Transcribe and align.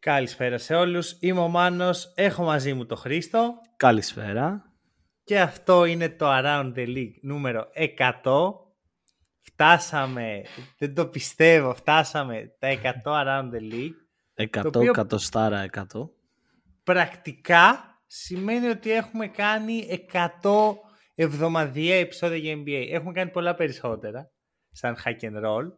Καλησπέρα 0.00 0.58
σε 0.58 0.74
όλους. 0.74 1.16
Είμαι 1.20 1.40
ο 1.40 1.48
Μάνος. 1.48 2.12
Έχω 2.16 2.42
μαζί 2.44 2.72
μου 2.74 2.86
το 2.86 2.96
Χρήστο. 2.96 3.54
Καλησπέρα. 3.76 4.72
Και 5.24 5.40
αυτό 5.40 5.84
είναι 5.84 6.08
το 6.08 6.26
Around 6.28 6.72
the 6.76 6.86
League 6.86 7.14
νούμερο 7.22 7.68
100. 7.74 8.52
Φτάσαμε, 9.40 10.42
δεν 10.78 10.94
το 10.94 11.06
πιστεύω, 11.06 11.74
φτάσαμε 11.74 12.56
τα 12.58 12.68
100 12.68 13.22
Around 13.24 13.50
the 13.54 13.72
League. 13.72 13.94
100 14.34 14.62
οποίο- 14.66 14.90
εκατοστάρα 14.90 15.62
100. 15.62 16.10
Πρακτικά 16.84 17.84
σημαίνει 18.06 18.68
ότι 18.68 18.90
έχουμε 18.92 19.26
κάνει 19.28 19.86
100 19.88 20.74
εβδομαδιαία 21.14 21.96
επεισόδια 21.98 22.36
για 22.36 22.54
NBA. 22.56 22.88
Έχουμε 22.90 23.12
κάνει 23.12 23.30
πολλά 23.30 23.54
περισσότερα, 23.54 24.30
σαν 24.70 24.96
hack 25.04 25.24
and 25.24 25.44
roll. 25.44 25.72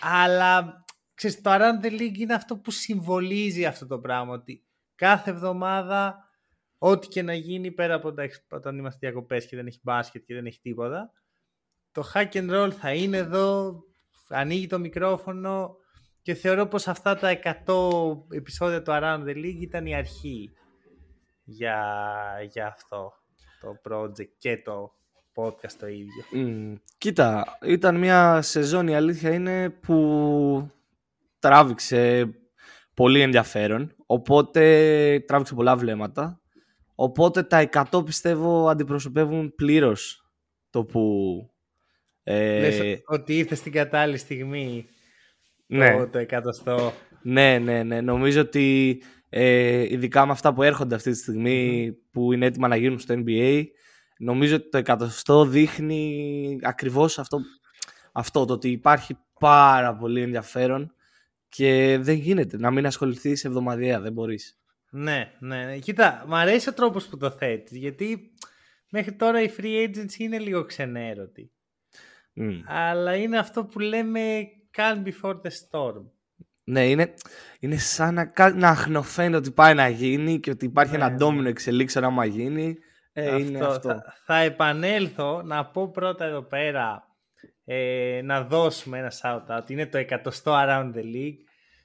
Αλλά 0.00 0.84
ξέρεις, 1.18 1.40
το 1.40 1.50
Around 1.52 1.84
the 1.84 2.00
League 2.00 2.18
είναι 2.18 2.34
αυτό 2.34 2.56
που 2.56 2.70
συμβολίζει 2.70 3.64
αυτό 3.64 3.86
το 3.86 3.98
πράγμα. 3.98 4.32
Ότι 4.32 4.64
κάθε 4.94 5.30
εβδομάδα, 5.30 6.28
ό,τι 6.78 7.08
και 7.08 7.22
να 7.22 7.34
γίνει 7.34 7.70
πέρα 7.70 7.94
από 7.94 8.12
τα, 8.12 8.28
όταν 8.50 8.78
είμαστε 8.78 8.98
διακοπές 9.00 9.46
και 9.46 9.56
δεν 9.56 9.66
έχει 9.66 9.80
μπάσκετ 9.82 10.24
και 10.26 10.34
δεν 10.34 10.46
έχει 10.46 10.60
τίποτα, 10.60 11.12
το 11.92 12.10
hack 12.14 12.32
and 12.32 12.50
roll 12.50 12.70
θα 12.70 12.94
είναι 12.94 13.16
εδώ, 13.16 13.80
ανοίγει 14.28 14.66
το 14.66 14.78
μικρόφωνο 14.78 15.76
και 16.22 16.34
θεωρώ 16.34 16.66
πως 16.66 16.88
αυτά 16.88 17.16
τα 17.16 17.38
100 17.66 18.34
επεισόδια 18.36 18.82
του 18.82 18.90
Around 18.94 19.24
the 19.24 19.36
League 19.36 19.60
ήταν 19.60 19.86
η 19.86 19.94
αρχή 19.94 20.50
για, 21.44 21.80
για 22.50 22.66
αυτό 22.66 23.12
το 23.60 23.80
project 23.90 24.30
και 24.38 24.62
το 24.62 24.92
podcast 25.34 25.72
το 25.78 25.86
ίδιο. 25.86 26.24
Μμ, 26.32 26.74
κοίτα, 26.98 27.58
ήταν 27.62 27.96
μια 27.96 28.42
σεζόν 28.42 28.88
η 28.88 28.94
αλήθεια 28.94 29.32
είναι 29.32 29.70
που 29.70 30.70
τράβηξε 31.38 32.30
πολύ 32.94 33.20
ενδιαφέρον. 33.20 33.94
Οπότε 34.06 35.24
τράβηξε 35.26 35.54
πολλά 35.54 35.76
βλέμματα. 35.76 36.40
Οπότε 36.94 37.42
τα 37.42 37.68
100 37.90 38.04
πιστεύω 38.04 38.68
αντιπροσωπεύουν 38.68 39.54
πλήρως 39.54 40.30
το 40.70 40.84
που... 40.84 41.02
Ε, 42.22 42.60
Λες 42.60 43.02
ότι 43.06 43.38
ήρθε 43.38 43.54
στην 43.54 43.72
κατάλληλη 43.72 44.18
στιγμή 44.18 44.86
ναι. 45.66 45.96
το, 45.96 46.08
το 46.08 46.18
εκατοστό. 46.18 46.92
Ναι, 47.22 47.58
ναι, 47.58 47.82
ναι. 47.82 48.00
Νομίζω 48.00 48.40
ότι 48.40 48.98
ε, 49.28 49.92
ειδικά 49.92 50.26
με 50.26 50.32
αυτά 50.32 50.54
που 50.54 50.62
έρχονται 50.62 50.94
αυτή 50.94 51.10
τη 51.10 51.16
στιγμη 51.16 51.92
που 52.10 52.32
είναι 52.32 52.46
έτοιμα 52.46 52.68
να 52.68 52.76
γίνουν 52.76 52.98
στο 52.98 53.14
NBA, 53.26 53.64
νομίζω 54.18 54.56
ότι 54.56 54.68
το 54.68 54.78
εκατοστό 54.78 55.44
δείχνει 55.44 56.58
ακριβώς 56.62 57.18
αυτό, 57.18 57.38
αυτό 58.12 58.44
το 58.44 58.52
ότι 58.52 58.68
υπάρχει 58.68 59.18
πάρα 59.40 59.96
πολύ 59.96 60.22
ενδιαφέρον 60.22 60.92
και 61.48 61.98
δεν 62.00 62.14
γίνεται 62.14 62.58
να 62.58 62.70
μην 62.70 62.86
ασχοληθείς 62.86 63.44
εβδομαδιαία, 63.44 64.00
δεν 64.00 64.12
μπορείς. 64.12 64.58
Ναι, 64.90 65.32
ναι, 65.38 65.64
ναι. 65.64 65.78
Κοίτα, 65.78 66.24
μου 66.28 66.36
αρέσει 66.36 66.68
ο 66.68 66.72
τρόπος 66.72 67.06
που 67.06 67.16
το 67.16 67.30
θέτεις, 67.30 67.76
γιατί 67.78 68.32
μέχρι 68.90 69.12
τώρα 69.12 69.42
η 69.42 69.50
free 69.58 69.86
agency 69.88 70.18
είναι 70.18 70.38
λίγο 70.38 70.64
ξενέρωτη. 70.64 71.52
Μμ. 72.32 72.60
Αλλά 72.66 73.16
είναι 73.16 73.38
αυτό 73.38 73.64
που 73.64 73.78
λέμε 73.78 74.20
calm 74.76 75.02
before 75.04 75.34
the 75.34 75.50
storm. 75.70 76.04
Ναι, 76.64 76.88
είναι, 76.88 77.14
είναι 77.60 77.76
σαν 77.76 78.14
να, 78.14 78.24
κα- 78.24 78.54
να 78.54 78.68
αχνοφαίνεται 78.68 79.36
ότι 79.36 79.50
πάει 79.50 79.74
να 79.74 79.88
γίνει 79.88 80.40
και 80.40 80.50
ότι 80.50 80.64
υπάρχει 80.64 80.92
Ναι, 80.96 80.98
ένα 80.98 81.10
ναι. 81.10 81.16
ντόμινο 81.16 81.48
εξελίξεων 81.48 82.04
άμα 82.04 82.24
γίνει. 82.24 82.76
Ε, 83.12 83.36
είναι 83.38 83.64
αυτό. 83.66 83.88
Θα, 83.88 84.14
θα 84.24 84.36
επανέλθω 84.38 85.42
να 85.42 85.66
πω 85.66 85.90
πρώτα 85.90 86.24
εδώ 86.24 86.42
πέρα 86.42 87.02
ε, 87.64 88.20
να 88.24 88.42
δώσουμε 88.42 88.98
ένα 88.98 89.12
shout 89.22 89.56
out. 89.58 89.70
Είναι 89.70 89.86
το 89.86 89.98
100 90.08 90.42
Around 90.44 90.92
the 90.94 91.02
League 91.14 91.38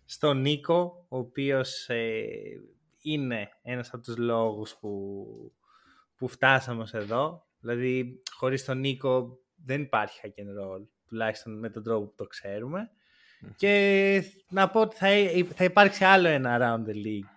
στον 0.06 0.42
Νίκο, 0.42 1.06
ο 1.10 1.18
οποίος 1.18 1.90
ε, 1.90 2.24
είναι 3.02 3.50
ένας 3.62 3.94
από 3.94 4.04
τους 4.04 4.18
λόγους 4.18 4.76
που, 4.80 5.26
που 6.18 6.28
φτάσαμε 6.28 6.82
ως 6.82 6.94
εδώ. 6.94 7.46
Δηλαδή, 7.60 8.22
χωρίς 8.32 8.66
τον 8.66 8.80
Νίκο 8.80 9.38
δεν 9.66 9.82
υπάρχει 9.82 10.20
hack 10.24 10.28
and 10.42 10.64
roll, 10.64 10.82
τουλάχιστον 11.08 11.60
με 11.60 11.70
τον 11.70 11.84
τρόπο 11.84 12.06
που 12.06 12.14
το 12.16 12.26
ξέρουμε. 12.26 12.90
Και 13.56 14.24
να 14.50 14.70
πω 14.70 14.80
ότι 14.82 14.96
θα, 14.96 15.08
θα 15.56 15.64
υπάρξει 15.64 16.04
άλλο 16.04 16.28
ένα 16.28 16.58
Around 16.60 16.90
the 16.90 16.94
League 16.96 17.30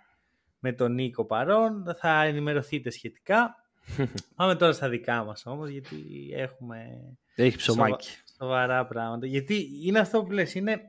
με 0.59 0.73
τον 0.73 0.93
Νίκο 0.95 1.25
παρόν. 1.25 1.85
Θα 1.99 2.23
ενημερωθείτε 2.23 2.91
σχετικά. 2.91 3.55
Πάμε 4.37 4.55
τώρα 4.57 4.73
στα 4.73 4.89
δικά 4.89 5.25
μας 5.25 5.47
όμως, 5.47 5.69
γιατί 5.69 5.97
έχουμε 6.35 6.89
Έχει 7.35 7.57
ψωμάκι. 7.57 8.07
σοβα- 8.09 8.25
σοβαρά 8.39 8.87
πράγματα. 8.87 9.27
Γιατί 9.27 9.69
είναι 9.85 9.99
αυτό 9.99 10.23
που 10.23 10.31
λες, 10.33 10.55
είναι... 10.55 10.81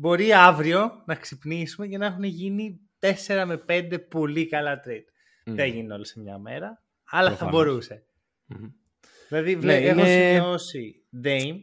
Μπορεί 0.00 0.32
αύριο 0.32 1.02
να 1.06 1.14
ξυπνήσουμε 1.14 1.86
και 1.86 1.98
να 1.98 2.06
έχουν 2.06 2.22
γίνει 2.24 2.80
4 3.26 3.44
με 3.46 3.64
5 3.68 3.98
πολύ 4.10 4.46
καλά 4.48 4.80
trade. 4.86 5.04
Μμ. 5.46 5.54
Δεν 5.54 5.58
έγινε 5.64 5.94
όλο 5.94 6.04
σε 6.04 6.20
μια 6.20 6.38
μέρα, 6.38 6.82
αλλά 7.10 7.28
θα 7.30 7.36
Προφανώς. 7.36 7.64
μπορούσε. 7.64 8.04
Μμμ. 8.46 8.68
Δηλαδή, 9.28 9.56
βλέ, 9.56 9.78
Ναι, 9.80 9.86
έχω 9.86 10.00
είναι- 10.00 10.08
σημειώσει 10.34 10.94
Dame, 11.24 11.56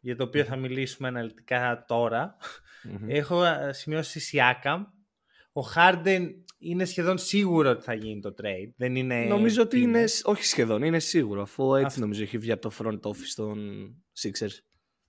για 0.00 0.16
το 0.16 0.24
οποίο 0.24 0.44
θα 0.44 0.56
μιλήσουμε 0.56 1.08
αναλυτικά 1.08 1.84
τώρα. 1.88 2.36
Μμμ. 2.84 3.10
Έχω 3.10 3.40
α, 3.40 3.72
σημειώσει 3.72 4.20
Siakam. 4.32 4.80
Ο 5.52 5.60
Harden 5.76 6.28
είναι 6.58 6.84
σχεδόν 6.84 7.18
σίγουρο 7.18 7.70
ότι 7.70 7.82
θα 7.82 7.94
γίνει 7.94 8.20
το 8.20 8.34
trade. 8.42 8.72
Δεν 8.76 8.96
είναι 8.96 9.24
Νομίζω 9.24 9.62
ότι 9.62 9.80
είναι. 9.80 9.98
είναι, 9.98 10.08
όχι 10.22 10.44
σχεδόν, 10.44 10.82
είναι 10.82 10.98
σίγουρο, 10.98 11.42
αφού 11.42 11.74
έτσι 11.74 11.86
Αυτό. 11.86 12.00
νομίζω 12.00 12.22
έχει 12.22 12.38
βγει 12.38 12.52
από 12.52 12.68
το 12.68 12.74
front 12.78 13.10
office 13.10 13.32
των 13.36 13.58
Sixers. 14.22 14.56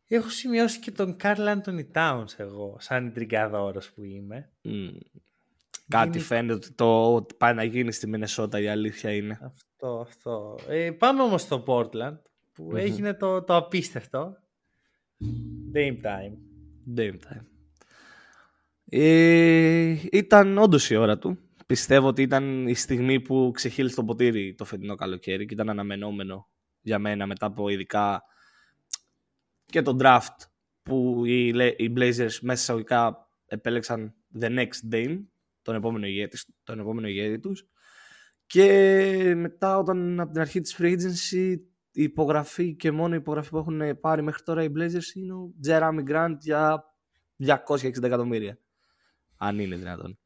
Έχω 0.08 0.30
σημειώσει 0.30 0.80
και 0.80 0.92
τον 0.92 1.16
Carl 1.24 1.56
Anthony 1.56 1.84
Towns 1.94 2.26
εγώ, 2.38 2.78
σαν 2.80 3.14
τριγκαδόρος 3.14 3.92
που 3.92 4.04
είμαι. 4.04 4.52
Μμ. 4.62 4.88
Κάτι 5.88 6.10
Γίνει- 6.10 6.22
φαίνεται 6.24 6.54
ότι 6.54 6.72
το 6.72 7.16
ότι 7.16 7.36
πάει 7.36 7.54
να 7.54 7.64
γίνει 7.64 7.92
στη 7.92 8.08
Μινεσότα 8.08 8.60
η 8.60 8.68
αλήθεια 8.68 9.12
είναι. 9.16 9.40
Αυτό, 9.44 10.00
αυτό. 10.00 10.60
Ε, 10.68 10.92
πάμε 10.92 11.22
όμως 11.22 11.42
στο 11.42 11.64
Portland, 11.68 12.18
που 12.54 12.64
Μμμ. 12.64 12.76
έγινε 12.76 13.14
το, 13.14 13.44
το 13.44 13.56
απίστευτο. 13.56 14.38
Dame 15.76 16.02
time. 16.06 16.38
Dame 16.98 17.14
time. 17.14 17.46
Ε, 18.86 19.96
ήταν 20.12 20.58
όντως 20.58 20.90
η 20.90 20.96
ώρα 20.96 21.18
του. 21.18 21.38
Πιστεύω 21.66 22.08
ότι 22.08 22.22
ήταν 22.22 22.68
η 22.68 22.74
στιγμή 22.74 23.20
που 23.22 23.52
ξεχύλισε 23.54 23.96
το 23.96 24.04
ποτήρι 24.04 24.56
το 24.56 24.66
φετινό 24.66 24.96
καλοκαίρι 24.96 25.46
και 25.46 25.54
ήταν 25.54 25.70
αναμενόμενο 25.70 26.48
για 26.82 27.00
μένα 27.00 27.26
μετά 27.26 27.46
από 27.46 27.70
ειδικά 27.70 28.24
και 29.74 29.82
το 29.82 29.98
draft 30.00 30.48
που 30.84 31.26
οι, 31.26 31.52
Le- 31.56 31.76
οι 31.78 31.94
Blazers 31.96 32.38
μέσα 32.42 32.54
εισαγωγικά 32.54 33.30
επέλεξαν 33.46 34.14
the 34.40 34.48
next 34.48 34.94
Dame, 34.94 35.20
τον 35.62 35.76
επόμενο 35.76 36.06
ηγέτη, 36.06 36.38
τον 36.64 36.80
επόμενο 36.80 37.08
ηγέτη 37.08 37.40
τους. 37.40 37.68
Και 38.46 39.34
μετά 39.36 39.78
όταν 39.78 40.20
από 40.20 40.32
την 40.32 40.42
αρχή 40.42 40.62
της 40.62 40.76
free 40.80 40.98
agency 40.98 41.56
η 41.92 42.04
υπογραφή 42.04 42.76
και 42.76 42.92
μόνο 42.92 43.14
η 43.14 43.18
υπογραφή 43.18 43.50
που 43.50 43.58
έχουν 43.58 44.00
πάρει 44.00 44.22
μέχρι 44.22 44.44
τώρα 44.44 44.64
οι 44.64 44.70
Blazers 44.78 45.16
είναι 45.16 45.34
ο 45.34 45.54
Jeremy 45.68 46.04
Grant 46.10 46.36
για 46.40 46.84
260 47.68 48.04
εκατομμύρια. 48.04 48.60
Αν 49.38 49.60
είναι 49.60 49.76
δυνατόν. 49.76 50.20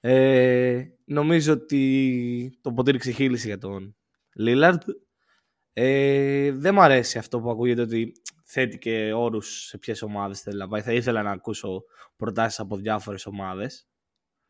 Ε, 0.00 0.82
νομίζω 1.04 1.52
ότι 1.52 2.58
το 2.60 2.72
ποτήρι 2.72 2.98
ξεχύλισε 2.98 3.46
για 3.46 3.58
τον 3.58 3.96
Lillard. 4.38 4.80
Ε, 5.72 6.52
δεν 6.52 6.74
μου 6.74 6.82
αρέσει 6.82 7.18
αυτό 7.18 7.40
που 7.40 7.50
ακούγεται 7.50 7.80
ότι 7.80 8.12
θέτει 8.52 8.78
και 8.78 9.12
όρους 9.12 9.64
σε 9.66 9.78
ποιες 9.78 10.02
ομάδες 10.02 10.40
θέλει 10.40 10.58
να 10.58 10.68
πάει. 10.68 10.80
Θα 10.80 10.92
ήθελα 10.92 11.22
να 11.22 11.30
ακούσω 11.30 11.82
προτάσεις 12.16 12.58
από 12.60 12.76
διάφορες 12.76 13.26
ομάδες. 13.26 13.86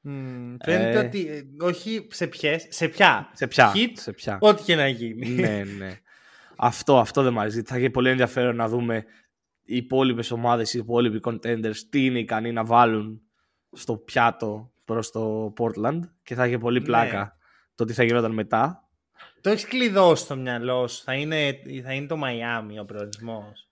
Μμμ, 0.00 0.56
φαίνεται 0.64 0.98
Ε. 0.98 1.06
ότι, 1.06 1.26
ε, 1.28 1.64
όχι 1.64 2.06
σε 2.10 2.26
ποιες, 2.26 2.66
σε 2.70 2.88
ποια. 2.88 3.30
Σε 3.34 3.46
ποια. 3.46 3.72
Hit, 3.74 3.92
Σε 3.92 4.12
ποια. 4.12 4.38
ό,τι 4.40 4.62
και 4.62 4.74
να 4.74 4.88
γίνει. 4.88 5.28
ναι, 5.28 5.62
ναι. 5.78 5.98
Αυτό, 6.56 6.98
αυτό 6.98 7.22
δεν 7.22 7.32
μου 7.32 7.40
αρέσει. 7.40 7.62
Θα 7.62 7.76
έχει 7.76 7.90
πολύ 7.90 8.08
ενδιαφέρον 8.08 8.56
να 8.56 8.68
δούμε 8.68 9.04
οι 9.64 9.76
υπόλοιπες 9.76 10.30
ομάδες, 10.30 10.74
οι 10.74 10.78
υπόλοιποι 10.78 11.20
contenders, 11.24 11.76
τι 11.90 12.04
είναι 12.04 12.18
ικανοί 12.18 12.52
να 12.52 12.64
βάλουν 12.64 13.20
στο 13.72 13.96
πιάτο 13.96 14.72
προς 14.84 15.10
το 15.10 15.52
Portland 15.58 16.00
και 16.22 16.34
θα 16.34 16.44
έχει 16.44 16.58
πολύ 16.58 16.78
Ναι. 16.78 16.84
πλάκα 16.84 17.36
το 17.74 17.84
τι 17.84 17.92
θα 17.92 18.02
γινόταν 18.04 18.32
μετά. 18.32 18.88
Το 19.40 19.50
έχεις 19.50 19.64
κλειδώσει 19.66 20.24
στο 20.24 20.36
μυαλό 20.36 20.88
σου. 20.88 21.02
Θα 21.02 21.14
είναι, 21.14 21.58
θα 21.84 21.92
είναι 21.92 22.06
το 22.06 22.16
Μαϊάμι 22.16 22.78
ο 22.78 22.84
προορισμός. 22.84 23.66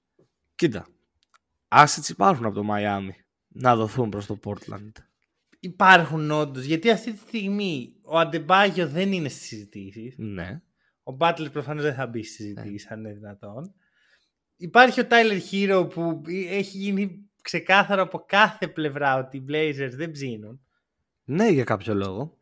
Κοίτα, 0.60 0.86
assets 1.68 2.08
υπάρχουν 2.08 2.44
από 2.44 2.54
το 2.54 2.64
Miami 2.70 3.10
να 3.48 3.76
δοθούν 3.76 4.08
προς 4.08 4.26
το 4.26 4.38
Portland. 4.44 4.92
υπάρχουν 5.60 6.30
όντως. 6.30 6.64
Γιατί 6.64 6.90
αυτή 6.90 7.12
τη 7.12 7.18
στιγμή 7.18 7.94
ο 8.02 8.18
Αντεμπάγιο 8.18 8.88
δεν 8.88 9.12
είναι 9.12 9.28
στις 9.28 9.46
συζητήσεις. 9.46 10.14
Ναι. 10.18 10.60
Ο 11.02 11.12
Μπάτλερ 11.12 11.50
προφανώς 11.50 11.82
δεν 11.82 11.94
θα 11.94 12.06
μπει 12.06 12.22
στις 12.22 12.34
συζητήσεις, 12.34 12.90
αν 12.90 12.98
είναι 12.98 13.12
δυνατόν. 13.12 13.74
Υπάρχει 14.56 15.00
ο 15.00 15.06
Tyler 15.10 15.40
Hero 15.50 15.90
που 15.90 16.22
έχει 16.48 16.78
γίνει 16.78 17.30
ξεκάθαρο 17.42 18.02
από 18.02 18.24
κάθε 18.26 18.68
πλευρά 18.68 19.18
ότι 19.18 19.36
οι 19.36 19.44
Blazers 19.48 19.92
δεν 19.92 20.10
ψήνουν. 20.10 20.60
Ναι, 21.24 21.48
για 21.48 21.64
κάποιο 21.64 21.94
λόγο. 21.94 22.36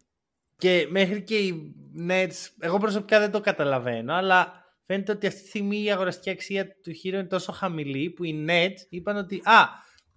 Και 0.56 0.86
μέχρι 0.90 1.22
και 1.22 1.36
οι 1.36 1.74
Nets, 2.08 2.48
εγώ 2.58 2.78
προσωπικά 2.78 3.20
δεν 3.20 3.30
το 3.30 3.40
καταλαβαίνω, 3.40 4.14
αλλά 4.14 4.66
φαίνεται 4.88 5.12
ότι 5.12 5.26
αυτή 5.26 5.42
τη 5.42 5.48
στιγμή 5.48 5.82
η 5.82 5.90
αγοραστική 5.90 6.30
αξία 6.30 6.66
του 6.66 6.90
Hero 6.90 7.12
είναι 7.12 7.24
τόσο 7.24 7.52
χαμηλή 7.52 8.10
που 8.10 8.24
οι 8.24 8.44
Nets 8.48 8.86
είπαν 8.88 9.16
ότι 9.16 9.42
«Α, 9.44 9.64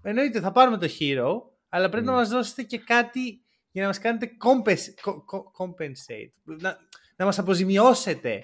εννοείται 0.01 0.39
θα 0.39 0.51
πάρουμε 0.51 0.77
το 0.77 0.87
Hero, 0.99 1.31
αλλά 1.69 1.89
πρέπει 1.89 2.05
να 2.05 2.11
μας 2.11 2.29
δώσετε 2.29 2.63
και 2.63 2.77
κάτι 2.77 3.41
για 3.71 3.81
να 3.81 3.87
μας 3.87 3.99
κάνετε 3.99 4.29
compensate, 5.57 6.31
να, 6.43 6.77
να 7.15 7.25
μας 7.25 7.39
αποζημιώσετε 7.39 8.43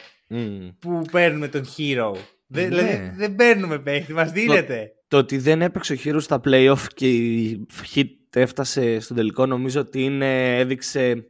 που 0.79 1.01
παίρνουμε 1.11 1.47
τον 1.47 1.65
Hero». 1.77 2.15
Ναι. 2.47 2.67
Δηλαδή 2.67 3.11
δεν 3.15 3.35
παίρνουμε 3.35 3.79
παίχτη, 3.79 4.13
μας 4.13 4.31
δίνετε. 4.31 4.91
Το, 5.07 5.17
ότι 5.17 5.37
δεν 5.37 5.61
έπαιξε 5.61 5.93
ο 5.93 5.95
Hero 6.03 6.17
στα 6.21 6.41
playoff 6.43 6.85
και 6.93 7.09
η 7.09 7.65
Hit 7.95 8.09
έφτασε 8.33 8.99
στον 8.99 9.15
τελικό 9.15 9.45
νομίζω 9.45 9.81
ότι 9.81 10.03
είναι, 10.03 10.57
έδειξε, 10.57 11.27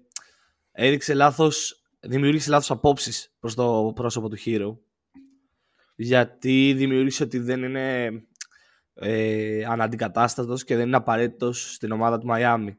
έδειξε 0.71 1.13
λάθος, 1.13 1.83
δημιούργησε 1.99 2.49
λάθος 2.49 2.71
απόψεις 2.71 3.35
προς 3.39 3.55
το 3.55 3.91
πρόσωπο 3.95 4.29
του 4.29 4.37
Hero. 4.45 4.86
Γιατί 5.99 6.73
δημιούργησε 6.77 7.23
ότι 7.23 7.39
δεν 7.39 7.63
είναι 7.63 8.09
ε, 8.93 9.65
αναντικατάστατος 9.65 10.63
και 10.63 10.75
δεν 10.75 10.87
είναι 10.87 10.95
απαραίτητος 10.95 11.73
στην 11.73 11.91
ομάδα 11.91 12.17
του 12.17 12.25
Μαϊάμι. 12.25 12.77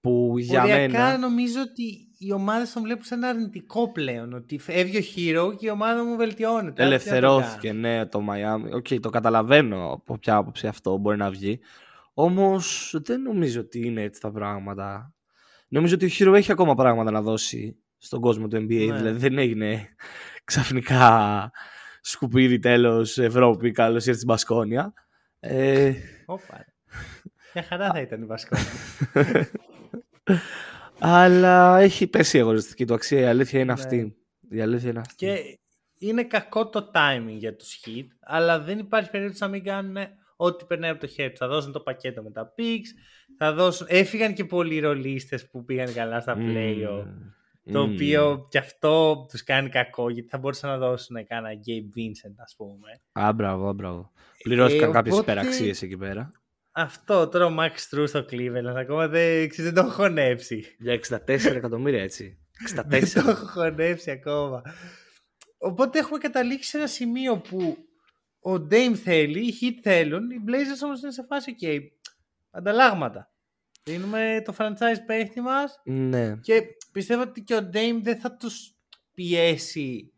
Που 0.00 0.34
για 0.38 0.66
μένα... 0.66 1.18
νομίζω 1.18 1.60
ότι 1.60 2.06
οι 2.18 2.32
ομάδες 2.32 2.72
τον 2.72 2.82
βλέπουν 2.82 3.04
σαν 3.04 3.24
αρνητικό 3.24 3.92
πλέον. 3.92 4.32
Ότι 4.32 4.58
φεύγει 4.58 4.96
ο 4.96 5.00
Herro 5.00 5.56
και 5.56 5.66
η 5.66 5.70
ομάδα 5.70 6.04
μου 6.04 6.16
βελτιώνεται. 6.16 6.82
Ελευθερώθηκε, 6.82 7.72
ναι, 7.72 8.06
το 8.06 8.20
Miami. 8.30 8.72
OK, 8.72 8.86
okay, 8.90 9.00
το 9.00 9.10
καταλαβαίνω 9.10 9.92
από 9.92 10.18
ποια 10.18 10.36
άποψη 10.36 10.66
αυτό 10.66 10.96
μπορεί 10.96 11.16
να 11.16 11.30
βγει. 11.30 11.60
Όμως 12.14 12.94
δεν 13.04 13.22
νομίζω 13.22 13.60
ότι 13.60 13.86
είναι 13.86 14.02
έτσι 14.02 14.20
τα 14.20 14.30
πράγματα. 14.30 15.14
Νομίζω 15.68 15.94
ότι 15.94 16.06
ο 16.06 16.08
Herro 16.18 16.34
έχει 16.34 16.52
ακόμα 16.52 16.74
πράγματα 16.74 17.10
να 17.10 17.22
δώσει 17.22 17.76
στον 17.96 18.20
κόσμο 18.20 18.48
του 18.48 18.56
NBA. 18.56 18.86
Ναι. 18.88 18.96
Δηλαδή 18.96 19.18
δεν 19.18 19.38
έγινε 19.38 19.88
ξαφνικά 20.44 21.50
σκουπίδι 22.06 22.58
τέλος 22.58 23.18
Ευρώπη, 23.18 23.70
καλώς 23.70 24.06
ήρθες 24.06 24.16
στην 24.16 24.26
Μπασκόνια. 24.26 24.92
Ε... 25.40 25.92
Όπα. 26.26 26.64
Μια 27.54 27.62
χαρά 27.62 27.90
θα 27.92 28.00
ήταν 28.00 28.22
η 28.22 28.24
Μπασκόνια. 28.24 28.64
Αλλά 30.98 31.78
έχει 31.78 32.06
πέσει 32.06 32.36
η 32.36 32.40
αγωνιστική 32.40 32.84
του 32.84 32.94
αξία. 32.94 33.20
Η 33.20 33.24
αλήθεια 33.24 33.60
είναι 33.60 33.72
ναι. 33.72 33.80
αυτή. 33.80 34.16
Η 34.50 34.60
αλήθεια 34.60 34.90
είναι 34.90 34.98
αυτή. 34.98 35.14
Και 35.14 35.58
είναι 35.98 36.24
κακό 36.24 36.68
το 36.68 36.90
timing 36.94 37.36
για 37.38 37.56
τους 37.56 37.80
hit, 37.84 38.06
αλλά 38.20 38.60
δεν 38.60 38.78
υπάρχει 38.78 39.10
περίπτωση 39.10 39.42
να 39.42 39.48
μην 39.48 39.64
κάνουν 39.64 39.96
ό,τι 40.36 40.64
περνάει 40.64 40.90
από 40.90 41.00
το 41.00 41.06
χέρι 41.06 41.30
τους. 41.30 41.38
Θα 41.38 41.48
δώσουν 41.48 41.72
το 41.72 41.80
πακέτο 41.80 42.22
με 42.22 42.30
τα 42.30 42.54
picks, 42.58 42.88
θα 43.38 43.52
δώσουν... 43.52 43.86
Έφυγαν 43.90 44.34
και 44.34 44.44
πολλοί 44.44 44.78
ρολίστες 44.78 45.50
που 45.50 45.64
πήγαν 45.64 45.92
καλά 45.92 46.20
στα 46.20 46.36
play 46.38 47.04
Το 47.72 47.82
οποίο 47.82 48.46
και 48.48 48.58
αυτό 48.58 49.24
τους 49.28 49.42
κάνει 49.42 49.68
κακό 49.68 50.10
γιατί 50.10 50.28
θα 50.28 50.38
μπορούσαν 50.38 50.70
να 50.70 50.78
δώσουν 50.78 51.26
κάνα 51.26 51.48
Gabe 51.52 51.98
Vincent 51.98 52.34
ας 52.36 52.54
πούμε. 52.56 53.00
Α, 53.26 53.32
μπράβο, 53.32 53.72
μπράβο. 53.72 54.12
Πληρώθηκαν 54.42 54.88
ε, 54.88 54.92
κάποιες 54.92 55.14
οπότε... 55.14 55.32
υπεραξίες 55.32 55.82
εκεί 55.82 55.96
πέρα. 55.96 56.32
Αυτό 56.72 57.28
τώρα 57.28 57.46
ο 57.46 57.56
Max 57.58 57.96
True 57.96 58.08
στο 58.08 58.24
Cleveland 58.30 58.74
ακόμα 58.76 59.08
δεν, 59.08 59.48
δεν 59.56 59.74
το 59.74 59.80
έχω 59.80 59.90
χωνέψει. 59.90 60.76
Για 60.78 61.00
64 61.08 61.44
εκατομμύρια 61.44 62.02
έτσι. 62.02 62.38
64. 62.76 62.82
δεν 62.88 63.12
το 63.12 63.30
έχω 63.30 63.46
χωνέψει 63.46 64.10
ακόμα. 64.10 64.62
Οπότε 65.58 65.98
έχουμε 65.98 66.18
καταλήξει 66.18 66.70
σε 66.70 66.76
ένα 66.76 66.86
σημείο 66.86 67.38
που 67.38 67.76
ο 68.40 68.52
Dame 68.52 68.94
θέλει, 68.94 69.46
οι 69.46 69.54
Heat 69.60 69.80
θέλουν, 69.82 70.30
οι 70.30 70.44
Blazers 70.46 70.84
όμως 70.84 71.02
είναι 71.02 71.12
σε 71.12 71.24
φάση 71.28 71.56
ok, 71.60 71.78
ανταλλάγματα. 72.50 73.30
Δίνουμε 73.84 74.42
το 74.44 74.54
franchise 74.58 75.00
παίχτη 75.06 75.40
μας 75.40 75.80
ναι. 75.84 76.36
και 76.36 76.62
πιστεύω 76.96 77.22
ότι 77.22 77.40
και 77.40 77.54
ο 77.54 77.70
Dame 77.72 78.00
δεν 78.02 78.16
θα 78.16 78.36
τους 78.36 78.74
πιέσει 79.14 80.12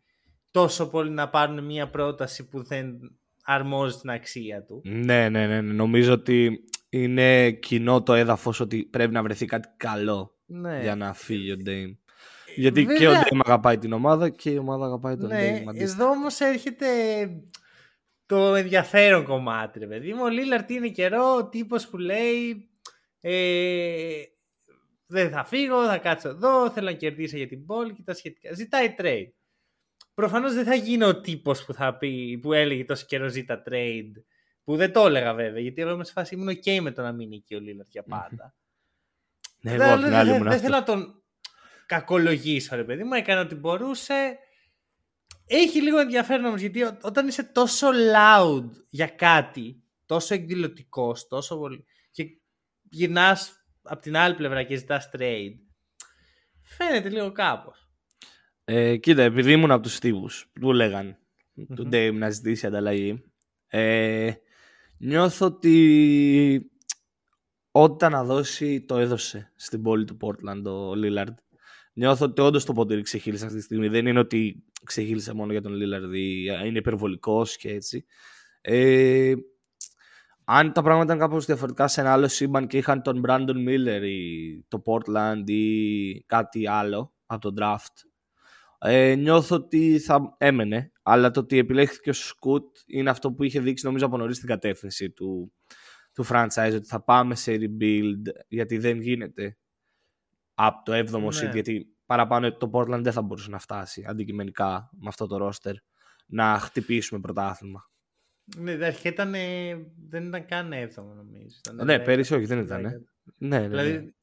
τόσο 0.51 0.89
πολύ 0.89 1.09
να 1.09 1.29
πάρουν 1.29 1.65
μια 1.65 1.89
πρόταση 1.89 2.47
που 2.47 2.63
δεν 2.63 3.17
αρμόζει 3.43 3.97
την 3.97 4.09
αξία 4.09 4.63
του. 4.63 4.81
Ναι, 4.83 5.29
ναι, 5.29 5.47
ναι, 5.47 5.61
ναι. 5.61 5.73
Νομίζω 5.73 6.13
ότι 6.13 6.63
είναι 6.89 7.51
κοινό 7.51 8.03
το 8.03 8.13
έδαφος 8.13 8.59
ότι 8.59 8.83
πρέπει 8.83 9.13
να 9.13 9.23
βρεθεί 9.23 9.45
κάτι 9.45 9.69
καλό 9.77 10.37
ναι. 10.45 10.79
για 10.81 10.95
να 10.95 11.13
φύγει 11.13 11.51
ο 11.51 11.57
Ντέιμ. 11.57 11.95
Γιατί 12.55 12.85
και 12.85 13.07
ο 13.07 13.11
Ντέιμ 13.11 13.39
αγαπάει 13.45 13.77
την 13.77 13.93
ομάδα 13.93 14.29
και 14.29 14.49
η 14.49 14.57
ομάδα 14.57 14.85
αγαπάει 14.85 15.17
τον 15.17 15.27
ναι, 15.27 15.63
Εδώ 15.73 16.09
όμως 16.09 16.39
έρχεται 16.39 16.85
το 18.25 18.55
ενδιαφέρον 18.55 19.23
κομμάτι, 19.23 19.79
ρε 19.79 19.87
παιδί 19.87 20.13
μου. 20.13 20.23
Ο 20.23 20.29
Λίλαρτ 20.29 20.69
είναι 20.69 20.89
καιρό, 20.89 21.35
ο 21.35 21.49
τύπος 21.49 21.87
που 21.87 21.97
λέει 21.97 22.69
ε, 23.21 24.21
δεν 25.11 25.29
θα 25.29 25.43
φύγω, 25.43 25.85
θα 25.85 25.97
κάτσω 25.97 26.29
εδώ, 26.29 26.71
θέλω 26.71 26.85
να 26.85 26.93
κερδίσω 26.93 27.37
για 27.37 27.47
την 27.47 27.65
πόλη 27.65 27.93
και 27.93 28.01
τα 28.01 28.13
σχετικά. 28.13 28.53
Ζητάει 28.53 28.95
trade. 28.97 29.31
Προφανώς 30.13 30.53
δεν 30.53 30.65
θα 30.65 30.75
γίνω 30.75 31.07
ο 31.07 31.21
τύπος 31.21 31.65
που 31.65 31.73
θα 31.73 31.97
πει, 31.97 32.37
που 32.41 32.53
έλεγε 32.53 32.85
τόσο 32.85 33.05
καιρό 33.05 33.29
ζήτα 33.29 33.63
trade. 33.69 34.11
Που 34.63 34.75
δεν 34.75 34.91
το 34.91 35.05
έλεγα 35.05 35.33
βέβαια, 35.33 35.61
γιατί 35.61 35.81
εγώ 35.81 35.91
είμαι 35.91 36.03
σε 36.03 36.11
φάση 36.11 36.35
ήμουν 36.35 36.49
OK 36.49 36.79
με 36.79 36.91
το 36.91 37.01
να 37.01 37.11
μείνει 37.11 37.35
εκεί 37.35 37.55
ο 37.55 37.59
Λίλαρτ 37.59 37.89
για 37.91 38.03
πάντα. 38.03 38.55
ναι, 39.61 39.71
εγώ 39.71 40.03
την 40.03 40.13
άλλη 40.13 40.37
Δεν 40.37 40.59
θέλω 40.59 40.75
να 40.75 40.83
τον 40.83 41.23
κακολογήσω, 41.85 42.75
ρε 42.75 42.83
παιδί 42.83 43.03
μου. 43.03 43.13
Έκανε 43.13 43.39
ό,τι 43.39 43.55
μπορούσε. 43.55 44.37
Έχει 45.45 45.81
λίγο 45.81 45.99
ενδιαφέρον 45.99 46.45
όμως, 46.45 46.59
γιατί 46.59 46.83
όταν 47.01 47.27
είσαι 47.27 47.43
τόσο 47.43 47.87
loud 48.15 48.69
για 48.89 49.07
κάτι, 49.07 49.83
τόσο 50.05 50.33
εκδηλωτικός, 50.33 51.27
τόσο 51.27 51.57
πολύ. 51.57 51.85
και 52.11 52.23
γυρνάς 52.89 53.58
από 53.89 54.01
την 54.01 54.17
άλλη 54.17 54.35
πλευρά 54.35 54.63
και 54.63 54.75
ζητάς 54.75 55.09
trade, 55.17 55.53
φαίνεται 56.61 57.09
λίγο 57.09 57.31
κάπως. 57.31 57.89
Ε, 58.65 58.97
κοίτα, 58.97 59.21
επειδή 59.21 59.51
ήμουν 59.51 59.71
από 59.71 59.83
τους 59.83 59.99
τύπου 59.99 60.27
που 60.59 60.71
λέγαν 60.71 61.17
mm-hmm. 61.17 61.75
του 61.75 61.89
Dame 61.91 62.13
να 62.13 62.29
ζητήσει 62.29 62.67
ανταλλαγή, 62.67 63.23
ε, 63.67 64.31
νιώθω 64.97 65.45
ότι 65.45 66.71
όταν 67.71 68.11
να 68.11 68.23
δώσει 68.23 68.81
το 68.81 68.97
έδωσε 68.97 69.51
στην 69.55 69.81
πόλη 69.81 70.05
του 70.05 70.17
Portland 70.21 70.63
ο 70.63 70.91
Lillard. 70.91 71.33
Νιώθω 71.93 72.25
ότι 72.25 72.41
όντως 72.41 72.65
το 72.65 72.73
ποντήρι 72.73 73.01
ξεχύλισε 73.01 73.45
αυτή 73.45 73.57
τη 73.57 73.63
στιγμή. 73.63 73.87
Δεν 73.87 74.05
είναι 74.07 74.19
ότι 74.19 74.63
ξεχύλισε 74.83 75.33
μόνο 75.33 75.51
για 75.51 75.61
τον 75.61 75.73
Lillard 75.73 76.15
ή 76.15 76.43
είναι 76.65 76.77
υπερβολικός 76.77 77.57
και 77.57 77.69
έτσι. 77.69 78.05
Ε, 78.61 79.33
αν 80.51 80.73
τα 80.73 80.81
πράγματα 80.81 81.13
ήταν 81.13 81.29
κάπως 81.29 81.45
διαφορετικά 81.45 81.87
σε 81.87 82.01
ένα 82.01 82.11
άλλο 82.11 82.27
σύμπαν 82.27 82.67
και 82.67 82.77
είχαν 82.77 83.01
τον 83.01 83.21
Brandon 83.27 83.67
Miller 83.67 84.01
ή 84.03 84.63
το 84.67 84.81
Portland 84.85 85.43
ή 85.49 86.23
κάτι 86.25 86.67
άλλο 86.67 87.13
από 87.25 87.41
τον 87.41 87.55
draft 87.59 88.09
ε, 88.79 89.15
νιώθω 89.15 89.55
ότι 89.55 89.99
θα 89.99 90.35
έμενε. 90.37 90.91
Αλλά 91.03 91.31
το 91.31 91.39
ότι 91.39 91.57
επιλέχθηκε 91.57 92.09
ο 92.09 92.13
Σκουτ 92.13 92.77
είναι 92.85 93.09
αυτό 93.09 93.31
που 93.31 93.43
είχε 93.43 93.59
δείξει 93.59 93.85
νομίζω 93.85 94.05
από 94.05 94.17
νωρίς 94.17 94.39
την 94.39 94.47
κατεύθυνση 94.47 95.09
του, 95.09 95.53
του 96.13 96.25
franchise 96.29 96.73
ότι 96.75 96.87
θα 96.87 97.03
πάμε 97.03 97.35
σε 97.35 97.51
rebuild 97.51 98.21
γιατί 98.47 98.77
δεν 98.77 99.01
γίνεται 99.01 99.57
από 100.53 100.83
το 100.83 100.93
7ο 100.97 101.11
ναι. 101.11 101.27
seed 101.27 101.53
γιατί 101.53 101.97
παραπάνω 102.05 102.57
το 102.57 102.69
Portland 102.73 103.01
δεν 103.01 103.11
θα 103.11 103.21
μπορούσε 103.21 103.49
να 103.49 103.59
φτάσει 103.59 104.05
αντικειμενικά 104.07 104.89
με 104.91 105.07
αυτό 105.07 105.27
το 105.27 105.47
roster 105.47 105.73
να 106.25 106.59
χτυπήσουμε 106.59 107.19
πρωτάθλημα. 107.19 107.89
Ναι, 108.57 108.71
αρχικά 108.71 109.09
ήταν, 109.09 109.31
δεν 110.09 110.27
ήταν 110.27 110.45
καν 110.45 110.71
7ο 110.73 111.03
νομίζω. 111.15 111.83
ναι, 111.83 111.99
πέρυσι 111.99 112.33
όχι, 112.33 112.45
δεν 112.45 112.59
ήταν. 112.59 112.81
Ναι, 112.81 112.89
ναι, 113.37 113.59
ναι. 113.59 113.67
Δηλαδή, 113.67 114.13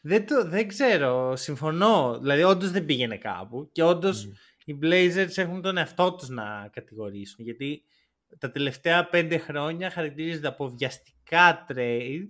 δεν, 0.00 0.26
το, 0.26 0.48
δεν 0.48 0.68
ξέρω, 0.68 1.36
συμφωνώ. 1.36 2.18
Δηλαδή, 2.20 2.42
όντως 2.42 2.70
δεν 2.70 2.84
πήγαινε 2.84 3.16
κάπου 3.16 3.68
και 3.72 3.82
όντως 3.82 4.28
mm. 4.28 4.64
οι 4.64 4.78
Blazers 4.82 5.36
έχουν 5.36 5.62
τον 5.62 5.76
εαυτό 5.76 6.14
τους 6.14 6.28
να 6.28 6.68
κατηγορήσουν. 6.72 7.44
Γιατί 7.44 7.82
τα 8.38 8.50
τελευταία 8.50 9.08
πέντε 9.08 9.38
χρόνια 9.38 9.90
χαρακτηρίζονται 9.90 10.48
από 10.48 10.68
βιαστικά 10.68 11.66
trade 11.68 12.26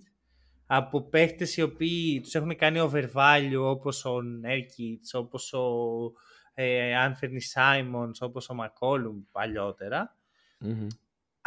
από 0.67 1.01
παίχτες 1.01 1.57
οι 1.57 1.61
οποίοι 1.61 2.21
τους 2.21 2.35
έχουν 2.35 2.55
κάνει 2.55 2.89
overvalue 2.91 3.61
όπως 3.61 4.05
ο 4.05 4.21
Νέρκιτς, 4.21 5.13
όπως 5.13 5.53
ο 5.53 5.67
ε, 6.53 6.93
Anthony 7.07 7.39
Simons, 7.53 8.11
όπως 8.19 8.49
ο 8.49 8.55
McCollum 8.59 9.23
παλιότερα. 9.31 10.15
Mm-hmm. 10.65 10.87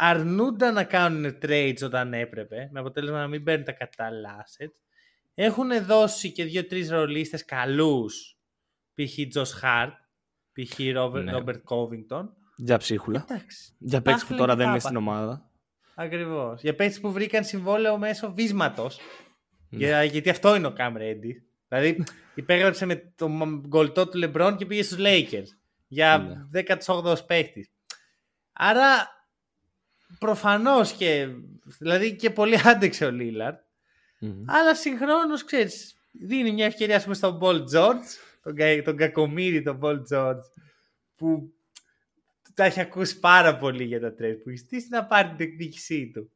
Αρνούνταν 0.03 0.73
να 0.73 0.83
κάνουν 0.83 1.37
trades 1.41 1.83
όταν 1.83 2.13
έπρεπε, 2.13 2.69
με 2.71 2.79
αποτέλεσμα 2.79 3.19
να 3.19 3.27
μην 3.27 3.43
παίρνουν 3.43 3.65
τα 3.65 3.71
κατάλληλα 3.71 4.45
assets 4.45 4.81
έχουν 5.33 5.85
δώσει 5.85 6.31
και 6.31 6.43
δύο-τρεις 6.43 6.89
ρολίστες 6.89 7.45
καλούς. 7.45 8.37
Π.χ. 8.93 9.27
Τζο 9.29 9.45
Χαρτ, 9.45 9.93
π.χ. 10.53 10.79
Ρόμπερτ 11.31 11.63
Κόβινγκτον. 11.63 12.33
Για 12.55 12.77
ψίχουλα. 12.77 13.25
Εντάξει. 13.29 13.75
Για 13.77 14.01
παίξει 14.01 14.27
που 14.27 14.35
τώρα 14.35 14.55
δεν 14.55 14.69
είναι 14.69 14.79
στην 14.79 14.95
ομάδα. 14.95 15.49
Ακριβώς. 15.95 16.61
Για 16.61 16.75
παίξει 16.75 16.99
που 16.99 17.11
βρήκαν 17.11 17.43
συμβόλαιο 17.43 17.97
μέσω 17.97 18.33
βίσματος. 18.33 18.99
Για, 19.69 20.03
γιατί 20.03 20.29
αυτό 20.29 20.55
είναι 20.55 20.67
ο 20.67 20.73
Cam 20.77 20.97
Reddish. 20.97 21.41
Δηλαδή 21.67 22.03
υπέγραψε 22.35 22.85
με 22.85 22.95
τον 22.95 23.63
γκολτό 23.67 24.07
του 24.07 24.19
LeBron 24.23 24.55
και 24.57 24.65
πήγε 24.65 24.83
στους 24.83 24.97
Lakers 24.99 25.47
για 25.87 26.49
18ο 26.85 27.25
παίχτη. 27.27 27.69
Άρα 28.53 29.07
προφανώς 30.19 30.91
και, 30.91 31.27
δηλαδή 31.79 32.15
και 32.15 32.29
πολύ 32.29 32.57
άντεξε 32.63 33.05
ο 33.05 33.11
Λίλαρτ, 33.11 33.59
αλλά 34.45 34.75
συγχρόνως 34.75 35.43
ξέρεις, 35.43 35.95
δίνει 36.11 36.51
μια 36.51 36.65
ευκαιρία 36.65 37.01
πούμε, 37.01 37.15
στον 37.15 37.39
Paul 37.41 37.63
George, 37.73 38.05
τον, 38.41 38.55
τον 38.83 38.97
κακομύρι 38.97 39.61
τον 39.61 39.79
Paul 39.81 40.01
George, 40.11 40.41
που 41.15 41.53
τα 42.53 42.63
έχει 42.63 42.79
ακούσει 42.79 43.19
πάρα 43.19 43.57
πολύ 43.57 43.83
για 43.83 43.99
τα 43.99 44.13
τρέιτ 44.13 44.43
που 44.43 44.49
έχεις 44.49 44.87
να 44.89 45.05
πάρει 45.05 45.29
την 45.35 45.47
εκδίκησή 45.47 46.11
του. 46.13 46.31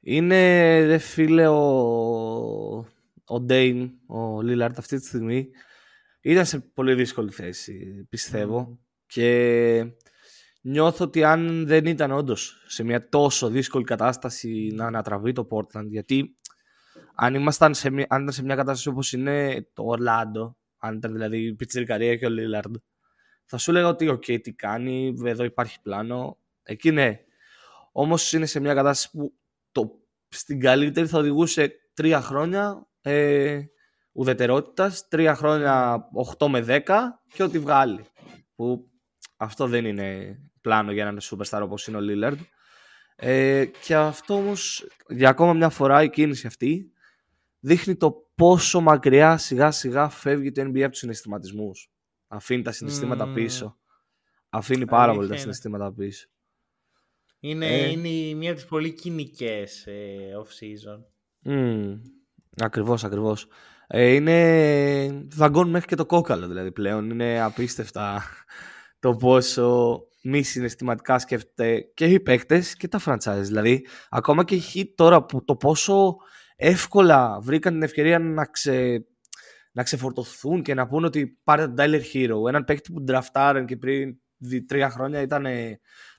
Είναι, 0.00 0.82
δε 0.86 0.98
φίλε, 0.98 1.48
ο, 1.48 1.56
ο 3.24 3.40
Dame, 3.40 3.90
ο 4.06 4.40
Λίλαρτ 4.40 4.78
αυτή 4.78 4.98
τη 4.98 5.06
στιγμή, 5.06 5.50
ήταν 6.20 6.46
σε 6.46 6.58
πολύ 6.58 6.94
δύσκολη 6.94 7.30
θέση, 7.30 8.06
πιστεύω. 8.08 8.78
Και 9.06 9.78
νιώθω 10.68 11.04
ότι 11.04 11.24
αν 11.24 11.66
δεν 11.66 11.86
ήταν 11.86 12.10
όντως 12.10 12.64
σε 12.66 12.82
μια 12.82 13.08
τόσο 13.08 13.48
δύσκολη 13.48 13.84
κατάσταση 13.84 14.72
να 14.74 14.86
τραβιέται 14.86 15.32
το 15.32 15.48
Portland, 15.50 15.86
γιατί 15.86 16.36
αν 17.14 17.34
ήμασταν 17.34 17.74
σε 17.74 17.90
μια, 17.90 18.06
αν 18.08 18.22
ήταν 18.22 18.32
σε 18.32 18.42
μια 18.42 18.54
κατάσταση 18.54 18.88
όπως 18.88 19.12
είναι 19.12 19.66
το 19.72 19.84
Orlando, 19.88 20.54
αν 20.78 20.96
ήταν 20.96 21.12
δηλαδή 21.12 21.46
η 21.46 21.54
Πιτσιρικαρία 21.54 22.16
και 22.16 22.26
ο 22.26 22.28
Λίλαρντ, 22.28 22.74
θα 23.44 23.58
σου 23.58 23.70
έλεγα 23.70 23.88
ότι 23.88 24.08
οκ, 24.08 24.24
οκ, 24.26 24.38
τι 24.42 24.52
κάνει, 24.52 25.14
εδώ 25.24 25.44
υπάρχει 25.44 25.80
πλάνο. 25.82 26.38
Εκεί 26.62 26.90
ναι. 26.90 27.20
Όμως 27.92 28.32
είναι 28.32 28.46
σε 28.46 28.60
μια 28.60 28.74
κατάσταση 28.74 29.16
που 29.16 29.34
το, 29.72 29.90
στην 30.28 30.60
καλύτερη 30.60 31.06
θα 31.06 31.18
οδηγούσε 31.18 31.72
τρία 31.94 32.20
χρόνια 32.20 32.88
ε, 33.00 33.60
ουδετερότητας, 34.12 35.08
τρία 35.08 35.34
χρόνια 35.34 36.04
8 36.38 36.46
με 36.46 36.64
10 36.68 36.80
και 37.34 37.42
ό,τι 37.42 37.58
βγάλει. 37.58 38.04
Που 38.54 38.90
αυτό 39.36 39.66
δεν 39.66 39.84
είναι 39.84 40.38
πλάνο 40.66 40.92
για 40.92 41.02
έναν 41.02 41.18
superstar 41.22 41.60
όπως 41.62 41.86
είναι 41.86 41.96
ο 41.96 42.00
Lillard. 42.02 42.38
Ε, 43.16 43.64
και 43.64 43.94
αυτό 43.94 44.34
όμως 44.34 44.86
για 45.08 45.28
ακόμα 45.28 45.52
μια 45.52 45.68
φορά 45.68 46.02
η 46.02 46.10
κίνηση 46.10 46.46
αυτή 46.46 46.90
δείχνει 47.60 47.96
το 47.96 48.30
πόσο 48.34 48.80
μακριά 48.80 49.36
σιγά 49.36 49.70
σιγά 49.70 50.08
φεύγει 50.08 50.52
το 50.52 50.62
NBA 50.62 50.80
από 50.80 50.90
τους 50.90 50.98
συναισθηματισμούς. 50.98 51.90
Αφήνει 52.28 52.62
τα 52.62 52.72
συναισθήματα 52.72 53.32
πίσω. 53.32 53.76
Αφήνει 54.48 54.86
πάρα 54.86 55.14
πολύ 55.14 55.28
τα 55.28 55.36
συναισθήματα 55.36 55.92
πίσω. 55.92 56.28
Είναι, 57.40 57.66
ε. 57.66 57.90
είναι 57.90 58.34
μία 58.34 58.50
από 58.50 58.58
τις 58.60 58.68
πολύ 58.68 58.92
κοινικές 58.92 59.86
ε, 59.86 60.16
off-season. 60.42 61.04
Mm, 61.50 62.00
ακριβώς, 62.56 63.04
ακριβώς. 63.04 63.46
Ε, 63.86 64.12
είναι 64.12 65.26
δαγκών 65.28 65.70
μέχρι 65.70 65.86
και 65.86 65.96
το 65.96 66.06
κόκαλο 66.06 66.46
δηλαδή 66.46 66.72
πλέον. 66.72 67.10
Είναι 67.10 67.42
απίστευτα 67.42 68.22
το 68.98 69.16
πόσο 69.16 70.00
μη 70.28 70.42
συναισθηματικά 70.42 71.18
σκέφτεται 71.18 71.80
και 71.94 72.04
οι 72.04 72.20
παίκτες 72.20 72.76
και 72.76 72.88
τα 72.88 73.00
franchise. 73.04 73.42
Δηλαδή, 73.42 73.86
ακόμα 74.08 74.44
και 74.44 74.54
οι 74.54 74.94
τώρα 74.94 75.24
που 75.24 75.44
το 75.44 75.56
πόσο 75.56 76.16
εύκολα 76.56 77.40
βρήκαν 77.40 77.72
την 77.72 77.82
ευκαιρία 77.82 78.18
να, 78.18 78.44
ξε, 78.44 79.06
να 79.72 79.82
ξεφορτωθούν 79.82 80.62
και 80.62 80.74
να 80.74 80.86
πούνε 80.86 81.06
ότι 81.06 81.38
πάρε 81.44 81.66
τον 81.66 81.74
Tyler 81.78 82.00
Herro, 82.14 82.48
έναν 82.48 82.64
παίκτη 82.64 82.92
που 82.92 83.02
draftάραν 83.02 83.66
και 83.66 83.76
πριν 83.76 84.16
τρία 84.66 84.90
χρόνια 84.90 85.20
ήταν 85.20 85.46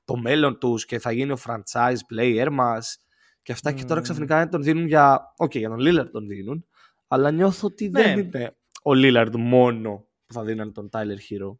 το 0.06 0.16
μέλλον 0.18 0.60
τους 0.60 0.86
και 0.86 1.00
θα 1.00 1.12
γίνει 1.12 1.32
ο 1.32 1.38
franchise 1.46 2.00
player 2.14 2.48
μας 2.52 2.98
και 3.42 3.52
αυτά 3.52 3.72
και 3.72 3.84
τώρα 3.84 4.02
ξαφνικά 4.02 4.50
τον 4.50 4.64
δίνουν 4.64 4.88
για, 4.88 5.34
οκ, 5.38 5.52
οκ, 5.52 5.58
για 5.58 5.70
τον 5.70 5.80
Lillard 5.82 6.10
τον 6.12 6.28
δίνουν, 6.28 6.66
αλλά 7.08 7.32
νιώθω 7.32 7.68
ότι 7.68 7.88
δεν 7.88 8.16
ναι. 8.16 8.22
είναι 8.22 8.58
ο 8.84 8.92
Lillard 8.94 9.36
μόνο 9.38 10.08
που 10.26 10.34
θα 10.34 10.44
δίνουν 10.44 10.74
τον 10.74 10.90
Tyler 10.92 11.18
Herro. 11.30 11.58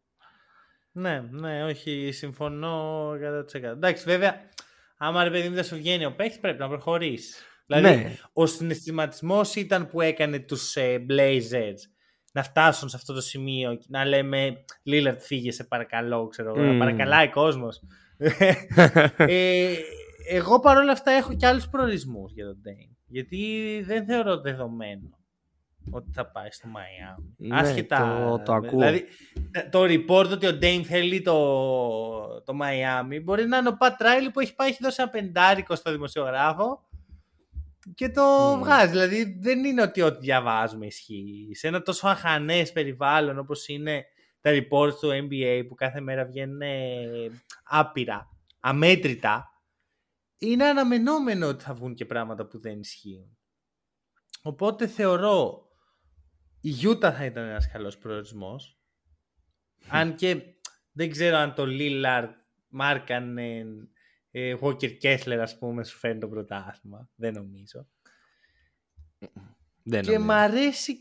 Ναι, 0.98 1.24
ναι, 1.30 1.64
όχι, 1.64 2.10
συμφωνώ 2.12 3.10
100%. 3.10 3.62
Εντάξει, 3.62 4.04
βέβαια, 4.04 4.34
άμα 4.96 5.24
ρε 5.24 5.30
παιδί 5.30 5.48
μου 5.48 5.54
δεν 5.54 5.64
σου 5.64 5.76
βγαίνει 5.76 6.04
ο 6.04 6.14
παίχτης, 6.14 6.38
πρέπει 6.38 6.58
να 6.58 6.68
προχωρήσει. 6.68 7.34
Δηλαδή, 7.66 7.96
ναι. 7.96 8.16
ο 8.32 8.46
συναισθηματισμός 8.46 9.54
ήταν 9.54 9.88
που 9.88 10.00
έκανε 10.00 10.38
τους 10.38 10.76
ε, 10.76 11.06
Blazers 11.08 11.78
να 12.32 12.42
φτάσουν 12.42 12.88
σε 12.88 12.96
αυτό 12.96 13.12
το 13.12 13.20
σημείο 13.20 13.78
να 13.88 14.04
λέμε 14.04 14.64
Λίλαρτ 14.82 15.20
φύγε 15.20 15.52
σε 15.52 15.64
παρακαλώ, 15.64 16.26
ξέρω 16.26 16.52
mm. 16.52 16.56
να 16.56 16.78
παρακαλάει 16.78 17.28
κόσμος. 17.28 17.82
ε, 19.16 19.74
εγώ 20.28 20.60
παρόλα 20.60 20.92
αυτά 20.92 21.10
έχω 21.10 21.34
και 21.34 21.46
άλλους 21.46 21.68
προορισμούς 21.68 22.32
για 22.32 22.44
τον 22.44 22.56
Dane. 22.64 22.96
Γιατί 23.06 23.82
δεν 23.86 24.04
θεωρώ 24.06 24.40
δεδομένο 24.40 25.17
ότι 25.90 26.10
θα 26.12 26.26
πάει 26.26 26.50
στο 26.50 26.68
Μαϊάμι. 26.68 27.34
Ναι, 27.36 27.56
Άσχετα. 27.56 28.26
Το, 28.28 28.42
το 28.42 28.52
ακούω. 28.52 28.70
Δηλαδή, 28.70 29.04
το 29.70 29.82
report 29.82 30.30
ότι 30.32 30.46
ο 30.46 30.52
Ντέιν 30.52 30.84
θέλει 30.84 31.22
το, 31.22 32.42
το 32.42 32.54
Μαϊάμι 32.54 33.20
μπορεί 33.20 33.46
να 33.46 33.56
είναι 33.56 33.68
ο 33.68 33.76
Πατ 33.76 34.00
Ράιλι 34.00 34.30
που 34.30 34.40
έχει 34.40 34.54
πάει, 34.54 34.68
έχει 34.68 34.78
δώσει 34.82 35.02
ένα 35.02 35.10
πεντάρικο 35.10 35.74
στο 35.74 35.90
δημοσιογράφο 35.90 36.88
και 37.94 38.08
το 38.08 38.54
mm. 38.54 38.58
βγάζει. 38.58 38.90
Δηλαδή 38.90 39.38
δεν 39.40 39.64
είναι 39.64 39.82
ότι 39.82 40.02
ό,τι 40.02 40.18
διαβάζουμε 40.18 40.86
ισχύει. 40.86 41.50
Σε 41.52 41.68
ένα 41.68 41.82
τόσο 41.82 42.08
αχανές 42.08 42.72
περιβάλλον 42.72 43.38
όπως 43.38 43.68
είναι 43.68 44.04
τα 44.40 44.50
reports 44.50 44.94
του 45.00 45.08
NBA 45.08 45.64
που 45.68 45.74
κάθε 45.74 46.00
μέρα 46.00 46.24
βγαίνουν 46.24 46.60
άπειρα, 47.64 48.28
αμέτρητα, 48.60 49.52
είναι 50.38 50.64
αναμενόμενο 50.64 51.46
ότι 51.46 51.64
θα 51.64 51.74
βγουν 51.74 51.94
και 51.94 52.04
πράγματα 52.04 52.46
που 52.46 52.60
δεν 52.60 52.80
ισχύουν. 52.80 53.36
Οπότε 54.42 54.86
θεωρώ 54.86 55.67
η 56.60 56.68
Γιούτα 56.68 57.12
θα 57.12 57.24
ήταν 57.24 57.44
ένας 57.44 57.70
καλός 57.70 57.98
προορισμός. 57.98 58.78
αν 59.88 60.14
και 60.14 60.42
δεν 60.92 61.10
ξέρω 61.10 61.36
αν 61.36 61.54
το 61.54 61.66
Λίλαρ 61.66 62.28
Μάρκανε 62.68 63.64
ε, 64.30 64.54
Walker 64.60 64.98
Kessler 65.02 65.38
ας 65.40 65.58
πούμε 65.58 65.84
σου 65.84 65.98
φέρνει 65.98 66.20
το 66.20 66.28
πρωτάθλημα. 66.28 67.10
Δεν 67.14 67.32
νομίζω. 67.32 67.88
Δεν 69.82 70.02
και 70.02 70.18
μ' 70.18 70.30
αρέσει 70.30 70.96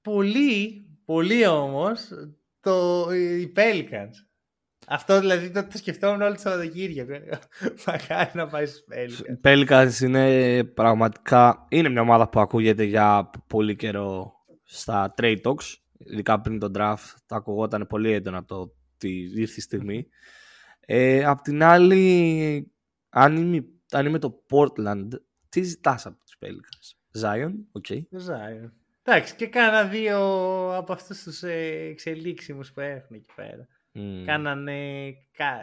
πολύ, 0.00 0.86
πολύ 1.04 1.46
όμως 1.46 2.08
το, 2.60 3.06
οι 3.12 3.52
Pelicans. 3.56 4.12
Αυτό 4.86 5.20
δηλαδή 5.20 5.50
το, 5.50 5.66
το 5.66 5.78
σκεφτόμουν 5.78 6.22
όλη 6.22 6.34
τη 6.34 6.40
Σαββατοκύριακο. 6.40 7.12
Μακάρι 7.86 8.30
να 8.34 8.46
πάει 8.46 8.66
στους 8.66 8.84
Pelicans. 8.92 9.48
Pelicans 9.48 10.00
είναι 10.00 10.64
πραγματικά. 10.64 11.66
Είναι 11.68 11.88
μια 11.88 12.00
ομάδα 12.00 12.28
που 12.28 12.40
ακούγεται 12.40 12.84
για 12.84 13.30
πολύ 13.46 13.76
καιρό 13.76 14.32
στα 14.72 15.14
trade 15.16 15.40
talks. 15.42 15.76
Ειδικά 15.98 16.40
πριν 16.40 16.58
τον 16.58 16.72
draft. 16.76 17.14
Τα 17.26 17.36
ακουγόταν 17.36 17.86
πολύ 17.86 18.12
έντονα 18.12 18.44
το 18.44 18.60
ότι 18.60 19.30
ήρθε 19.34 19.54
η 19.56 19.60
στιγμή. 19.60 20.06
Ε, 20.80 21.24
απ' 21.24 21.40
την 21.40 21.62
άλλη, 21.62 22.72
αν 23.08 23.36
είμαι, 23.36 23.64
αν 23.90 24.06
είμαι 24.06 24.18
το 24.18 24.42
Portland, 24.50 25.08
τι 25.48 25.62
ζητάς 25.62 26.06
από 26.06 26.18
τους 26.24 26.36
Pelicans; 26.40 27.20
Zion, 27.22 27.52
οκ. 27.72 27.84
Okay. 27.88 28.00
Zion. 28.00 28.70
Εντάξει, 29.02 29.34
και 29.34 29.46
κάνα 29.46 29.84
δύο 29.84 30.18
από 30.76 30.92
αυτούς 30.92 31.22
τους 31.22 31.42
ε, 31.42 31.88
εξελίξιμους 31.90 32.72
που 32.72 32.80
έχουν 32.80 33.16
εκεί 33.16 33.30
πέρα. 33.34 33.66
Μμ. 33.94 34.22
Κάνανε, 34.26 35.06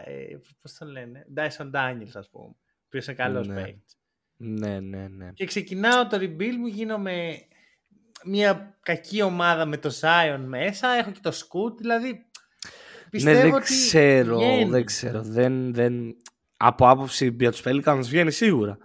ε, 0.06 0.38
πώς 0.62 0.74
το 0.74 0.86
λένε, 0.86 1.26
Dyson 1.36 1.72
Daniels 1.72 2.12
ας 2.14 2.30
πούμε, 2.30 2.56
που 2.90 2.98
είναι 2.98 3.14
καλός 3.14 3.48
ναι. 3.48 3.64
παίκτης. 3.64 3.98
Ναι, 4.36 4.80
ναι, 4.80 5.08
ναι. 5.08 5.32
Και 5.34 5.46
ξεκινάω 5.46 6.08
το 6.08 6.18
rebuild 6.18 6.56
μου, 6.58 6.68
γίνομαι 6.68 7.48
μια 8.26 8.78
κακή 8.82 9.22
ομάδα 9.22 9.66
με 9.66 9.78
το 9.78 9.90
Zion 10.02 10.44
μέσα, 10.46 10.88
έχω 10.90 11.12
και 11.12 11.20
το 11.22 11.30
Scoot, 11.30 11.78
δηλαδή 11.78 12.26
πιστεύω 13.10 13.38
ναι, 13.38 13.44
δεν 13.44 13.54
ότι 13.54 13.64
ξέρω, 13.64 14.40
δεν 14.70 14.86
ξέρω, 14.86 15.22
δεν, 15.22 15.74
δεν... 15.74 16.16
Από 16.58 16.90
άποψη 16.90 17.36
για 17.40 17.52
τους 17.52 17.62
Pelicans 17.66 18.02
βγαίνει 18.04 18.32
σίγουρα. 18.32 18.78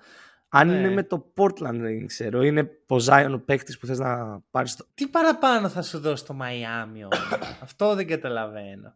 Αν 0.48 0.68
ναι. 0.68 0.74
είναι 0.74 0.90
με 0.90 1.02
το 1.02 1.32
Portland 1.36 1.74
δεν 1.74 2.06
ξέρω, 2.06 2.42
είναι 2.42 2.70
ο 2.86 2.96
Zion 3.06 3.30
ο 3.34 3.38
παίκτης 3.38 3.78
που 3.78 3.86
θες 3.86 3.98
να 3.98 4.40
πάρεις 4.50 4.76
το... 4.76 4.86
Τι 4.94 5.06
παραπάνω 5.06 5.68
θα 5.68 5.82
σου 5.82 5.98
δώσει 5.98 6.24
το 6.24 6.36
Miami 6.40 7.16
Αυτό 7.62 7.94
δεν 7.94 8.06
καταλαβαίνω. 8.06 8.94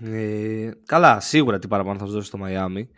Ε, 0.00 0.70
καλά, 0.86 1.20
σίγουρα 1.20 1.58
τι 1.58 1.68
παραπάνω 1.68 1.98
θα 1.98 2.06
σου 2.06 2.12
δώσει 2.12 2.26
στο 2.26 2.38
Μαϊάμι. 2.38 2.90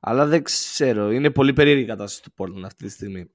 Αλλά 0.00 0.26
δεν 0.26 0.42
ξέρω. 0.42 1.10
Είναι 1.10 1.30
πολύ 1.30 1.52
περίεργη 1.52 1.82
η 1.82 1.86
κατάσταση 1.86 2.22
του 2.22 2.32
Portland 2.36 2.62
αυτή 2.64 2.84
τη 2.84 2.90
στιγμή. 2.90 3.30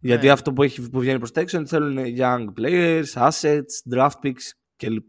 Γιατί 0.00 0.26
ναι. 0.26 0.32
αυτό 0.32 0.52
που, 0.52 0.62
έχει, 0.62 0.90
που 0.90 1.00
βγαίνει 1.00 1.18
προς 1.18 1.32
τα 1.32 1.40
έξω 1.40 1.66
θέλουν 1.66 2.04
young 2.18 2.46
players, 2.58 3.04
assets, 3.14 3.94
draft 3.94 4.10
picks 4.22 4.50
κλπ. 4.76 5.08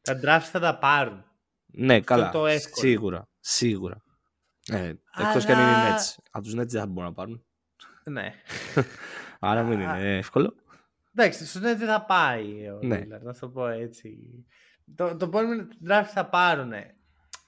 Τα 0.00 0.20
draft 0.24 0.48
θα 0.50 0.60
τα 0.60 0.78
πάρουν. 0.78 1.24
Ναι, 1.66 2.00
καλά. 2.00 2.30
Το 2.30 2.46
σίγουρα. 2.74 3.28
Σίγουρα. 3.40 4.02
Ε, 4.66 4.92
Αλλά... 5.12 5.28
Εκτός 5.28 5.44
και 5.44 5.52
αν 5.52 5.58
είναι 5.58 5.94
Nets. 5.94 6.14
Από 6.30 6.44
τους 6.44 6.54
Nets 6.54 6.66
δεν 6.66 6.80
θα 6.80 6.86
μπορούν 6.86 7.08
να 7.08 7.14
πάρουν. 7.14 7.44
Ναι. 8.04 8.32
Άρα 9.38 9.62
μην 9.62 9.80
είναι 9.80 10.16
εύκολο. 10.16 10.54
Εντάξει, 11.14 11.46
στους 11.46 11.60
Nets 11.60 11.76
δεν 11.76 11.86
θα 11.86 12.04
πάει 12.04 12.68
ο 12.68 12.78
ναι. 12.82 13.04
να 13.22 13.34
το 13.34 13.48
πω 13.48 13.66
έτσι 13.66 14.18
το, 14.94 15.16
το 15.16 15.24
επόμενο 15.24 15.68
draft 15.88 16.08
θα 16.12 16.28
πάρουν. 16.28 16.72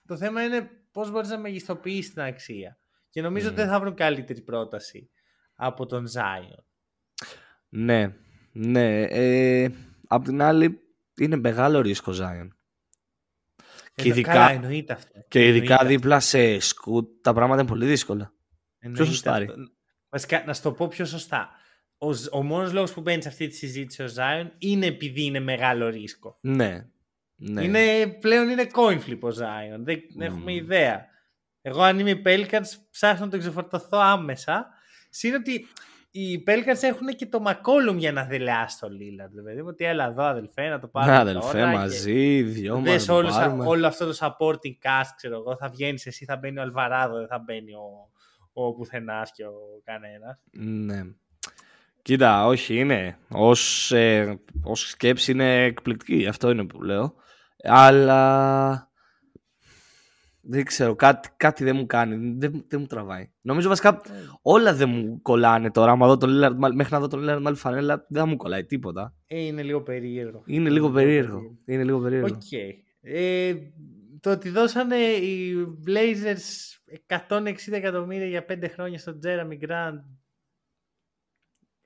Το 0.07 0.17
θέμα 0.17 0.43
είναι 0.43 0.71
πώς 0.93 1.11
μπορείς 1.11 1.29
να 1.29 1.39
μεγιστοποιήσεις 1.39 2.13
την 2.13 2.23
αξία. 2.23 2.79
Και 3.11 3.23
νομίζω 3.23 3.47
ότι 3.47 3.57
δεν 3.57 3.69
θα 3.69 3.81
βρουν 3.81 3.95
καλύτερη 3.95 4.41
πρόταση 4.41 5.11
από 5.55 5.87
τον 5.87 6.07
Zion. 6.07 6.65
Ναι, 7.69 8.15
ναι. 8.53 9.03
Ε, 9.03 9.69
απ' 10.07 10.25
την 10.25 10.43
άλλη, 10.43 10.81
είναι 11.19 11.37
μεγάλο 11.37 11.81
ρίσκο 11.81 12.13
Zion. 12.13 12.49
Και 13.95 14.05
Εννο- 14.05 14.15
ειδικά, 14.17 14.33
Καλά, 14.33 14.51
εννοείται 14.51 14.93
αυτό. 14.93 15.25
και 15.29 15.47
ειδικά 15.47 15.75
Εννοείται 15.75 15.87
δίπλα 15.97 16.21
σε 16.21 16.59
σκουτ 16.59 17.09
τα 17.23 17.33
πράγματα 17.33 17.61
είναι 17.61 17.71
πολύ 17.71 17.87
δύσκολα. 17.87 18.33
Εννοείται 18.79 19.05
Ποιος 19.05 19.23
το 19.23 19.31
αυτό. 19.31 19.45
στάρει; 19.45 19.69
Βασικά, 20.09 20.43
να 20.47 20.55
σου 20.55 20.63
το 20.63 20.73
πω 20.73 20.89
πιο 20.89 21.05
σωστά. 21.05 21.51
Ο, 21.99 22.13
Ζ- 22.13 22.33
ο 22.35 22.43
μόνος 22.43 22.73
λόγος 22.73 22.93
που 22.93 23.01
μπαίνει 23.01 23.23
σε 23.23 23.29
αυτή 23.29 23.47
τη 23.47 23.55
συζήτηση 23.55 24.03
ο 24.03 24.07
Zion 24.17 24.47
είναι 24.59 24.87
επειδή 24.87 25.25
είναι 25.25 25.41
μεγάλο 25.41 25.89
ρίσκο. 25.89 26.39
Ναι. 26.41 26.87
ναι. 27.37 27.63
Είναι, 27.65 28.07
πλέον 28.21 28.49
είναι 28.49 28.67
coin 28.73 28.99
flip 29.07 29.19
ο 29.21 29.29
Zion. 29.29 29.79
Δεν 29.79 30.01
έχουμε 30.19 30.53
ιδέα. 30.55 31.07
Εγώ 31.63 31.83
αν 31.83 31.99
είμαι 31.99 32.11
οι 32.11 32.23
Pelicans 32.25 32.67
ψάχνω 32.91 33.25
να 33.25 33.31
τον 33.31 33.41
ξεφορτωθώ 33.41 33.99
άμεσα. 33.99 34.69
Συν 35.11 35.35
ότι 35.35 35.67
οι 36.21 36.45
Pelicans 36.47 36.83
έχουν 36.83 37.07
και 37.07 37.27
το 37.27 37.43
McCollum 37.47 37.97
για 37.97 38.13
να 38.13 38.25
δελεάσει 38.25 38.79
το 38.79 38.87
Lillard. 38.87 39.31
Δηλαδή, 39.31 39.61
ότι 39.61 39.85
έλα 39.85 40.05
εδώ 40.07 40.23
αδελφέ 40.23 40.69
να 40.69 40.79
το 40.79 40.87
πάρουμε 40.89 41.13
Ναι, 41.13 41.19
αδελφέ, 41.19 41.59
τώρα 41.59 41.71
και 41.71 41.77
μαζί, 41.77 42.43
δυο 42.43 42.75
μας 42.75 42.83
Δες 42.91 43.07
να 43.07 43.13
το 43.15 43.19
όλο, 43.19 43.29
πάρουμε. 43.29 43.67
όλο 43.67 43.87
αυτό 43.87 44.07
το 44.07 44.17
supporting 44.21 44.87
cast, 44.87 45.11
ξέρω 45.17 45.35
εγώ, 45.35 45.57
θα 45.57 45.69
βγαίνεις 45.69 46.07
εσύ, 46.07 46.25
θα 46.25 46.37
μπαίνει 46.37 46.59
ο 46.59 46.63
Αλβαράδο, 46.63 47.17
δεν 47.19 47.27
θα 47.27 47.39
μπαίνει 47.39 47.73
ο, 47.73 48.09
ο 48.53 48.73
πουθενάς 48.75 49.33
και 49.33 49.45
ο 49.45 49.55
κανένας. 49.85 50.39
Ναι. 50.53 51.03
Κοίτα, 52.03 52.47
όχι, 52.47 52.79
είναι. 52.79 53.19
Ως, 53.29 53.93
ε, 53.93 54.41
ως 54.63 54.89
σκέψη 54.89 55.31
είναι 55.31 55.65
εκπληκτική. 55.65 56.27
Αυτό 56.27 56.51
είναι 56.51 56.65
που 56.67 56.83
λέω. 56.83 57.15
Αλλά 57.63 58.88
δεν 60.51 60.65
ξέρω, 60.65 60.95
κάτι, 60.95 61.29
κάτι 61.37 61.65
δεν 61.65 61.77
μου 61.77 61.87
κάνει. 61.87 62.35
Δεν, 62.39 62.65
δεν 62.69 62.81
μου 62.81 62.87
τραβάει. 62.87 63.31
Νομίζω 63.41 63.69
βασικά 63.69 64.01
όλα 64.43 64.75
δεν 64.75 64.89
μου 64.89 65.23
κολλάνε 65.23 65.71
τώρα. 65.71 65.91
Άμα 65.93 66.07
δω 66.07 66.17
τον 66.17 66.31
Lillard, 66.31 66.55
μα- 66.57 66.75
μέχρι 66.75 66.93
να 66.93 67.01
δω 67.01 67.09
τον 67.09 67.21
Lillard 67.21 67.39
με 67.41 67.49
άλλη 67.49 67.57
φανέλα, 67.57 68.07
δεν 68.09 68.21
θα 68.23 68.27
μου 68.29 68.37
κολλάει 68.37 68.65
τίποτα. 68.65 69.15
Ε, 69.27 69.41
είναι 69.41 69.63
λίγο 69.63 69.83
περίεργο. 69.83 70.43
Είναι 70.47 70.71
λίγο 70.71 70.91
περίεργο. 70.91 71.41
Είναι 71.65 71.85
λίγο 71.85 71.99
περίεργο. 72.01 72.27
Οκ. 72.35 72.53
Ε, 73.01 73.55
το 74.21 74.31
ότι 74.31 74.49
δώσανε 74.49 74.97
οι 74.97 75.55
Blazers 75.87 76.77
160 77.29 77.55
εκατομμύρια 77.71 78.27
για 78.27 78.45
5 78.49 78.69
χρόνια 78.73 78.99
στον 78.99 79.21
Jerami 79.25 79.59
Grant 79.69 80.01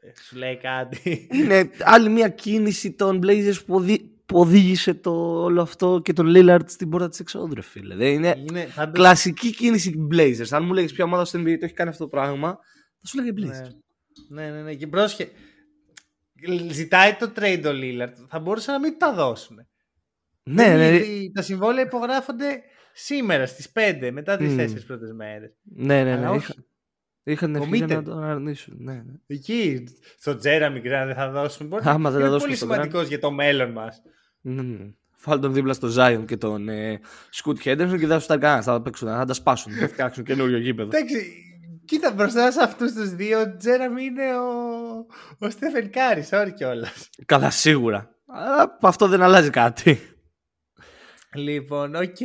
ε, 0.05 0.11
σου 0.23 0.37
λέει 0.37 0.57
κάτι. 0.57 1.29
Είναι 1.33 1.71
άλλη 1.81 2.09
μια 2.09 2.29
κίνηση 2.29 2.93
των 2.93 3.21
Blazers 3.23 3.65
που, 3.67 3.75
οδη- 3.75 4.12
που 4.33 4.41
οδήγησε 4.41 4.95
το 4.95 5.43
όλο 5.43 5.63
αυτό 5.63 6.01
και 6.05 6.13
τον 6.13 6.33
Lillard 6.37 6.61
στην 6.67 6.89
πόρτα 6.89 7.09
της 7.09 7.21
εξόδου, 7.21 7.55
ρε 7.55 7.63
φίλε. 7.63 7.95
Δεν 7.95 8.13
είναι 8.13 8.35
είναι, 8.49 8.65
θα 8.65 8.85
το- 8.87 8.93
κλασική 8.93 9.55
κίνηση 9.55 10.09
Blazers. 10.13 10.49
Αν 10.51 10.65
μου 10.65 10.73
λέγεις 10.73 10.93
ποια 10.93 11.05
ομάδα 11.05 11.25
στο 11.25 11.39
NBA 11.41 11.57
το 11.59 11.65
έχει 11.65 11.75
κάνει 11.75 11.91
αυτό 11.91 12.05
το 12.05 12.11
πράγμα, 12.11 12.59
θα 13.01 13.07
σου 13.07 13.17
λέγε 13.23 13.31
Blazers. 13.37 13.71
Ναι, 14.29 14.51
ναι, 14.51 14.63
ναι. 14.63 14.75
Και 14.75 14.87
πρόσχε. 14.87 15.29
Ζητάει 16.71 17.15
το 17.15 17.33
trade 17.37 17.63
ο 17.67 17.71
Lillard. 17.73 18.13
Θα 18.29 18.39
μπορούσαν 18.41 18.75
να 18.75 18.81
μην 18.81 18.99
τα 18.99 19.13
δώσουν. 19.15 19.57
Ναι, 20.43 20.65
Δεν 20.65 20.77
ναι, 20.79 20.87
είναι- 20.97 21.31
Τα 21.35 21.43
συμβόλαια 21.43 21.85
υπογράφονται 21.85 22.61
σήμερα 22.93 23.47
στις 23.47 23.73
5 23.73 24.11
μετά 24.13 24.37
τις 24.37 24.49
Μμμ. 24.53 24.57
4 24.59 24.85
πρώτες 24.87 25.13
μέρες. 25.13 25.51
ναι, 25.63 26.03
ναι, 26.03 26.13
Αλλά 26.13 26.21
ναι. 26.21 26.29
όχι. 26.29 26.53
Είχα, 27.25 27.47
είχαν 27.47 27.53
την 27.53 27.63
ευκαιρία 27.63 27.87
Committed. 27.87 27.91
να 27.91 28.03
τον 28.03 28.23
αρνήσουν. 28.25 28.75
Ναι, 28.79 28.93
ναι. 28.93 29.13
Εκεί, 29.27 29.85
στο 30.19 30.33
Jeremy 30.33 30.77
Grant 30.77 31.05
δεν 31.07 31.15
θα 31.15 31.31
δώσουν. 31.31 31.67
Μπορεί 31.67 31.83
Άμα 31.87 32.11
δεν 32.11 32.19
είναι 32.21 32.29
τα 32.29 32.33
δώσουν 32.35 32.47
πολύ 32.47 32.57
στον 32.59 32.69
σημαντικός 32.71 33.09
για 33.09 33.19
το 33.19 33.31
μέλλον 33.31 33.71
μας. 33.71 34.03
Ναι, 34.43 34.63
ναι. 34.63 34.91
Φάλ 35.17 35.41
τον 35.41 35.53
δίπλα 35.53 35.73
στο 35.73 35.89
Zion 35.97 36.25
και 36.27 36.37
τον 36.37 36.69
ε, 36.69 37.01
Scoot 37.35 37.57
Henderson 37.65 37.97
και 37.99 38.07
δεν 38.07 38.09
θα 38.09 38.19
σου 38.19 38.27
τα 38.27 38.39
κάνει. 38.39 38.63
Θα 38.63 38.73
τα 38.73 38.83
παίξουν, 38.83 39.09
θα 39.09 39.25
τα 39.25 39.33
σπάσουν. 39.33 39.73
Θα 39.73 39.89
φτιάξουν 39.89 40.25
καινούριο 40.25 40.59
γήπεδο. 40.59 40.89
Εντάξει, 40.97 41.35
κοίτα 41.85 42.13
μπροστά 42.13 42.51
σε 42.51 42.63
αυτούς 42.63 42.93
τους 42.93 43.11
δύο, 43.15 43.41
ο 43.41 43.57
Jerami 43.57 44.05
είναι 44.05 44.39
ο, 44.39 44.47
ο 45.39 45.51
Stephen 45.51 45.91
Curry, 45.91 46.27
sorry 46.31 46.51
κιόλας. 46.55 47.11
Καλά, 47.27 47.51
σίγουρα. 47.51 48.11
Αλλά 48.27 48.79
αυτό 48.83 49.09
δεν 49.09 49.23
αλλάζει 49.23 49.51
κάτι. 49.51 49.99
Λοιπόν, 51.35 51.95
οκ. 51.95 52.21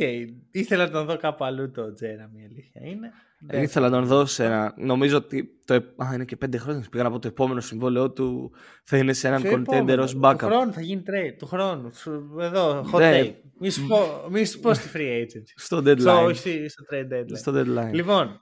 Ήθελα 0.50 0.84
να 0.84 0.90
τον 0.90 1.06
δω 1.06 1.16
κάπου 1.16 1.44
αλλού 1.44 1.70
το 1.70 1.92
Jerami, 1.92 2.40
η 2.40 2.44
αλήθεια 2.44 2.80
είναι. 2.84 3.12
Δεν- 3.40 3.62
Ήθελα 3.62 3.88
να 3.88 3.96
τον 3.98 4.06
δώσω 4.06 4.42
ένα. 4.44 4.74
Νομίζω 4.76 5.16
ότι. 5.16 5.58
Το, 5.64 5.74
επ- 5.74 6.02
α, 6.02 6.10
είναι 6.14 6.24
και 6.24 6.36
πέντε 6.36 6.58
χρόνια. 6.58 6.86
Πήγαν 6.90 7.06
από 7.06 7.18
το 7.18 7.28
επόμενο 7.28 7.60
συμβόλαιό 7.60 8.10
του. 8.10 8.52
Θα 8.84 8.96
είναι 8.96 9.12
σε 9.12 9.28
έναν 9.28 9.42
Ποιο 9.42 9.50
contender 9.52 9.60
επόμενο, 9.60 10.02
ως 10.02 10.12
Του 10.12 10.20
backup. 10.22 10.36
χρόνου 10.38 10.72
θα 10.72 10.80
γίνει 10.80 11.02
trade. 11.06 11.34
Του 11.38 11.46
χρόνου. 11.46 11.94
Σου- 11.94 12.36
Εδώ, 12.40 12.80
hot 12.92 12.98
Ναι. 12.98 13.20
take. 13.24 13.34
Μη 13.58 13.70
σου 13.70 13.86
πω, 13.86 14.26
μη 14.30 14.44
σου 14.44 14.60
πω 14.60 14.74
στη 14.74 14.88
free 14.94 15.22
agency. 15.22 15.52
Στο 15.54 15.76
Στο, 15.82 15.90
deadline. 15.90 16.24
όχι 16.26 16.68
στο 16.68 16.84
trade 16.92 17.12
deadline. 17.12 17.36
Στο 17.36 17.52
deadline. 17.54 17.92
Λοιπόν, 17.92 18.40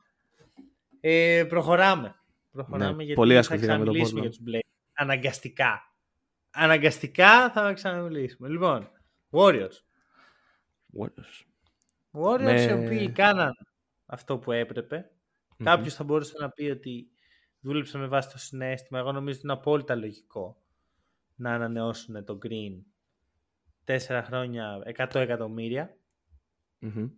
ε, 1.01 1.45
προχωράμε. 1.49 2.15
Προχωράμε 2.53 2.91
Ναι, 2.97 3.03
γιατί 3.03 3.15
πολύ 3.15 3.33
θα 3.33 3.39
ασχοληθήκαμε 3.39 3.79
με 3.79 3.85
το 3.85 3.91
ξαναμιλήσουμε 3.91 4.29
Portland. 4.29 4.31
για 4.31 4.45
τους 4.45 4.55
Blazers. 4.55 4.93
Αναγκαστικά. 4.95 5.81
Αναγκαστικά 6.51 7.51
θα 7.51 7.73
ξαναμιλήσουμε. 7.73 8.49
Λοιπόν, 8.49 8.91
Warriors. 9.31 9.77
Warriors. 10.99 11.45
Warriors 12.13 12.43
Με- 12.43 12.63
οι 12.63 12.85
οποίοι 12.87 13.11
κάναν 13.11 13.53
αυτό 14.07 14.39
που 14.39 14.53
έπρεπε. 14.53 15.11
Κάποιος 15.65 15.95
θα 15.95 16.05
μπορούσε 16.05 16.35
να 16.39 16.51
πει 16.51 16.65
ότι 16.65 17.09
δούλεψαν 17.61 18.01
με 18.01 18.07
βάση 18.07 18.31
το 18.31 18.39
συνέστημα. 18.39 18.99
Εγώ 18.99 19.13
νομίζω 19.13 19.37
ότι 19.37 19.47
είναι 19.47 19.53
απόλυτα 19.53 19.95
λογικό 19.95 20.63
να 21.35 21.53
ανανεώσουν 21.53 22.25
το 22.25 22.39
Green 22.43 22.83
τέσσερα 23.85 24.23
χρόνια 24.23 24.83
100 24.97 25.15
εκατομμύρια. 25.15 25.97
Μμμ. 26.79 27.09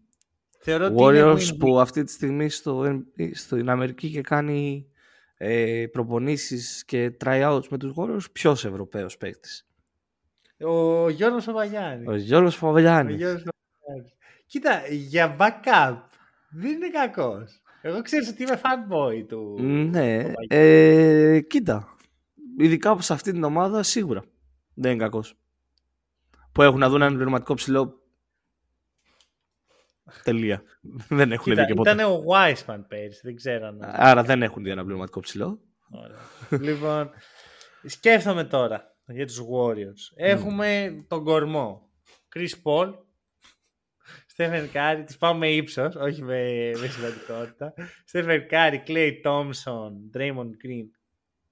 Θεωρώ 0.59 0.85
ότι 0.85 0.95
είναι 0.95 1.03
Warriors 1.05 1.39
win-win. 1.39 1.59
που 1.59 1.81
αυτή 1.81 2.05
τη 2.05 2.13
στιγμή 2.13 2.49
στο, 2.49 2.83
NBA 2.83 3.31
στην 3.35 3.69
Αμερική 3.71 4.11
και 4.11 4.21
κάνει 4.21 4.91
ε, 5.37 5.87
προπονήσεις 5.93 6.85
και 6.85 7.17
tryouts 7.25 7.69
με 7.71 7.79
τους 7.79 7.93
Warriors 7.97 8.33
ποιος 8.33 8.65
Ευρωπαίος 8.65 9.17
παίκτης; 9.17 9.69
Ο 10.61 11.09
Γιώργος 11.09 11.45
Παπαγιάννης. 11.45 12.09
Ο 12.09 12.15
Γιώργος 12.15 12.63
Ο 12.63 12.67
Παπαγιάννης. 12.67 13.17
Γιώργος 13.17 13.43
Παπαγιάννης. 13.43 14.15
Κοίτα, 14.47 14.87
για 14.89 15.37
backup 15.39 16.08
δεν 16.51 16.71
είναι 16.71 16.91
κακός. 16.91 17.63
Εγώ 17.83 18.03
ξέρεις 18.03 18.29
ότι 18.29 18.43
είμαι 18.43 18.61
fanboy 18.65 19.25
του. 19.29 19.57
Ναι, 19.63 20.17
Παπαγιάννη. 20.23 20.47
ε, 20.49 21.41
κοίτα. 21.41 21.97
Ειδικά 22.59 23.01
σε 23.01 23.13
αυτή 23.13 23.33
την 23.33 23.45
ομάδα 23.45 23.83
σίγουρα 23.83 24.23
δεν 24.75 24.93
είναι 24.93 25.03
κακός. 25.03 25.35
Που 26.53 26.63
έχουν 26.63 26.79
να 26.79 26.89
δουν 26.89 27.01
έναν 27.03 27.15
πληρωματικό 27.15 27.55
ψηλό. 27.55 28.03
Τελεία. 30.25 30.63
δεν 31.09 31.33
έχουν 31.33 31.45
Κοίτα, 31.53 31.63
δει 31.63 31.69
και 31.69 31.75
ποτέ. 31.75 31.91
ήταν 31.93 32.11
ο 32.13 32.23
Wiseman 32.33 32.81
πέρυσι, 32.89 33.21
δεν 33.23 33.37
ξέρω 33.37 33.67
αν... 33.67 33.79
Άρα 33.83 34.23
δεν 34.23 34.43
έχουν 34.43 34.63
δει 34.63 34.71
ένα 34.71 34.83
πληρωματικό 34.83 35.21
ψηλό. 35.21 35.61
Ωραία. 35.91 36.19
λοιπόν, 36.61 37.11
σκέφτομαι 37.85 38.45
τώρα 38.45 38.97
για 39.07 39.27
τους 39.27 39.41
Warriors. 39.41 40.13
Έχουμε 40.17 40.91
τον 41.09 41.25
κορμό. 41.25 41.91
Chris 42.37 42.51
Paul, 42.65 42.93
Stephen 44.39 44.69
Curry, 44.73 45.03
τις 45.07 45.17
πάω 45.17 45.35
με 45.35 45.51
ύψος, 45.51 45.95
όχι 45.95 46.23
με, 46.23 46.71
με 46.81 46.87
σημαντικότητα. 46.87 47.75
Stephen 48.13 48.41
Curry, 48.51 48.79
Clay 48.87 49.13
Thompson, 49.25 49.93
Draymond 50.15 50.51
Green. 50.65 50.87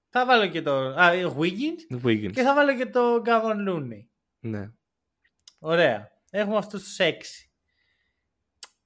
Θα 0.09 0.25
βάλω 0.25 0.47
και 0.47 0.61
το... 0.61 0.71
Α, 0.71 1.11
Wiggins 1.37 2.03
Wiggins. 2.03 2.31
και 2.31 2.41
θα 2.41 2.53
βάλω 2.53 2.75
και 2.75 2.85
το 2.85 3.21
Gavon 3.25 3.69
Looney. 3.69 4.05
Ναι. 4.39 4.71
Ωραία. 5.59 6.11
Έχουμε 6.29 6.57
αυτούς 6.57 6.83
τους 6.83 6.99
έξι. 6.99 7.51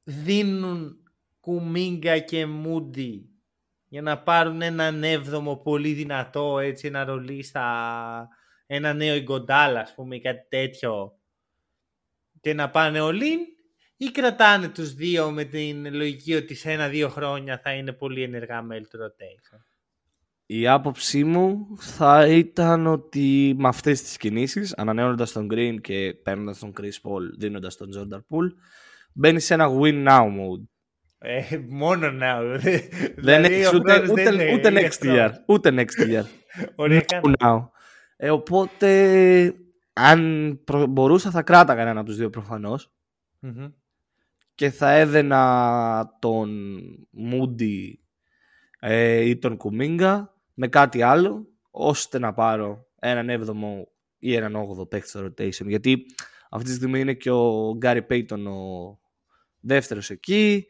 Δίνουν 0.04 1.04
Κουμίγκα 1.40 2.20
και 2.20 2.46
Μούντι 2.46 3.30
για 3.88 4.02
να 4.02 4.24
πάρουν 4.24 4.62
έναν 4.62 5.04
έβδομο 5.04 5.58
πολύ 5.58 5.94
δυνατό, 5.94 6.60
έτσι, 6.60 6.88
ένα 6.88 7.04
ρολί 7.04 7.44
στα... 7.44 8.28
ένα 8.66 8.94
νέο 8.94 9.16
Ιγκοντάλ, 9.16 9.78
ας 9.78 9.94
πούμε, 9.94 10.16
ή 10.16 10.22
κάτι 10.22 10.48
τέτοιο 10.50 11.16
και 12.42 12.54
να 12.54 12.70
πάνε 12.70 13.00
όλοι 13.00 13.56
ή 14.02 14.12
κρατάνε 14.12 14.68
τους 14.70 14.94
δύο 14.94 15.32
με 15.32 15.44
την 15.44 15.94
λογική 15.96 16.34
ότι 16.34 16.56
σε 16.56 16.72
ένα-δύο 16.72 17.10
χρόνια 17.10 17.60
θα 17.64 17.72
είναι 17.72 17.92
πολύ 17.92 18.24
ενεργά 18.24 18.62
μέλη 18.62 18.88
του 18.88 18.98
rotation; 18.98 19.58
Η 20.46 20.68
άποψή 20.68 21.24
μου 21.24 21.68
θα 21.80 22.28
ήταν 22.28 22.88
ότι 22.88 23.56
με 23.58 23.68
αυτές 23.68 24.02
τις 24.02 24.18
κινήσεις, 24.18 24.74
ανανεώνοντας 24.74 25.32
τον 25.32 25.48
Green 25.52 25.76
και 25.82 26.16
παίρνοντας 26.24 26.60
τον 26.60 26.74
Chris 26.80 26.84
Paul, 26.84 27.22
δίνοντας 27.38 27.78
τον 27.78 27.90
Jordan 27.98 28.18
Poole, 28.18 28.52
μπαίνει 29.14 29.40
σε 29.40 29.54
ένα 29.54 29.68
win 29.82 30.08
now 30.08 30.24
mode. 30.26 30.64
Ε, 31.18 31.58
μόνο 31.70 32.12
να. 32.12 32.42
Δεν 32.42 32.82
δηλαδή, 33.16 33.54
έχεις 33.54 33.68
ο 33.68 33.76
ούτε, 33.76 33.92
χρόνος 33.92 34.10
ούτε, 34.10 34.24
δεν 34.24 34.34
είναι 34.34 34.54
ούτε 34.54 34.70
next 34.70 34.72
ηλεκτρός. 34.72 35.16
year. 35.18 35.32
Ούτε 35.46 35.72
next 35.76 36.08
year. 36.10 36.24
Ωραία, 36.76 37.02
κάνω. 37.02 37.34
now. 37.40 37.70
Ε, 38.16 38.30
οπότε, 38.30 39.54
αν 39.94 40.60
προ- 40.64 40.88
μπορούσα 40.88 41.32
θα 41.32 41.42
κράταγα 41.42 41.82
έναν 41.82 41.98
από 41.98 42.06
τους 42.08 42.16
δύο 42.18 42.30
προφανώς 42.30 42.92
Μμμ. 43.40 43.68
Και 44.62 44.70
θα 44.70 44.92
έδαινα 44.92 46.18
τον 46.20 46.80
Moody 47.32 47.94
ε, 48.80 49.20
ή 49.20 49.38
τον 49.38 49.58
Κουμίγκα 49.58 50.34
με 50.54 50.68
κάτι 50.68 51.02
άλλο 51.02 51.48
ώστε 51.72 52.20
να 52.20 52.34
πάρω 52.34 52.86
έναν 53.00 53.44
7ο 53.46 53.56
ή 54.18 54.36
έναν 54.36 54.56
8ο 54.56 54.90
παίκτη 54.90 55.10
στο 55.10 55.26
rotation 55.26 55.66
γιατί 55.66 56.06
αυτή 56.50 56.70
τη 56.70 56.76
στιγμή 56.76 57.00
είναι 57.00 57.14
και 57.14 57.32
ο 57.32 57.76
Γκάρι 57.78 58.02
Πέιτον 58.02 58.48
ο 58.48 59.00
δεύτερος 59.60 60.10
εκεί 60.10 60.66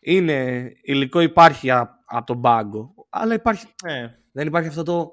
είναι 0.00 0.70
υλικό 0.82 1.20
υπάρχει 1.20 1.70
από 1.70 2.26
τον 2.26 2.40
πάγκο 2.40 2.94
αλλά 3.10 3.34
υπάρχει 3.34 3.66
Ε, 3.84 4.06
δεν 4.32 4.46
υπάρχει 4.46 4.68
αυτό 4.68 4.82
το, 4.82 5.12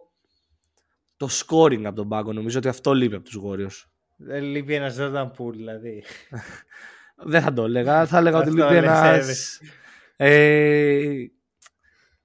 το 1.18 1.28
scoring 1.32 1.84
από 1.84 1.96
τον 1.96 2.08
πάγκο. 2.08 2.34
Νομίζω 2.34 2.58
ότι 2.58 2.68
αυτό 2.68 2.94
λείπει 2.94 3.16
από 3.16 3.24
τους 3.24 3.40
Warriors. 3.44 3.90
Δεν 4.18 4.44
λείπει 4.44 4.74
ένας 4.74 4.98
Jordan 5.00 5.32
Poole, 5.38 5.54
δηλαδή. 5.54 6.04
Δεν 7.24 7.42
θα 7.42 7.54
το 7.54 7.64
έλεγα. 7.64 8.06
Θα 8.06 8.18
έλεγα 8.18 8.38
ότι 8.38 8.50
Αυτό 8.50 8.62
λείπει 8.62 8.74
λες, 8.74 8.84
ένα. 8.84 9.06
έβες. 9.08 9.62
Ε, 10.16 11.26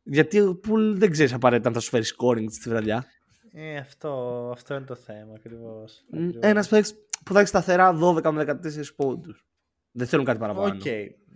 γιατί 0.02 0.40
ο 0.40 0.56
Πουλ 0.56 0.98
δεν 0.98 1.11
ξέρεις 1.11 1.32
απαραίτητα 1.32 1.68
αν 1.68 1.74
θα 1.74 1.80
σου 1.80 1.90
φέρει 1.90 2.04
scoring 2.16 2.46
στη 2.50 2.68
βραδιά. 2.68 3.04
Ε, 3.52 3.76
αυτό, 3.76 4.11
αυτό 4.52 4.74
είναι 4.74 4.85
το 4.85 4.94
θέμα 4.94 5.32
ακριβώς. 5.37 6.04
Ένας 6.40 6.68
παίκτης 6.68 6.94
που 7.24 7.32
θα 7.32 7.38
έχει 7.38 7.48
σταθερά 7.48 7.92
12 8.02 8.30
με 8.30 8.44
14 8.44 8.94
πόντους. 8.96 9.46
Δεν 9.90 10.06
θέλουν 10.06 10.24
κάτι 10.24 10.38
παραπάνω. 10.38 10.74
Οκ. 10.74 10.85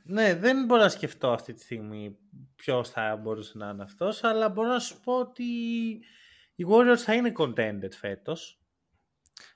Ναι, 0.05 0.35
δεν 0.35 0.65
μπορώ 0.65 0.83
να 0.83 0.89
σκεφτώ 0.89 1.31
αυτή 1.33 1.53
τη 1.53 1.61
στιγμή 1.63 2.17
ποιος 2.57 2.91
θα 2.91 3.17
μπορούσε 3.23 3.59
να 3.59 3.69
είναι 3.69 3.83
αυτός, 3.83 4.25
αλλά 4.25 4.49
μπορώ 4.49 4.69
να 4.69 4.79
σου 4.79 5.01
πω 5.05 5.19
ότι 5.19 5.45
οι 6.55 6.65
Warriors 6.69 6.97
θα 6.99 7.15
είναι 7.15 7.33
contenders 7.39 7.91
φέτος. 7.99 8.61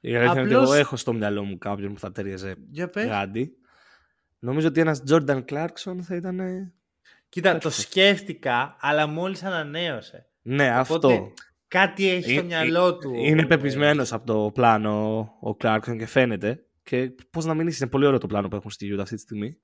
Η 0.01 0.17
αλήθεια 0.17 0.33
είναι 0.33 0.41
ότι 0.41 0.55
Απλώς- 0.55 0.71
εγώ 0.71 0.75
έχω 0.81 0.97
στο 0.97 1.13
μυαλό 1.13 1.45
μου 1.45 1.59
κάποιον 1.59 1.93
που 1.95 1.99
θα 2.01 2.13
ταιριάζε 2.13 2.55
Για 2.71 2.89
πες. 2.91 3.07
γάντι. 3.07 3.53
Νομίζω 4.45 4.69
ότι 4.69 4.81
ένας 4.81 5.03
Jordan 5.11 5.45
Clarkson 5.45 5.97
θα 6.03 6.15
ήταν. 6.17 6.41
ε, 6.41 6.73
Κοίτα, 7.29 7.59
το 7.59 7.71
σκέφτηκα, 7.71 8.77
αλλά 8.81 9.07
μόλις 9.07 9.43
ανανέωσε. 9.43 10.27
Ναι, 10.43 10.79
Οπότε, 10.81 11.07
αυτό. 11.15 11.33
Κάτι 11.69 12.09
έχει 12.09 12.31
στο 12.31 12.41
Ε, 12.41 12.43
μυαλό 12.45 12.87
ε, 12.87 12.93
του. 12.99 13.15
Είναι 13.15 13.47
πεπεισμένος 13.47 14.13
από 14.13 14.27
το 14.27 14.51
πλάνο 14.55 15.19
ο 15.41 15.57
Clarkson 15.63 15.97
και 15.99 16.07
φαίνεται. 16.07 16.65
Και 16.83 17.11
πώς 17.31 17.45
να 17.45 17.55
μην 17.55 17.67
είσαι, 17.67 17.79
είναι 17.83 17.91
πολύ 17.91 18.07
ωραίο 18.07 18.19
το 18.19 18.27
πλάνο 18.27 18.49
που 18.49 18.57
έχουν 18.57 18.71
στη 18.71 18.95
Utah 18.95 19.01
αυτή 19.01 19.15
τη 19.15 19.21
στιγμή. 19.21 19.57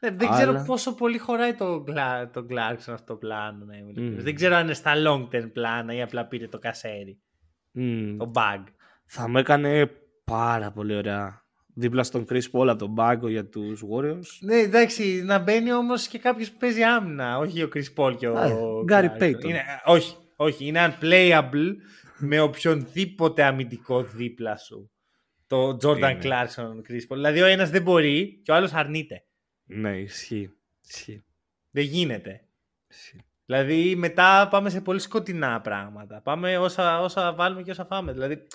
Ναι, 0.00 0.10
δεν 0.10 0.30
ξέρω 0.30 0.50
Αλλά- 0.50 0.64
πόσο 0.64 0.94
πολύ 0.94 1.18
χωράει 1.18 1.54
το, 1.54 1.80
Γκλα... 1.80 2.30
το 2.30 2.46
Clarkson 2.50 2.92
αυτό 2.92 3.04
το 3.06 3.16
πλάνο. 3.16 3.64
Να 3.64 3.76
είμαι 3.76 3.84
ειλικρινής. 3.86 4.16
Μμμ. 4.16 4.24
Δεν 4.24 4.34
ξέρω 4.34 4.54
αν 4.54 4.64
είναι 4.64 4.74
στα 4.74 4.92
long 5.06 5.28
term 5.34 5.50
πλάνα 5.52 5.94
ή 5.94 6.02
απλά 6.02 6.26
πήρε 6.26 6.48
το 6.48 6.58
κασέρι. 6.58 7.18
Μμμ. 7.70 8.16
Το 8.16 8.30
bag. 8.34 8.62
Θα 9.06 9.28
μου 9.28 9.38
έκανε 9.38 9.90
πάρα 10.24 10.70
πολύ 10.70 10.96
ωραία. 10.96 11.43
Δίπλα 11.74 12.02
στον 12.02 12.26
Chris 12.28 12.42
Paul 12.52 12.66
από 12.68 12.76
τον 12.76 12.94
πάγκο 12.94 13.28
για 13.28 13.46
τους 13.46 13.82
Warriors. 13.90 14.38
Ναι, 14.40 14.56
εντάξει, 14.56 15.22
να 15.24 15.38
μπαίνει 15.38 15.72
όμως 15.72 16.06
και 16.06 16.18
κάποιος 16.18 16.50
που 16.50 16.56
παίζει 16.58 16.82
άμυνα. 16.82 17.38
Όχι 17.38 17.62
ο 17.62 17.68
Chris 17.74 17.94
Paul 17.96 18.16
και 18.16 18.28
ο. 18.28 18.38
Α, 18.38 18.48
Gary 18.90 19.04
Clarkson. 19.04 19.22
Payton. 19.22 19.44
Είναι, 19.44 19.62
όχι, 19.84 20.16
όχι, 20.36 20.66
είναι 20.66 20.96
unplayable 21.00 21.74
με 22.18 22.40
οποιονδήποτε 22.40 23.42
αμυντικό 23.42 24.02
δίπλα 24.02 24.56
σου. 24.56 24.90
Το 25.46 25.76
Jordan 25.82 25.98
Είναι. 25.98 26.18
Clarkson, 26.22 26.90
Chris 26.90 27.00
Paul. 27.08 27.14
Δηλαδή 27.14 27.40
ο 27.42 27.46
ένας 27.46 27.70
δεν 27.70 27.82
μπορεί 27.82 28.40
και 28.44 28.50
ο 28.50 28.54
άλλος 28.54 28.72
αρνείται. 28.72 29.24
Ναι, 29.64 29.98
ισχύει. 29.98 30.50
Ισχύει. 30.88 31.24
Δεν 31.70 31.84
γίνεται. 31.84 32.40
ισχύει. 32.88 33.24
Δηλαδή 33.46 33.96
μετά 33.96 34.48
πάμε 34.50 34.70
σε 34.70 34.80
πολύ 34.80 34.98
σκοτεινά 34.98 35.60
πράγματα. 35.60 36.20
Πάμε 36.20 36.58
όσα, 36.58 37.00
όσα 37.00 37.34
βάλουμε 37.34 37.62
και 37.62 37.70
όσα 37.70 37.84
φάμε. 37.84 38.12
Δηλαδή 38.12 38.46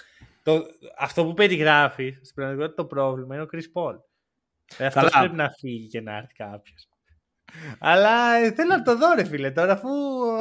το, 0.44 0.66
αυτό 0.98 1.26
που 1.26 1.34
περιγράφει 1.34 2.12
στην 2.22 2.36
πραγματικότητα 2.36 2.82
το 2.82 2.86
πρόβλημα 2.88 3.36
είναι 3.36 3.44
ο 3.44 3.48
Chris 3.54 3.58
Paul. 3.74 3.96
Ε, 4.78 4.86
αυτός 4.86 5.04
Καλά. 5.12 5.20
πρέπει 5.20 5.36
να 5.36 5.50
φύγει 5.50 5.88
και 5.88 6.02
να 6.02 6.18
έρθει 6.18 6.34
κάποιος. 6.34 6.88
Αλλά 7.80 8.36
ε, 8.36 8.52
θέλω 8.52 8.70
να 8.70 8.82
το 8.82 8.98
δω 8.98 9.14
ρε 9.16 9.24
φίλε 9.24 9.52
τώρα 9.52 9.72
αφού, 9.74 9.90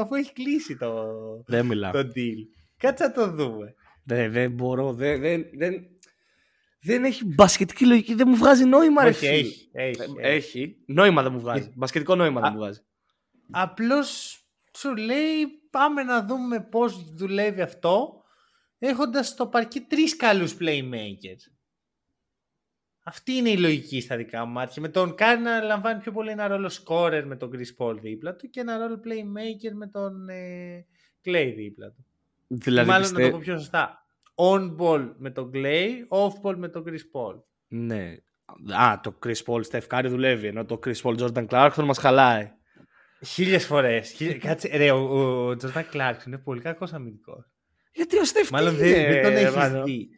αφού 0.01 0.15
έχει 0.15 0.33
κλείσει 0.33 0.77
το, 0.77 1.05
Δεν 1.47 1.67
μιλάω. 1.67 1.93
το 1.93 1.99
deal. 1.99 2.47
Κάτσε 2.77 3.05
να 3.05 3.13
το 3.13 3.31
δούμε. 3.31 3.75
Δεν, 4.05 4.33
δεν 4.33 4.51
μπορώ. 4.53 4.93
Δεν, 4.93 5.21
δεν, 5.21 5.45
δεν, 5.55 5.87
δεν 6.81 7.05
έχει 7.05 7.25
μπασκετική 7.25 7.87
λογική. 7.87 8.15
Δεν 8.15 8.29
μου 8.29 8.37
βγάζει 8.37 8.65
νόημα, 8.65 9.03
ρε 9.03 9.09
Όχι, 9.09 9.19
φίλε. 9.19 9.31
έχει, 9.33 9.69
έχει, 9.73 10.01
Ε, 10.01 10.05
έχει. 10.05 10.15
Έχει. 10.61 10.77
Νόημα 10.87 11.23
δεν 11.23 11.33
μου 11.33 11.41
βγάζει. 11.41 11.63
Ε, 11.69 11.73
Μπασκετικό 11.75 12.15
νόημα 12.15 12.41
δεν 12.41 12.51
α- 12.51 12.53
μου 12.53 12.59
βγάζει. 12.59 12.81
Απλώς 13.51 14.39
σου 14.77 14.97
λέει 14.97 15.47
πάμε 15.71 16.03
να 16.03 16.25
δούμε 16.25 16.61
πώς 16.61 17.15
δουλεύει 17.15 17.61
αυτό 17.61 18.18
έχοντας 18.79 19.29
στο 19.29 19.47
παρκέ 19.47 19.81
τρεις 19.81 20.17
καλούς 20.17 20.57
playmakers. 20.61 21.53
Αυτή 23.05 23.33
είναι 23.33 23.51
η 23.51 23.57
λογική 23.59 24.01
στα 24.01 24.17
δικά 24.17 24.45
μου 24.45 24.53
μάτια. 24.53 24.83
Με 24.83 24.89
τον 24.89 25.15
Κάρι 25.15 25.41
να 25.41 25.61
λαμβάνει 25.61 26.01
πιο 26.01 26.13
πολύ 26.13 26.31
ένα 26.31 26.47
ρόλο 26.47 26.71
scorer 26.85 27.23
με 27.27 27.37
τον 27.37 27.51
Chris 27.55 27.85
Paul 27.85 27.97
δίπλα 28.01 28.35
του 28.35 28.51
και 28.51 28.61
ένα 28.61 28.77
ρόλο 28.79 29.01
playmaker 29.05 29.73
με 29.75 29.87
τον 29.87 30.29
ε, 30.29 30.87
Clay 31.25 31.53
δίπλα 31.57 31.91
του. 31.91 32.07
Δηλαδή, 32.47 32.89
Μάλλον 32.89 33.03
πιστε- 33.03 33.23
να 33.23 33.31
το 33.31 33.37
πω 33.37 33.43
πιο 33.43 33.59
σωστά. 33.59 34.03
On 34.35 34.77
ball 34.77 35.13
με 35.17 35.31
τον 35.31 35.51
Clay, 35.55 35.89
off 36.09 36.33
ball 36.43 36.57
με 36.57 36.69
τον 36.69 36.85
Chris 36.87 36.91
Paul. 37.13 37.43
Ναι. 37.69 38.17
Α, 38.77 39.01
το 39.03 39.19
Chris 39.25 39.43
Paul 39.47 39.63
Steph 39.71 39.87
Curry 39.89 40.07
δουλεύει, 40.09 40.47
ενώ 40.47 40.65
το 40.65 40.81
Chris 40.85 41.01
Paul 41.03 41.19
Jordan 41.19 41.47
Clarkson 41.49 41.83
μας 41.85 41.99
χαλάει. 41.99 42.53
Χίλιες 43.27 43.67
φορές. 43.67 44.11
Χίλιες... 44.11 44.39
Κάτσε, 44.43 44.77
ρε, 44.77 44.91
ο, 44.91 44.99
ο 44.99 45.51
Jordan 45.51 45.85
Clarkson 45.93 46.27
είναι 46.27 46.39
πολύ 46.39 46.61
κακός 46.61 46.93
αμυντικός. 46.93 47.53
Γιατί 47.93 48.17
ο 48.19 48.23
Steph 48.23 48.49
Μάλλον 48.51 48.73
τι 48.77 48.79
δεν, 48.79 48.89
είναι, 49.01 49.13
δεν 49.13 49.23
τον 49.23 49.33
ρε, 49.33 49.41
έχεις 49.41 49.55
μάλλον. 49.55 49.85
δει. 49.85 50.09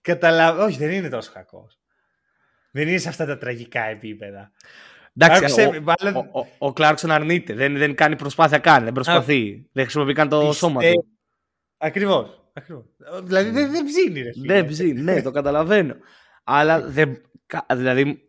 Καταλαβαίνω. 0.00 0.64
Όχι, 0.66 0.78
δεν 0.78 0.90
είναι 0.90 1.08
τόσο 1.08 1.32
κακό. 1.32 1.66
Δεν 2.72 2.88
είναι 2.88 2.98
σε 2.98 3.08
αυτά 3.08 3.26
τα 3.26 3.38
τραγικά 3.38 3.82
επίπεδα. 3.84 4.52
Εντάξει, 5.16 5.44
Άκουσε, 5.44 5.66
ο, 5.66 5.82
μάλλον- 5.82 6.28
ο, 6.32 6.46
ο, 6.58 6.66
ο 6.68 6.72
Clarkson 6.76 7.08
αρνείται. 7.08 7.54
Δεν, 7.54 7.76
δεν 7.76 7.94
κάνει 7.94 8.16
προσπάθεια 8.16 8.58
καν. 8.58 8.84
Δεν 8.84 8.92
προσπαθεί. 8.92 9.68
δεν 9.72 9.82
χρησιμοποιεί 9.84 10.12
καν 10.12 10.28
το 10.28 10.38
Πιστε- 10.38 10.54
σώμα 10.56 10.80
του. 10.80 11.06
Ακριβώς. 11.78 12.50
Ακριβώς. 12.52 12.84
Δηλαδή 13.22 13.50
δεν, 13.50 13.70
δεν 13.70 13.84
ψήνει, 13.84 14.20
ρε. 14.22 14.32
φίλε. 14.32 14.52
Δεν 14.54 14.66
ψήνει, 14.66 15.00
ναι, 15.00 15.22
το 15.22 15.30
καταλαβαίνω. 15.30 15.96
Αλλά 16.44 16.80
δεν. 16.80 17.22
κα- 17.46 17.66
Δηλαδή. 17.74 18.24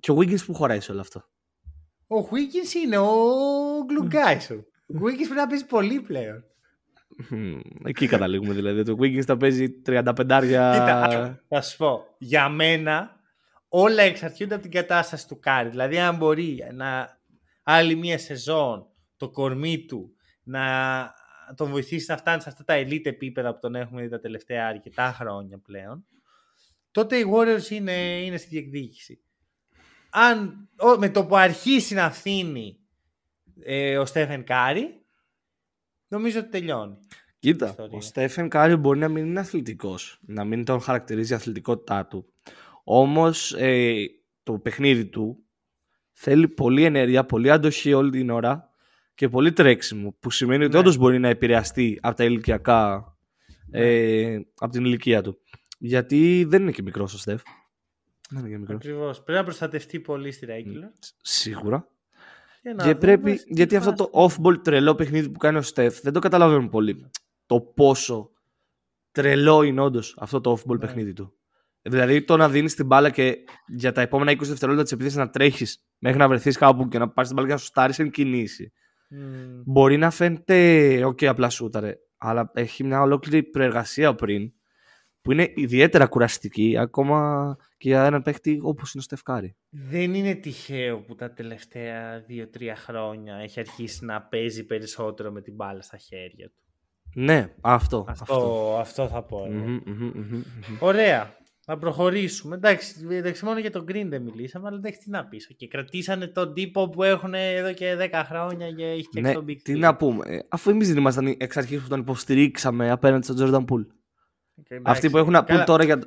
Και 0.00 0.10
ο 0.10 0.16
Wiggins 0.18 0.44
που 0.46 0.54
χωράει 0.54 0.80
σε 0.80 0.92
όλο 0.92 1.00
αυτό. 1.00 1.24
Ο 2.06 2.28
Wiggins 2.30 2.74
είναι 2.84 2.98
ο 2.98 3.08
γκλουγκάι 3.84 4.40
σου. 4.40 4.66
Ο 4.86 4.94
Wiggins 4.98 5.16
πρέπει 5.26 5.34
να 5.34 5.46
παίζει 5.46 5.66
πολύ 5.66 6.00
πλέον. 6.00 6.44
Μμμ, 7.30 7.60
Εκεί 7.84 8.06
καταλήγουμε 8.06 8.54
δηλαδή. 8.54 8.82
Το 8.82 8.96
Wiggins 9.00 9.22
θα 9.24 9.36
παίζει 9.36 9.82
35 9.86 10.14
Κοίτα, 10.72 11.40
θα 11.48 11.60
σου 11.62 11.76
πω. 11.76 12.04
Για 12.18 12.48
μένα 12.48 13.20
όλα 13.68 14.02
εξαρτιούνται 14.02 14.54
από 14.54 14.62
την 14.62 14.72
κατάσταση 14.72 15.28
του 15.28 15.38
Κάρι. 15.38 15.68
Δηλαδή 15.68 15.98
αν 15.98 16.16
μπορεί 16.16 16.58
να 16.72 17.18
άλλη 17.62 17.94
μία 17.94 18.18
σεζόν 18.18 18.86
το 19.16 19.30
κορμί 19.30 19.84
του 19.84 20.12
να 20.42 20.62
τον 21.54 21.70
βοηθήσει 21.70 22.10
να 22.10 22.16
φτάνει 22.16 22.42
σε 22.42 22.48
αυτά 22.48 22.64
τα 22.64 22.74
elite 22.78 23.06
επίπεδα 23.06 23.52
που 23.52 23.58
τον 23.60 23.74
έχουμε 23.74 24.02
δει 24.02 24.08
τα 24.08 24.20
τελευταία 24.20 24.66
αρκετά 24.66 25.12
χρόνια 25.12 25.58
πλέον, 25.58 26.06
τότε 26.90 27.16
οι 27.16 27.24
Warriors 27.34 27.70
είναι, 27.70 27.92
είναι 28.24 28.36
στη 28.36 28.48
διεκδίκηση. 28.48 29.22
Αν 30.10 30.68
ο- 30.78 30.98
με 30.98 31.08
το 31.10 31.24
που 31.26 31.36
αρχίσει 31.36 31.94
να 31.94 32.10
φθίνει 32.10 32.78
ε, 33.64 33.98
ο 33.98 34.06
Stephen 34.06 34.44
Curry, 34.44 35.02
νομίζω 36.08 36.38
ότι 36.40 36.48
τελειώνει. 36.48 36.96
Κοίτα, 37.38 37.66
ιστορία. 37.68 37.96
ο 37.96 38.00
Stephen 38.00 38.48
Curry 38.48 38.76
μπορεί 38.76 38.98
να 38.98 39.08
μην 39.08 39.26
είναι 39.26 39.40
αθλητικός, 39.40 40.18
να 40.26 40.44
μην 40.44 40.64
τον 40.64 40.80
χαρακτηρίζει 40.80 41.32
η 41.32 41.36
αθλητικότητά 41.36 42.06
του. 42.06 42.32
Όμως 42.84 43.54
το 44.42 44.58
παιχνίδι 44.58 45.06
του 45.06 45.44
θέλει 46.12 46.48
πολλή 46.48 46.84
ενέργεια, 46.84 47.24
πολλή 47.24 47.50
αντοχή 47.50 47.92
όλη 47.92 48.10
την 48.10 48.30
ώρα 48.30 48.70
και 49.14 49.28
πολύ 49.28 49.52
τρέξιμο. 49.52 50.16
Που 50.20 50.30
σημαίνει 50.30 50.64
ότι 50.64 50.72
Ναι. 50.72 50.78
όντως 50.78 50.96
μπορεί 50.96 51.18
να 51.18 51.28
επηρεαστεί 51.28 51.98
από 52.02 52.16
τα 52.16 52.24
ηλικιακά, 52.24 53.04
ε, 53.70 54.38
από 54.58 54.72
την 54.72 54.84
ηλικία 54.84 55.22
του. 55.22 55.38
Γιατί 55.78 56.44
δεν 56.48 56.62
είναι 56.62 56.70
και 56.70 56.82
μικρός 56.82 57.14
ο 57.14 57.18
Στεφ. 57.18 57.42
Δεν 58.30 58.40
είναι 58.40 58.48
και 58.48 58.58
μικρός. 58.58 58.76
Ακριβώς. 58.76 59.22
Πρέπει 59.22 59.38
να 59.38 59.44
προστατευτεί 59.44 60.00
πολύ 60.00 60.30
στη 60.32 60.46
regular. 60.50 60.90
Σίγουρα. 61.22 61.88
Και, 62.62 62.68
να 62.72 62.76
Και 62.76 62.82
δούμε 62.82 62.94
πρέπει, 62.94 63.36
στη 63.36 63.52
γιατί 63.52 63.76
αυτό 63.76 63.90
φάση. 63.90 64.10
το 64.10 64.10
off-ball 64.44 64.62
τρελό 64.62 64.94
παιχνίδι 64.94 65.28
που 65.30 65.38
κάνει 65.38 65.56
ο 65.58 65.62
Στεφ 65.62 66.00
δεν 66.00 66.12
το 66.12 66.18
καταλαβαίνουμε 66.18 66.68
πολύ. 66.68 67.10
Το 67.46 67.60
πόσο 67.60 68.30
τρελό 69.12 69.62
είναι 69.62 69.80
όντως 69.80 70.16
αυτό 70.20 70.40
το 70.40 70.52
off-ball 70.58 70.72
Ναι. 70.72 70.78
παιχνίδι 70.78 71.12
του. 71.12 71.32
Δηλαδή 71.82 72.22
το 72.24 72.36
να 72.36 72.48
δίνεις 72.48 72.74
την 72.74 72.86
μπάλα 72.86 73.10
και 73.10 73.36
για 73.66 73.92
τα 73.92 74.00
επόμενα 74.00 74.30
20 74.32 74.36
δευτερόλεπτα 74.38 74.82
της 74.84 74.92
επίθεσης 74.92 75.18
να 75.18 75.30
τρέχεις 75.30 75.82
μέχρι 75.98 76.18
να 76.18 76.28
βρεθείς 76.28 76.56
κάπου 76.56 76.88
και 76.88 76.98
να 76.98 77.08
πάρεις 77.08 77.26
την 77.30 77.34
μπάλα 77.36 77.46
και 77.48 77.54
να 77.54 77.58
σου 77.60 77.66
στάρει 77.66 77.92
εν 77.96 78.10
κινήσει. 78.10 78.72
Μμμ. 79.10 79.62
Μπορεί 79.64 79.96
να 79.96 80.10
φαίνεται, 80.10 81.04
OK, 81.06 81.24
απλά 81.24 81.50
σούταρε, 81.50 81.94
αλλά 82.16 82.50
έχει 82.54 82.84
μια 82.84 83.00
ολόκληρη 83.02 83.42
προεργασία 83.42 84.14
πριν 84.14 84.52
που 85.28 85.34
είναι 85.34 85.52
ιδιαίτερα 85.54 86.06
κουραστική 86.06 86.76
ακόμα 86.78 87.56
και 87.78 87.88
για 87.88 88.04
έναν 88.04 88.22
παίχτη 88.22 88.58
όπως 88.62 88.92
είναι 88.94 89.02
ο 89.02 89.04
Στεφκάρη. 89.04 89.56
Δεν 89.70 90.14
είναι 90.14 90.34
τυχαίο 90.34 90.98
που 91.00 91.14
τα 91.14 91.32
τελευταία 91.32 92.24
2-3 92.28 92.72
χρόνια 92.76 93.34
έχει 93.36 93.60
αρχίσει 93.60 94.04
να 94.04 94.22
παίζει 94.22 94.66
περισσότερο 94.66 95.30
με 95.30 95.40
την 95.40 95.54
μπάλα 95.54 95.82
στα 95.82 95.96
χέρια 95.96 96.46
του. 96.48 96.62
Ναι, 97.14 97.54
αυτό. 97.60 98.04
Αυτό, 98.08 98.76
αυτό. 98.80 99.08
θα 99.08 99.22
πω. 99.22 99.44
εγώ. 99.44 99.54
Μμμ, 99.54 99.78
μμμ, 99.86 100.10
μμμ, 100.14 100.34
μμμ. 100.34 100.42
Ωραία. 100.80 101.36
Να 101.66 101.78
προχωρήσουμε. 101.78 102.54
Εντάξει, 102.54 103.06
εντάξει, 103.10 103.44
μόνο 103.44 103.58
για 103.58 103.70
τον 103.70 103.84
Green 103.88 104.06
δεν 104.08 104.22
μιλήσαμε, 104.22 104.66
αλλά 104.68 104.76
εντάξει, 104.76 104.98
τι 105.00 105.10
να 105.10 105.24
πεις. 105.24 105.54
Και 105.56 105.68
κρατήσανε 105.68 106.26
τον 106.26 106.54
τύπο 106.54 106.88
που 106.88 107.02
έχουν 107.02 107.34
εδώ 107.34 107.72
και 107.72 107.96
10 108.12 108.22
χρόνια 108.24 108.70
και 108.72 108.84
έχει 108.84 109.08
και 109.08 109.20
Ναι, 109.20 109.32
τον 109.32 109.44
Big 109.48 109.56
τι 109.62 109.72
Three. 109.74 109.78
να 109.78 109.96
πούμε. 109.96 110.24
ε, 110.28 110.38
Αφού 110.48 110.70
εμείς 110.70 110.88
δεν 110.88 110.96
ήμασταν 110.96 111.34
εξ 111.38 111.56
αρχής 111.56 111.82
που 111.82 111.88
τον 111.88 112.00
υποστηρίξαμε 112.00 112.90
απέναντι 112.90 113.24
στον 113.32 113.36
Jordan 113.40 113.72
Poole. 113.74 113.86
Και 114.64 114.74
εντάξει, 114.74 114.92
Αυτοί 114.92 115.10
που 115.10 115.18
έχουν 115.18 115.32
να 115.32 115.38
πούν 115.38 115.48
καλά, 115.54 115.64
τώρα 115.64 115.84
για. 115.84 115.98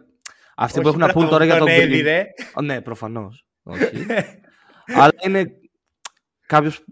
Αυτοί 0.55 0.81
που 0.81 0.87
όχι 0.87 0.95
έχουν 0.97 0.99
να 0.99 1.13
πούν 1.13 1.21
μπράβο, 1.27 1.29
τώρα 1.31 1.45
για 1.45 1.57
τον 1.57 1.67
Green. 1.67 1.71
έδιρε. 1.81 2.25
Α, 2.53 2.61
Ναι, 2.61 2.81
προφανώς. 2.81 3.45
Όχι. 3.63 4.05
Αλλά 5.01 5.11
είναι 5.25 5.51
κάποιος 6.45 6.83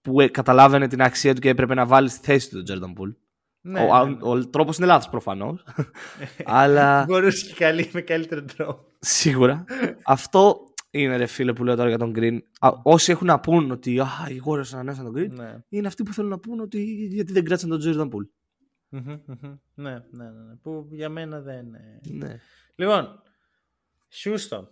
που 0.00 0.20
ε, 0.20 0.28
καταλάβαινε 0.28 0.88
την 0.88 1.02
αξία 1.02 1.34
του 1.34 1.40
και 1.40 1.48
έπρεπε 1.48 1.74
να 1.74 1.86
βάλει 1.86 2.08
στη 2.08 2.24
θέση 2.26 2.50
του 2.50 2.62
τον 2.62 2.78
Jordan 2.78 3.00
Poole. 3.02 3.14
Ναι, 3.60 3.80
ο, 3.80 4.04
ναι, 4.06 4.10
ναι. 4.10 4.16
ο, 4.22 4.30
ο 4.30 4.48
τρόπος 4.48 4.76
είναι 4.76 4.86
λάθος 4.86 5.08
προφανώς. 5.10 5.64
αλλά 6.44 7.04
Μπορούσε 7.04 7.46
και 7.46 7.54
καλή, 7.54 7.90
με 7.92 8.00
καλύτερο 8.00 8.42
τρόπο. 8.56 8.84
σίγουρα 8.98 9.64
αυτό 10.04 10.56
είναι 10.90 11.16
ρε 11.16 11.26
φίλε 11.26 11.52
που 11.52 11.64
λέω 11.64 11.76
τώρα 11.76 11.88
για 11.88 11.98
τον 11.98 12.12
Green. 12.16 12.38
Α, 12.60 12.70
όσοι 12.82 13.10
έχουν 13.12 13.26
να 13.26 13.40
πούν 13.40 13.70
ότι 13.70 14.00
α, 14.00 14.06
οι 14.28 14.40
Warriors 14.46 14.68
ανανέωσαν 14.72 15.04
τον 15.04 15.14
Green, 15.16 15.30
Ναι. 15.30 15.56
είναι 15.68 15.86
αυτοί 15.86 16.02
που 16.02 16.12
θέλουν 16.12 16.30
να 16.30 16.38
πούν 16.38 16.60
ότι 16.60 16.82
γιατί 17.10 17.32
δεν 17.32 17.44
κράτησαν 17.44 17.70
τον 17.70 17.80
Jordan 17.84 18.14
Poole. 18.14 18.28
Μμμ, 18.88 19.18
μμμ. 19.26 19.56
ναι, 19.74 19.90
ναι, 19.90 20.00
ναι, 20.10 20.30
ναι. 20.30 20.54
Που 20.62 20.88
για 20.90 21.08
μένα 21.08 21.40
δεν 21.40 21.66
είναι. 21.66 22.00
Ναι. 22.02 22.40
Λοιπόν, 22.74 23.22
Houston. 24.24 24.64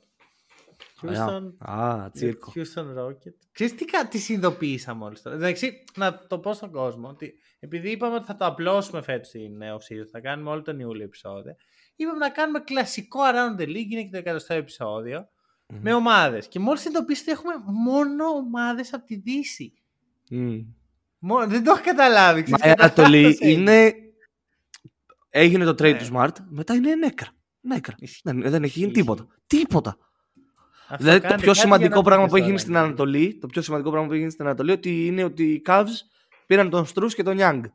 Α, 1.03 1.27
Houston, 1.29 1.53
Α, 1.59 2.11
τσίρκο. 2.11 2.53
Houston 2.55 2.99
Rocket. 2.99 3.35
Ξέρεις 3.53 3.75
τι, 3.75 3.85
κα- 3.85 4.09
τις 4.09 4.25
συνειδητοποίησα 4.25 4.95
μόλις 4.95 5.23
τώρα. 5.23 5.37
Εντάξει, 5.37 5.85
να 5.97 6.27
το 6.27 6.39
πω 6.39 6.53
στον 6.53 6.71
κόσμο 6.71 7.09
ότι 7.09 7.35
επειδή 7.59 7.91
είπαμε 7.91 8.15
ότι 8.15 8.25
θα 8.27 8.37
το 8.37 8.45
απλώσουμε 8.47 9.03
φέτος 9.03 9.27
στην 9.29 9.61
off 9.63 9.75
season, 9.93 10.07
θα 10.11 10.21
κάνουμε 10.21 10.51
όλο 10.51 10.63
τον 10.63 10.81
Ιούλιο 10.81 11.05
επεισόδιο, 11.05 11.57
είπαμε 11.97 12.19
να 12.19 12.31
κάνουμε 12.31 12.59
κλασικό 12.61 13.21
Around 13.23 13.61
the 13.61 13.65
League, 13.67 13.91
είναι 13.91 14.03
και 14.03 14.11
το 14.11 14.17
εκατοστό 14.17 14.55
επεισόδιο, 14.55 15.29
με 15.81 15.95
ομάδες. 15.95 16.49
Και 16.49 16.59
μόλις 16.59 16.81
συνειδητοποίησα 16.81 17.23
ότι 17.23 17.31
έχουμε 17.31 17.55
μόνο 17.67 18.25
ομάδες 18.27 18.93
από 18.93 19.07
τη 19.07 19.15
Δύση. 19.17 19.73
Μμ. 20.31 20.59
Μόνο, 21.19 21.47
δεν 21.47 21.65
το 21.65 21.71
έχω 21.71 21.81
καταλάβει. 21.85 22.45
Μα 22.51 22.57
ξέρεις, 22.59 22.77
η 22.79 22.83
Ανατολή 22.83 23.23
κατάσταση 23.23 23.51
έγινε. 23.51 23.71
είναι. 23.87 23.95
Έγινε 25.29 25.65
το 25.65 25.71
trade 25.71 25.93
Ναι. 25.93 25.99
του 25.99 26.07
Smart, 26.13 26.31
μετά 26.49 26.75
είναι 26.75 26.95
νέκρα. 26.95 27.29
Νέκρα. 27.61 27.95
Ισχύει. 27.99 28.21
Δεν, 28.25 28.41
δεν 28.41 28.63
έχει 28.63 28.79
γίνει 28.79 28.91
Ισχύει. 28.91 29.03
τίποτα. 29.03 29.27
Τίποτα. 29.47 29.97
Αυτό 30.89 30.97
Δηλαδή 31.05 31.21
το 31.21 31.27
κάντε 31.29 31.37
πιο 31.43 31.47
κάτι 31.47 31.59
σημαντικό 31.59 31.89
για 31.89 31.97
να 31.97 32.03
πράγμα 32.03 32.25
πείτε 32.25 32.31
που 32.31 32.37
έχει 32.37 32.45
τώρα, 32.45 32.47
γίνει 32.47 32.59
στην 32.59 32.73
δηλαδή. 32.73 32.87
Ανατολή, 32.89 33.39
το 33.41 33.47
πιο 33.47 33.63
σημαντικό 33.63 33.91
πράγμα 33.91 34.07
που 34.07 34.13
έχει 34.13 34.21
γίνει 34.21 34.33
στην 34.33 34.47
Ανατολή 34.47 34.71
ότι 34.71 35.07
είναι 35.07 35.25
ότι 35.25 35.45
οι 35.53 35.63
Cavs 35.67 35.85
πήραν 36.47 36.71
τον 36.71 36.87
Στρούς 36.87 37.15
και 37.15 37.23
τον 37.23 37.37
Young. 37.41 37.61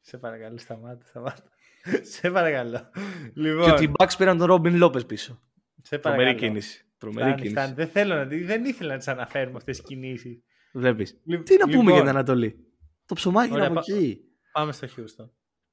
Σε 0.00 0.18
παρακαλώ, 0.18 0.58
σταμάτα, 0.58 1.04
σταμάτα. 1.06 1.42
σε 2.14 2.30
παρακαλώ. 2.30 2.90
Λοιπόν, 3.34 3.64
Και 3.64 3.70
ότι 3.70 3.84
οι 3.84 3.92
Bucks 3.98 4.12
πήραν 4.18 4.38
τον 4.38 4.48
Robin 4.50 4.82
Lopez 4.84 5.06
πίσω. 5.06 5.40
σε 5.82 5.98
Τρομερή 5.98 6.22
παρακαλώ. 6.24 6.48
κίνηση. 6.48 6.84
Τρομερή 6.98 7.26
Φτάνει, 7.26 7.36
κίνηση. 7.42 7.54
φτάνει. 7.60 7.74
Δεν 7.74 7.88
θέλω 7.88 8.14
να 8.14 8.24
δεν 8.24 8.64
ήθελα 8.64 8.92
να 8.92 8.98
τις 8.98 9.08
αναφέρουμε 9.08 9.56
αυτές 9.56 9.76
τις 9.76 9.86
κινήσεις. 9.86 10.42
Βλέπεις. 10.72 11.20
Λοιπόν, 11.24 11.44
Τι 11.44 11.56
να 11.56 11.68
πούμε 11.68 11.90
για 11.92 12.00
την 12.00 12.08
Ανατολή; 12.08 12.66
Το 13.06 13.14
ψωμάκι 13.14 13.46
είναι 13.48 13.56
Ωραία, 13.56 13.66
από 13.68 13.74
πα- 13.80 13.84
εκεί. 13.88 14.20
Πάμε 14.52 14.72
στο 14.72 14.86
Houston. 14.96 15.28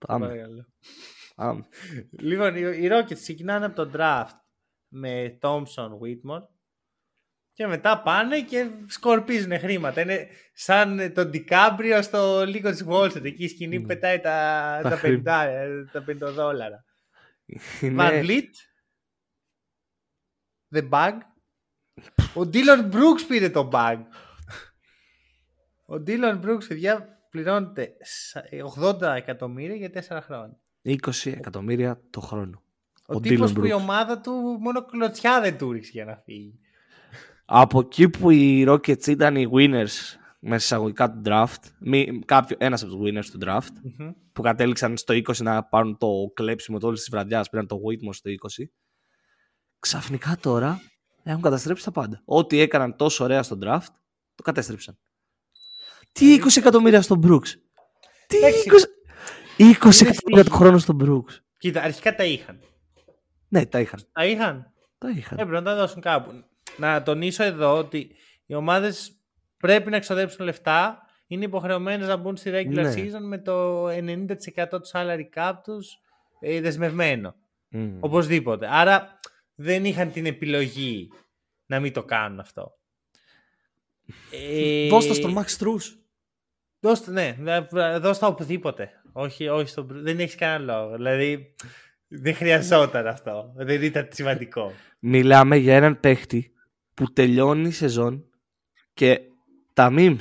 Πάμε. 0.07 0.27
Παρακαλώ. 0.27 0.65
Πάμε. 1.35 1.65
Λοιπόν, 2.19 2.55
οι, 2.55 2.59
οι 2.81 2.89
Rockets 2.91 3.13
ξεκινάνε 3.21 3.65
από 3.65 3.75
τον 3.75 3.91
draft 3.95 4.35
με 4.87 5.37
Thompson, 5.41 5.89
Whitmore 6.01 6.47
και 7.53 7.67
μετά 7.67 8.01
πάνε 8.01 8.41
και 8.41 8.69
σκορπίζουν 8.87 9.59
χρήματα. 9.59 10.01
Είναι 10.01 10.27
σαν 10.53 11.13
τον 11.13 11.29
Ντικάμπριο 11.29 12.01
στο 12.01 12.41
League 12.41 12.65
of 12.65 12.87
Wall 12.87 13.11
Street, 13.11 13.23
εκεί 13.25 13.43
η 13.43 13.47
σκηνή 13.47 13.75
που 13.75 13.87
Ναι. 13.87 13.93
πετάει 13.93 14.19
τα, 14.19 14.79
Τα 14.83 14.89
τα, 14.89 14.95
χρήματα. 14.95 15.45
50, 15.45 15.91
τα 15.91 16.03
50 16.07 16.31
δόλαρα. 16.33 16.85
Van 17.81 17.83
Είναι... 17.83 18.21
Vliet, 18.23 18.49
The 20.75 20.89
Bag. 20.89 21.17
Ο 22.35 22.41
Dylan 22.53 22.91
Brooks 22.91 23.25
πήρε 23.27 23.49
το 23.49 23.69
bag. 23.73 23.97
Ο 25.85 26.03
Dylan 26.07 26.41
Brooks, 26.45 26.65
παιδιά, 26.67 27.20
πληρώνεται 27.31 27.91
σα- 28.01 28.41
80 28.49 29.15
εκατομμύρια 29.15 29.75
για 29.75 29.89
4 29.89 30.21
χρόνια. 30.21 30.57
20 30.81 31.31
εκατομμύρια 31.31 32.01
το 32.09 32.19
χρόνο. 32.21 32.61
Ο, 33.07 33.15
Ο 33.15 33.19
τύπος 33.19 33.51
Dylan 33.51 33.53
που 33.55 33.65
η 33.65 33.71
Brooks. 33.73 33.77
ομάδα 33.79 34.19
του 34.21 34.31
μόνο 34.61 34.85
κλωτσιά 34.85 35.41
δεν 35.41 35.57
του 35.57 35.71
ρίξει 35.71 35.91
για 35.93 36.05
να 36.05 36.15
φύγει. 36.15 36.59
Από 37.45 37.79
εκεί 37.79 38.09
που 38.09 38.29
οι 38.29 38.65
Rockets 38.67 39.07
ήταν 39.07 39.35
οι 39.35 39.47
winners 39.53 40.15
μέσα 40.39 40.55
εισαγωγικά 40.55 41.11
του 41.11 41.21
draft, 41.25 41.63
μη, 41.79 42.19
κάποιο, 42.25 42.55
ένας 42.59 42.83
από 42.83 42.91
τους 42.95 43.01
winners 43.09 43.25
του 43.31 43.37
draft, 43.45 43.73
Μμμ. 43.97 44.11
που 44.33 44.41
κατέληξαν 44.41 44.97
στο 44.97 45.13
20 45.13 45.43
να 45.43 45.63
πάρουν 45.63 45.97
το 45.97 46.07
κλέψιμο 46.33 46.79
το 46.79 46.87
όλης 46.87 46.99
της 46.99 47.09
βραδιάς, 47.09 47.49
πήραν 47.49 47.67
το 47.67 47.75
Whitmore 47.75 48.13
στο 48.13 48.29
20. 48.29 48.71
Ξαφνικά 49.79 50.37
τώρα 50.41 50.81
έχουν 51.23 51.41
καταστρέψει 51.41 51.83
τα 51.83 51.91
πάντα. 51.91 52.21
Ό,τι 52.25 52.59
έκαναν 52.59 52.95
τόσο 52.95 53.23
ωραία 53.23 53.43
στο 53.43 53.57
draft, 53.61 53.87
το 54.35 54.43
κατέστρεψαν. 54.43 54.97
Τι 56.11 56.39
20 56.43 56.57
εκατομμύρια 56.57 57.01
στον 57.01 57.21
Brooks; 57.27 57.47
Τι 58.27 58.37
Εντάξει. 58.37 58.69
20, 58.69 58.73
20 59.57 59.99
Είναι 60.01 60.09
εκατομμύρια 60.09 60.43
το 60.43 60.49
στη- 60.49 60.51
χρόνο 60.51 60.77
στον 60.77 60.97
Brooks. 61.01 61.35
Κοίτα, 61.57 61.81
αρχικά 61.81 62.15
τα 62.15 62.23
είχαν. 62.23 62.59
Ναι, 63.47 63.65
τα 63.65 63.79
είχαν. 63.79 63.99
Τα 64.11 64.25
είχαν. 64.25 64.73
Τα 64.97 65.09
είχαν. 65.09 65.37
Έπρεπε 65.39 65.59
να 65.59 65.63
τα 65.63 65.75
δώσουν 65.75 66.01
κάπου. 66.01 66.31
Να 66.77 67.03
τονίσω 67.03 67.43
εδώ 67.43 67.77
ότι 67.77 68.11
οι 68.45 68.53
ομάδες 68.55 69.15
πρέπει 69.57 69.89
να 69.89 69.95
εξοδέψουν 69.95 70.45
λεφτά. 70.45 71.01
Είναι 71.27 71.45
υποχρεωμένες 71.45 72.07
να 72.07 72.15
μπουν 72.15 72.37
στη 72.37 72.49
regular 72.53 72.65
Ναι. 72.73 72.93
season 72.95 73.21
με 73.21 73.37
το 73.37 73.87
90% 73.87 74.79
του 74.81 74.89
salary 74.93 75.29
cap 75.35 75.53
τους 75.63 75.97
δεσμευμένο. 76.61 77.35
Μμμ. 77.69 77.97
Οπωσδήποτε. 77.99 78.67
Άρα 78.71 79.19
δεν 79.55 79.85
είχαν 79.85 80.11
την 80.11 80.25
επιλογή 80.25 81.09
να 81.65 81.79
μην 81.79 81.93
το 81.93 82.03
κάνουν 82.03 82.39
αυτό. 82.39 82.77
Ε, 84.31 84.87
Δώσ' 84.87 85.07
το 85.07 85.13
στον 85.13 85.35
Max 85.37 85.57
Struz. 85.57 85.81
Δώσ' 86.81 87.03
το, 87.03 87.11
ναι, 87.11 87.35
δα- 87.39 87.99
δώσ' 87.99 88.19
το 88.19 88.25
οπουδήποτε. 88.25 88.89
Όχι, 89.11 89.47
όχι 89.47 89.67
στον 89.69 89.85
Μπρου- 89.85 90.03
Δεν 90.03 90.19
έχεις 90.19 90.35
κανένα 90.35 90.73
λόγο. 90.73 90.95
Δηλαδή 90.95 91.55
δεν 92.07 92.35
χρειαζόταν 92.35 93.07
αυτό. 93.07 93.53
Δεν 93.55 93.81
ήταν 93.83 94.07
σημαντικό. 94.11 94.71
Μιλάμε 94.99 95.55
για 95.57 95.75
έναν 95.75 95.99
παίχτη 95.99 96.51
που 96.93 97.13
τελειώνει 97.13 97.67
η 97.67 97.71
σεζόν 97.71 98.25
και 98.93 99.19
τα 99.73 99.93
memes 99.97 100.19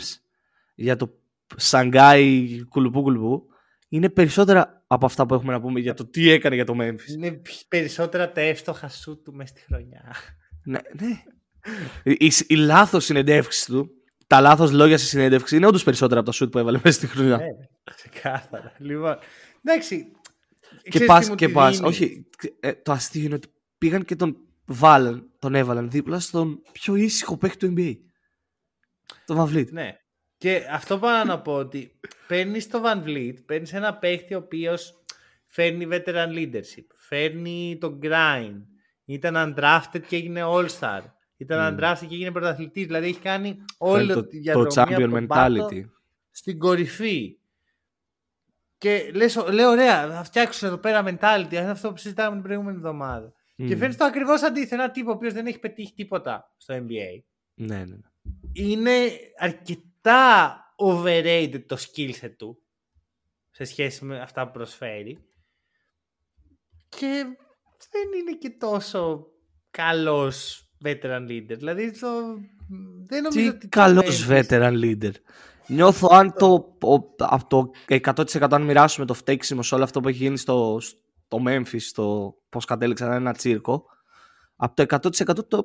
για 0.74 0.96
το 0.96 1.18
Σανγκάι 1.56 2.48
κουλουπού 2.68 3.02
κουλουπού 3.02 3.46
είναι 3.88 4.08
περισσότερα 4.08 4.84
από 4.86 5.06
αυτά 5.06 5.26
που 5.26 5.34
έχουμε 5.34 5.52
να 5.52 5.60
πούμε 5.60 5.80
για 5.80 5.94
το 5.94 6.06
τι 6.06 6.30
έκανε 6.30 6.54
για 6.54 6.64
το 6.64 6.74
Memphis. 6.80 7.08
Είναι 7.16 7.30
π- 7.32 7.46
περισσότερα 7.68 8.32
τα 8.32 8.40
εύστοχα 8.40 8.88
σου 8.88 9.22
του 9.22 9.34
μέσα 9.34 9.54
στη 9.56 9.60
χρονιά. 9.66 10.14
ναι, 10.64 10.78
ναι. 11.00 11.22
Η, 12.02 12.16
η, 12.26 12.32
η 12.46 12.54
λάθος 12.54 13.04
συνεντεύξη 13.04 13.66
του, 13.66 13.90
τα 14.30 14.40
λάθος 14.40 14.72
λόγια 14.72 14.98
στη 14.98 15.06
συνέντευξη 15.06 15.56
είναι 15.56 15.66
όντως 15.66 15.84
περισσότερα 15.84 16.20
από 16.20 16.30
τα 16.30 16.36
shoot 16.36 16.50
που 16.50 16.58
έβαλε 16.58 16.80
μέσα 16.84 16.96
στη 16.96 17.06
χρονιά. 17.06 17.36
Ναι, 17.36 17.46
ξεκάθαρα. 17.94 18.72
Λοιπόν, 18.78 19.18
εντάξει. 19.64 20.12
και 20.82 20.88
ξέρεις 20.88 21.06
πας, 21.06 21.24
τι 21.24 21.30
μου 21.30 21.36
και 21.36 21.46
τη 21.46 21.52
πας. 21.52 21.76
δίνει; 21.76 21.88
Όχι, 21.88 22.26
ε, 22.60 22.72
το 22.72 22.92
αστείο 22.92 23.22
είναι 23.22 23.34
ότι 23.34 23.48
πήγαν 23.78 24.04
και 24.04 24.16
τον 24.16 24.36
βάλαν, 24.66 25.30
τον 25.38 25.54
έβαλαν 25.54 25.90
δίπλα 25.90 26.20
στον 26.20 26.62
πιο 26.72 26.94
ήσυχο 26.94 27.36
παίχτη 27.36 27.56
του 27.66 27.74
NBA. 27.76 27.94
Τον 29.26 29.36
Van 29.38 29.54
Vliet. 29.54 29.70
Ναι. 29.70 29.96
Και 30.36 30.66
αυτό 30.70 30.98
πάω 30.98 31.24
να 31.24 31.40
πω 31.40 31.52
ότι 31.52 32.00
παίρνεις 32.26 32.68
το 32.68 32.82
Van 32.84 33.04
Vliet, 33.04 33.36
παίρνεις 33.46 33.72
ένα 33.72 33.98
παίχτη 33.98 34.34
ο 34.34 34.38
οποίος 34.38 35.04
φέρνει 35.46 35.88
veteran 35.90 36.28
leadership, 36.36 36.86
φέρνει 36.96 37.78
τον 37.80 37.98
grind, 38.02 38.62
ήταν 39.04 39.54
undrafted 39.56 40.02
και 40.08 40.16
έγινε 40.16 40.42
all-star, 40.44 41.00
ήταν 41.42 41.76
Mm. 41.78 41.80
undrafted 41.80 42.06
και 42.08 42.14
έγινε 42.14 42.30
πρωταθλητής, 42.32 42.86
δηλαδή 42.86 43.06
έχει 43.08 43.18
κάνει 43.20 43.48
Φέρνει 43.48 43.64
όλη 43.78 44.12
το, 44.12 44.26
τη 44.26 44.36
το 44.36 44.42
διαδρομή 44.42 44.74
champion 44.74 45.02
από 45.02 45.10
τον 45.10 45.26
πάτο 45.26 45.68
mentality. 45.70 45.84
στην 46.30 46.58
κορυφή. 46.58 47.38
Και 48.78 49.10
λες, 49.14 49.36
λέω, 49.50 49.70
ωραία, 49.70 50.10
θα 50.10 50.22
φτιάξουν 50.24 50.68
εδώ 50.68 50.78
πέρα 50.78 51.02
mentality, 51.06 51.52
είναι 51.52 51.70
αυτό 51.70 51.90
που 51.90 51.96
συζητάμε 51.96 52.32
την 52.34 52.42
προηγούμενη 52.42 52.76
εβδομάδα. 52.76 53.32
Και 53.56 53.74
Μμ. 53.74 53.78
φέρνει 53.78 53.94
το 53.94 54.04
ακριβώς 54.04 54.42
αντίθετο. 54.42 54.74
Ένα 54.82 54.90
τύπο 54.90 55.10
ο 55.10 55.14
οποίος 55.14 55.32
δεν 55.32 55.46
έχει 55.46 55.58
πετύχει 55.58 55.92
τίποτα 55.94 56.54
στο 56.56 56.74
NBA. 56.74 57.22
Ναι, 57.54 57.76
ναι. 57.76 57.84
ναι. 57.84 57.96
Είναι 58.52 58.90
αρκετά 59.38 60.56
overrated 60.76 61.62
το 61.66 61.76
skill 61.80 62.10
set 62.20 62.32
του 62.36 62.62
σε 63.50 63.64
σχέση 63.64 64.04
με 64.04 64.20
αυτά 64.20 64.46
που 64.46 64.52
προσφέρει. 64.52 65.18
Και 66.88 67.24
δεν 67.90 68.18
είναι 68.20 68.36
και 68.38 68.50
τόσο 68.50 69.26
καλός 69.70 70.69
veteran 70.84 71.26
leader. 71.28 71.56
Δηλαδή 71.58 71.90
το... 71.98 72.08
δεν 73.06 73.22
νομίζω 73.22 73.40
Τι 73.40 73.48
ότι 73.48 73.58
το 73.58 73.66
καλός 73.70 74.26
Memphis- 74.28 74.42
veteran 74.48 74.80
leader. 74.82 75.10
Νιώθω 75.66 76.08
αν 76.12 76.32
το, 76.38 76.76
ο- 76.80 77.14
από 77.18 77.46
το 77.48 77.70
100% 77.88 78.46
αν 78.50 78.62
μοιράσουμε 78.62 79.06
το 79.06 79.14
φταίξιμο 79.14 79.62
σε 79.62 79.74
όλο 79.74 79.84
αυτό 79.84 80.00
που 80.00 80.08
έχει 80.08 80.16
γίνει 80.18 80.36
στο, 80.38 80.78
στο 80.80 81.42
Memphis, 81.46 81.80
στο 81.80 82.34
πώς 82.48 82.64
κατέληξαν 82.64 83.12
ένα 83.12 83.32
τσίρκο, 83.32 83.84
από 84.56 84.86
το 84.86 84.98
100% 85.26 85.48
το, 85.48 85.64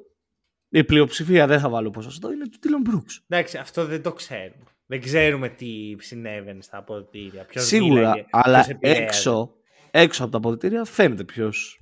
η 0.70 0.84
πλειοψηφία 0.84 1.48
δεν 1.48 1.60
θα 1.60 1.70
βάλω 1.70 1.90
ποσοστό, 1.90 2.32
είναι 2.32 2.46
του 2.50 2.60
Dillon 2.64 2.90
Brooks. 2.94 3.22
Εντάξει, 3.28 3.58
αυτό 3.58 3.86
δεν 3.86 4.02
το 4.02 4.14
ξέρουμε. 4.14 4.64
Δεν 4.86 5.02
ξέρουμε 5.02 5.50
τι 5.50 5.96
συνέβαινε 6.00 6.62
στα 6.62 6.78
αποδυτήρια. 6.78 7.44
Ποιος 7.46 7.66
Σίγουρα, 7.66 7.94
μίλαγε, 8.00 8.26
αλλά 8.32 8.54
ποιος 8.60 8.68
επηρέαζε. 8.70 9.02
έξω, 9.04 9.54
έξω 9.92 10.24
από 10.24 10.32
τα 10.32 10.38
αποδυτήρια 10.38 10.86
φαίνεται 10.86 11.24
ποιος... 11.24 11.80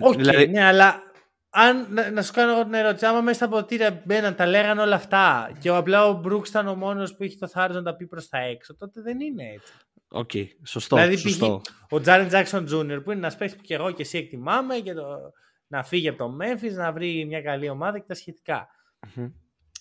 Οκ, 0.00 0.16
δηλαδή, 0.16 0.46
ναι, 0.48 0.62
αλλά 0.64 1.02
αν, 1.50 1.86
να, 1.90 2.10
να 2.10 2.22
σου 2.22 2.32
κάνω 2.32 2.52
εγώ 2.52 2.62
την 2.62 2.74
ερώτηση, 2.74 3.06
άμα 3.06 3.20
μέσα 3.20 3.36
στα 3.36 3.48
αποδυτήρια 3.48 4.02
μπαίναν, 4.04 4.34
τα 4.34 4.46
λέγανε 4.46 4.80
όλα 4.80 4.94
αυτά 4.94 5.50
και 5.58 5.70
ο 5.70 5.76
απλά 5.76 6.06
ο 6.06 6.12
Brooks 6.12 6.48
ήταν 6.48 6.68
ο 6.68 6.74
μόνος 6.74 7.16
που 7.16 7.24
είχε 7.24 7.36
το 7.38 7.48
θάρρος 7.48 7.76
να 7.76 7.82
τα 7.82 7.96
πει 7.96 8.06
προς 8.06 8.28
τα 8.28 8.38
έξω, 8.38 8.76
τότε 8.76 9.00
δεν 9.00 9.20
είναι 9.20 9.44
έτσι. 9.44 9.72
Οκ, 10.08 10.30
σωστό, 10.64 10.96
δηλαδή, 10.96 11.16
σωστό. 11.16 11.60
π.χ. 11.64 11.92
ο 11.92 12.00
Jaren 12.00 12.28
Jackson 12.28 12.64
Junior 12.64 13.00
που 13.00 13.10
είναι 13.10 13.20
ένας 13.20 13.36
παίκτης 13.36 13.56
που 13.56 13.62
και 13.62 13.74
εγώ 13.74 13.90
και 13.90 14.02
εσύ 14.02 14.18
εκτιμάμε 14.18 14.74
και 14.74 14.94
το, 14.94 15.32
να 15.66 15.82
φύγει 15.82 16.08
από 16.08 16.18
το 16.18 16.36
Memphis, 16.40 16.72
να 16.72 16.92
βρει 16.92 17.24
μια 17.24 17.42
καλή 17.42 17.68
ομάδα 17.68 17.98
και 17.98 18.04
τα 18.08 18.14
σχετικά. 18.14 18.68
Μμμ. 19.14 19.28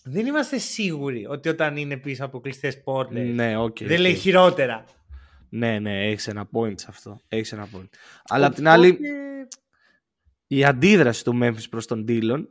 δεν 0.03 0.25
είμαστε 0.25 0.57
σίγουροι 0.57 1.25
ότι 1.25 1.49
όταν 1.49 1.77
είναι 1.77 1.97
πίσω 1.97 2.25
από 2.25 2.39
κλειστές 2.39 2.81
πόρτες. 2.81 3.27
Ναι, 3.27 3.57
οκ. 3.57 3.77
δεν 3.79 3.91
οκ. 3.91 3.99
λέει 3.99 4.15
χειρότερα. 4.15 4.83
Ναι, 5.49 5.79
ναι, 5.79 6.07
έχεις 6.07 6.27
ένα 6.27 6.49
point 6.53 6.79
σε 6.79 6.85
αυτό. 6.89 7.21
Έχεις 7.27 7.51
ένα 7.51 7.67
point. 7.75 7.89
Αλλά 8.27 8.45
απ' 8.45 8.53
την 8.53 8.67
άλλη, 8.67 8.87
Οπότε, 8.87 9.07
η 10.47 10.63
αντίδραση 10.65 11.23
του 11.23 11.39
Memphis 11.43 11.69
προς 11.69 11.85
τον 11.87 12.05
Dillon. 12.07 12.45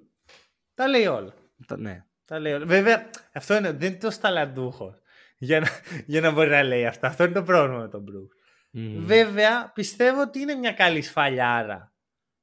Τα 0.75 0.89
λέει 0.89 1.07
όλα. 1.07 1.35
τα- 1.67 1.79
Ναι. 1.79 2.05
Τα 2.25 2.39
λέει 2.39 2.53
όλα. 2.53 2.67
Βέβαια, 2.67 3.11
αυτό 3.33 3.57
είναι, 3.57 3.73
δεν 3.73 3.89
είναι 3.89 3.99
τόσο 3.99 4.21
ταλαντούχο 4.21 4.95
για 5.39 5.61
να, 5.61 5.69
για 6.07 6.21
να 6.21 6.31
μπορεί 6.31 6.49
να 6.51 6.63
λέει 6.63 6.87
αυτά. 6.87 7.07
Αυτό 7.07 7.25
είναι 7.25 7.33
το 7.33 7.43
πρόβλημα 7.43 7.81
με 7.81 7.89
τον 7.89 8.03
Μπρουκ. 8.03 8.33
Μμμ. 8.71 9.05
Βέβαια, 9.05 9.71
πιστεύω 9.73 10.21
ότι 10.21 10.39
είναι 10.41 10.55
μια 10.55 10.73
καλή 10.73 11.03
σφαλιάρα 11.03 11.95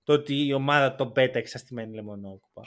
το 0.04 0.14
ότι 0.14 0.46
η 0.46 0.54
ομάδα 0.54 0.96
τον 0.96 1.12
πέταξε 1.12 1.58
στη 1.58 1.74
μένη 1.74 1.96
λεμονόκουπα. 1.96 2.62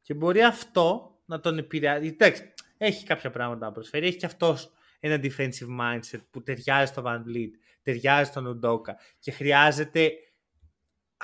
Και 0.00 0.14
μπορεί 0.14 0.42
αυτό 0.42 1.18
να 1.24 1.40
τον 1.40 1.58
επηρεάσει. 1.58 2.06
Εντάξει, 2.06 2.52
έχει 2.76 3.04
κάποια 3.04 3.30
πράγματα 3.30 3.66
να 3.66 3.72
προσφέρει. 3.72 4.06
Έχει 4.06 4.16
και 4.16 4.26
αυτός 4.26 4.72
ένα 5.00 5.20
defensive 5.22 5.80
mindset 5.80 6.20
που 6.30 6.42
ταιριάζει 6.42 6.92
στο 6.92 7.02
Van 7.06 7.16
Vliet, 7.18 7.50
ταιριάζει 7.82 8.30
στον 8.30 8.46
Ουντόκα 8.46 8.96
και 9.18 9.30
χρειάζεται 9.30 10.12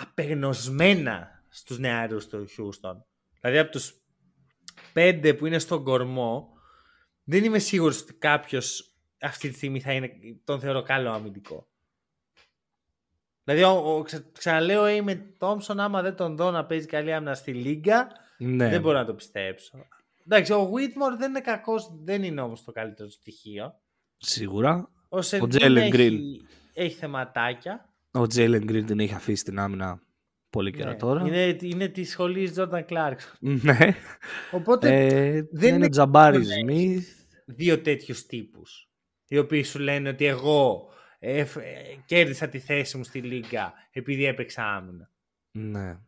απεγνωσμένα 0.03 1.45
στους 1.49 1.79
νεαρούς 1.79 2.27
του 2.27 2.47
Houston. 2.49 2.95
Δηλαδή 3.41 3.59
από 3.59 3.71
τους 3.71 3.95
πέντε 4.93 5.35
που 5.35 5.47
είναι 5.47 5.59
στον 5.59 5.85
κορμό, 5.85 6.49
δεν 7.25 7.45
είμαι 7.45 7.59
σίγουρος 7.59 8.01
ότι 8.03 8.15
κάποιος 8.15 8.95
αυτή 9.21 9.49
τη 9.49 9.55
στιγμή 9.55 9.81
θα 9.81 9.93
είναι, 9.93 10.11
τον 10.45 10.61
θεωρώ 10.61 10.83
καλό 10.83 11.11
αμυντικό. 11.11 11.69
Δηλαδή, 13.45 13.63
ο, 13.65 13.97
ο, 13.97 14.03
ξα- 14.03 14.25
ξαναλέω, 14.33 14.89
είμαι 14.89 15.15
Τόμψον, 15.39 15.81
άμα 15.81 16.03
δεν 16.03 16.15
τον 16.17 16.37
δω 16.37 16.51
να 16.51 16.67
παίζει 16.67 16.87
καλή 16.87 17.13
άμυνα 17.13 17.35
στη 17.35 17.53
Λίγκα, 17.55 18.09
Ναι. 18.39 18.69
δεν 18.69 18.81
μπορώ 18.81 18.99
να 18.99 19.05
το 19.05 19.15
πιστέψω. 19.15 19.87
Εντάξει, 20.27 20.53
ο 20.53 20.71
Whitmore 20.73 21.19
δεν 21.19 21.29
είναι 21.31 21.41
κακός, 21.41 21.91
δεν 22.03 22.23
είναι 22.23 22.41
όμως 22.41 22.65
το 22.65 22.73
καλύτερο 22.73 23.09
στοιχείο. 23.11 23.75
Σίγουρα. 24.17 24.91
Ο 25.09 25.23
Σεντίν 25.23 25.63
Jalen 25.63 25.77
έχει, 25.77 25.91
Green. 25.95 26.47
έχει 26.73 26.95
θεματάκια. 26.97 27.90
Ο 28.13 28.21
Jalen 28.35 28.63
Green 28.71 28.83
την 28.87 29.01
έχει 29.01 29.15
αφήσει 29.15 29.45
την 29.45 29.59
άμυνα 29.59 30.03
πολύ 30.51 30.71
καιρό 30.73 30.91
Ναι. 30.91 30.97
τώρα. 30.97 31.27
Είναι, 31.27 31.57
είναι 31.61 31.89
τη 31.89 32.05
σχολή 32.05 32.53
Jordan 32.57 32.85
Clarkson. 32.89 33.37
Ναι. 33.41 33.79
Οπότε 34.51 34.89
Ε, 35.05 35.33
δεν 35.33 35.49
δεν 35.53 35.67
είναι 35.69 35.77
είναι 35.77 35.85
ο 35.85 35.89
Τζαμπάρι 35.89 36.37
κακό 36.37 36.49
να 36.49 36.55
Σμιθ. 36.55 37.09
δύο 37.47 37.81
τέτοιους 37.81 38.27
τύπους. 38.27 38.89
Οι 39.29 39.39
οποίοι 39.39 39.63
σου 39.63 39.79
λένε 39.79 40.09
ότι 40.09 40.25
εγώ 40.25 40.89
ε, 41.19 41.39
ε, 41.41 41.47
κέρδισα 42.05 42.49
τη 42.49 42.59
θέση 42.59 42.97
μου 42.97 43.05
στη 43.05 43.19
Λίγκα 43.21 43.73
επειδή 43.91 44.25
έπαιξα 44.25 44.63
άμυνα. 44.75 45.11
Ναι. 45.51 45.99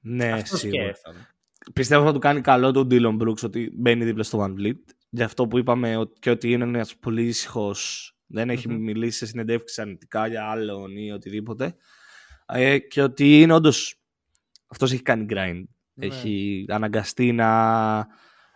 Ναι, 0.00 0.32
Αυτό 0.32 0.56
σίγουρα. 0.56 0.82
σκέφτομαι. 0.82 1.28
Πιστεύω 1.72 2.04
θα 2.04 2.12
του 2.12 2.18
κάνει 2.18 2.40
καλό 2.40 2.70
τον 2.70 2.88
Dylan 2.90 3.18
Brooks 3.22 3.42
ότι 3.44 3.70
μπαίνει 3.74 4.04
δίπλα 4.04 4.22
στο 4.22 4.44
Van 4.44 4.60
Vliet. 4.60 4.78
Γι' 5.10 5.22
αυτό 5.22 5.46
που 5.46 5.58
είπαμε 5.58 5.96
ότι- 5.96 6.18
και 6.20 6.30
ότι 6.30 6.50
είναι 6.52 6.64
ένας 6.64 6.96
πολύ 6.96 7.24
ήσυχος, 7.26 8.12
δεν 8.28 8.50
έχει 8.50 8.68
Μμμ. 8.68 8.82
μιλήσει 8.82 9.18
σε 9.18 9.26
συνεντεύξεις 9.26 9.78
αρνητικά 9.78 10.26
για 10.26 10.50
άλλον 10.50 10.96
ή 10.96 11.12
οτιδήποτε. 11.12 11.74
Ε, 12.46 12.78
και 12.78 13.02
ότι 13.02 13.40
είναι 13.40 13.52
όντως. 13.52 14.00
Αυτός 14.66 14.92
έχει 14.92 15.02
κάνει 15.02 15.26
grind. 15.30 15.62
Ναι. 15.94 16.06
Έχει 16.06 16.64
αναγκαστεί 16.68 17.32
να 17.32 18.06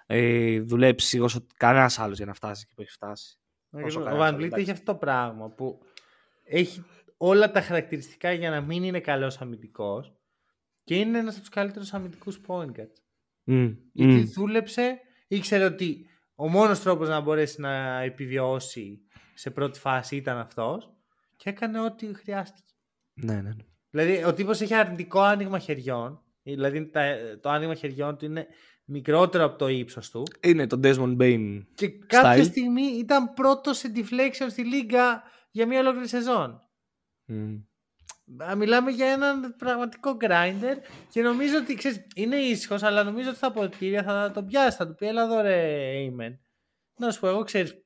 ε, 0.06 0.60
δουλέψει 0.60 1.20
όσο 1.20 1.46
κανένας 1.56 1.98
άλλος 1.98 2.16
για 2.16 2.26
να 2.26 2.34
φτάσει 2.34 2.62
εκεί 2.64 2.74
που 2.74 2.80
έχει 2.82 2.90
φτάσει. 2.90 3.36
Όσο 3.70 4.00
Ο 4.00 4.04
κανένας 4.04 4.24
Van 4.28 4.32
άλλος, 4.32 4.40
Vliet 4.40 4.44
εντάξει. 4.46 4.62
έχει 4.62 4.70
αυτό 4.70 4.92
το 4.92 4.98
πράγμα 4.98 5.48
που 5.50 5.78
έχει 6.44 6.84
όλα 7.16 7.50
τα 7.50 7.60
χαρακτηριστικά 7.60 8.32
για 8.32 8.50
να 8.50 8.60
μην 8.60 8.82
είναι 8.82 9.00
καλός 9.00 9.40
αμυντικός 9.40 10.12
και 10.84 10.94
είναι 10.94 11.18
ένας 11.18 11.32
από 11.32 11.40
τους 11.40 11.48
καλύτερους 11.54 11.92
αμυντικούς 11.92 12.40
point 12.46 12.66
guards. 12.70 13.00
Μμ, 13.44 13.68
Γιατί 13.92 14.14
μμ. 14.14 14.24
δούλεψε, 14.34 15.00
ήξερε 15.28 15.64
ότι 15.64 16.06
ο 16.34 16.48
μόνος 16.48 16.80
τρόπος 16.80 17.08
να 17.08 17.20
μπορέσει 17.20 17.60
να 17.60 18.00
επιβιώσει 18.00 19.00
σε 19.34 19.50
πρώτη 19.50 19.78
φάση 19.78 20.16
ήταν 20.16 20.38
αυτός 20.38 20.92
και 21.36 21.50
έκανε 21.50 21.80
ό,τι 21.80 22.14
χρειάστηκε. 22.14 22.72
Ναι, 23.14 23.34
ναι. 23.34 23.40
ναι. 23.40 23.64
Δηλαδή, 23.90 24.24
ο 24.24 24.34
τύπος 24.34 24.60
έχει 24.60 24.74
αρνητικό 24.74 25.20
άνοιγμα 25.20 25.58
χεριών. 25.58 26.22
Δηλαδή, 26.42 26.86
τα- 26.90 27.38
το 27.40 27.48
άνοιγμα 27.50 27.74
χεριών 27.74 28.16
του 28.16 28.24
είναι 28.24 28.46
μικρότερο 28.84 29.44
από 29.44 29.58
το 29.58 29.68
ύψος 29.68 30.10
του. 30.10 30.22
Είναι 30.42 30.66
το 30.66 30.80
Desmond 30.82 31.16
Bain. 31.20 31.62
Και 31.74 31.88
κάποια 31.90 32.42
Style. 32.42 32.44
στιγμή 32.44 32.82
ήταν 32.82 33.32
πρώτος 33.34 33.78
σε 33.78 33.92
deflection 33.94 34.46
στη 34.48 34.64
Λίγκα 34.64 35.22
για 35.50 35.66
μια 35.66 35.80
ολόκληρη 35.80 36.08
σεζόν. 36.08 36.60
Μμ. 37.24 37.54
Α, 38.50 38.54
Μιλάμε 38.56 38.90
για 38.90 39.06
έναν 39.06 39.54
πραγματικό 39.58 40.16
grinder 40.20 40.76
και 41.10 41.22
νομίζω 41.22 41.56
ότι 41.56 41.74
ξέρεις, 41.74 42.06
είναι 42.14 42.36
ήσυχος, 42.36 42.82
αλλά 42.82 43.02
νομίζω 43.02 43.28
ότι 43.28 43.36
στα 43.36 43.52
ποτήρια 43.52 44.02
θα 44.02 44.30
τον 44.34 44.46
πιάσεις. 44.46 44.74
Θα 44.76 44.86
του 44.86 44.94
πει: 44.94 45.06
Έλα 45.06 45.22
εδώ, 45.22 45.40
ρε, 45.40 45.92
Amen. 46.10 46.38
Να 46.98 47.10
σου 47.10 47.20
πω, 47.20 47.28
εγώ 47.28 47.42
ξέρεις 47.42 47.81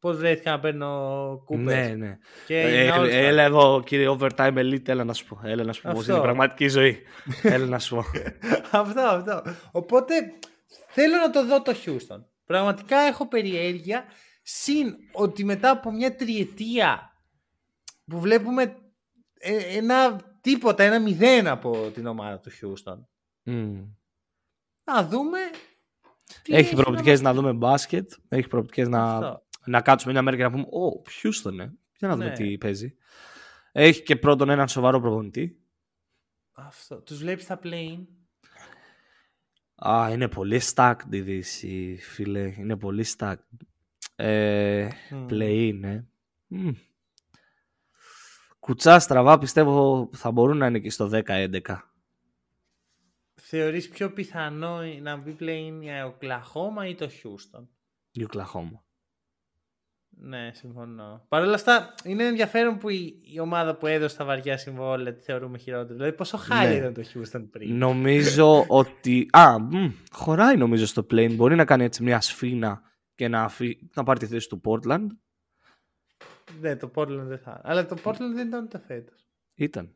πώς 0.00 0.16
βρέθηκα 0.16 0.50
να 0.50 0.60
παίρνω 0.60 1.42
κούπε. 1.44 1.74
Ναι, 1.74 1.94
ναι. 1.94 2.18
Και 2.46 2.60
Ε, 2.60 2.82
είναι 2.82 2.94
all-star. 2.96 3.08
έλα 3.10 3.42
εδώ, 3.42 3.82
κύριε 3.86 4.16
Overtime 4.18 4.54
Elite, 4.56 4.88
έλα 4.88 5.04
να 5.04 5.12
σου 5.12 5.26
πω. 5.26 5.40
Έλα 5.44 5.64
να 5.64 5.72
σου 5.72 5.82
πω 5.82 5.90
πώς 5.90 6.00
Αυτό. 6.00 6.12
είναι 6.12 6.20
η 6.20 6.24
πραγματική 6.24 6.68
ζωή. 6.68 7.02
έλα 7.42 7.66
να 7.66 7.78
σου 7.78 7.94
πω. 7.94 8.04
αυτό, 8.80 9.00
αυτό. 9.00 9.42
Οπότε 9.70 10.14
θέλω 10.88 11.16
να 11.16 11.30
το 11.30 11.46
δω 11.46 11.62
το 11.62 11.74
Houston. 11.84 12.24
Πραγματικά 12.46 12.96
έχω 12.98 13.28
περιέργεια. 13.28 14.04
Συν 14.42 14.94
ότι 15.12 15.44
μετά 15.44 15.70
από 15.70 15.90
μια 15.92 16.14
τριετία 16.16 17.12
που 18.06 18.20
βλέπουμε 18.20 18.76
ε, 19.38 19.76
ένα 19.76 20.20
τίποτα, 20.40 20.82
ένα 20.82 21.00
μηδέν 21.00 21.46
από 21.48 21.90
την 21.94 22.06
ομάδα 22.06 22.38
του 22.40 22.50
Houston. 22.50 22.98
Μμ. 23.42 23.80
Να 24.84 25.04
δούμε. 25.04 25.38
τι 26.42 26.54
Έχει 26.54 26.74
προοπτικές 26.74 27.20
μας 27.20 27.34
να 27.34 27.40
δούμε 27.40 27.52
μπάσκετ. 27.52 28.12
Έχει 28.28 28.48
προοπτικές 28.48 28.88
να, 28.88 29.14
Αυτό. 29.16 29.42
Να 29.70 29.80
κάτσουμε 29.80 30.12
μια 30.12 30.22
μέρα 30.22 30.36
και 30.36 30.42
να 30.42 30.50
πούμε 30.50 30.62
Ω, 30.62 31.02
Houston, 31.22 31.58
ε. 31.58 31.68
Για 31.98 32.08
να 32.08 32.12
δούμε 32.16 32.28
Ναι. 32.28 32.32
τι 32.32 32.58
παίζει. 32.58 32.94
Έχει 33.72 34.02
και 34.02 34.16
πρώτον 34.16 34.50
έναν 34.50 34.68
σοβαρό 34.68 35.00
προπονητή. 35.00 35.60
Αυτό. 36.52 37.00
Τους 37.02 37.18
βλέπεις 37.18 37.44
στα 37.44 37.60
play 37.62 38.04
Α, 39.88 40.08
είναι 40.12 40.28
πολύ 40.28 40.60
stacked 40.74 40.96
η 41.10 41.20
Δύση, 41.20 41.98
φίλε. 42.02 42.54
Είναι 42.58 42.76
πολύ 42.76 43.06
stacked. 43.18 43.36
Ε, 44.16 44.88
Μμ. 45.10 45.26
play 45.30 45.54
είναι. 45.56 46.08
Μμ. 46.46 46.70
Κουτσά 48.58 48.98
στραβά 48.98 49.38
πιστεύω 49.38 50.10
θα 50.12 50.30
μπορούν 50.30 50.56
να 50.56 50.66
είναι 50.66 50.78
και 50.78 50.90
στο 50.90 51.10
10-11. 51.12 51.60
Θεωρείς 53.34 53.88
πιο 53.88 54.12
πιθανό 54.12 54.80
να 54.82 55.16
μπει 55.16 55.36
play 55.40 55.80
η 55.82 56.02
Οκλαχώμα 56.06 56.86
ή 56.86 56.94
το 56.94 57.06
Houston; 57.22 57.66
Η 58.12 58.24
Οκλαχώμα. 58.24 58.84
Ναι, 60.10 60.50
συμφωνώ. 60.54 61.24
Παρ' 61.28 61.42
όλα 61.42 61.54
αυτά, 61.54 61.94
είναι 62.04 62.24
ενδιαφέρον 62.26 62.78
που 62.78 62.88
η, 62.88 63.20
η 63.34 63.40
ομάδα 63.40 63.76
που 63.76 63.86
έδωσε 63.86 64.16
τα 64.16 64.24
βαριά 64.24 64.56
συμβόλαια 64.56 65.12
τη 65.14 65.20
θεωρούμε 65.20 65.58
χειρότερη. 65.58 65.92
Δηλαδή, 65.94 66.12
πόσο 66.12 66.36
χάλια 66.36 66.68
Ναι. 66.68 66.74
ήταν 66.76 66.92
το 66.92 67.02
Houston 67.14 67.46
πριν. 67.50 67.76
Νομίζω 67.76 68.64
ότι. 68.68 69.28
Α, 69.32 69.58
μ, 69.58 69.90
χωράει 70.12 70.56
νομίζω 70.56 70.86
στο 70.86 71.06
plane. 71.10 71.32
Μπορεί 71.34 71.54
να 71.54 71.64
κάνει 71.64 71.84
έτσι 71.84 72.02
μια 72.02 72.20
σφίνα 72.20 72.82
και 73.14 73.28
να, 73.28 73.42
αφή... 73.42 73.78
να 73.94 74.02
πάρει 74.02 74.18
τη 74.18 74.26
θέση 74.26 74.48
του 74.48 74.60
Portland. 74.64 75.06
Ναι, 76.60 76.76
το 76.76 76.90
Portland 76.94 77.22
δεν 77.22 77.38
θα. 77.38 77.60
Αλλά 77.64 77.86
το 77.86 77.96
Portland 78.04 78.32
δεν 78.34 78.46
ήταν 78.48 78.64
ούτε 78.64 78.78
φέτος. 78.86 79.28
Ήταν. 79.54 79.94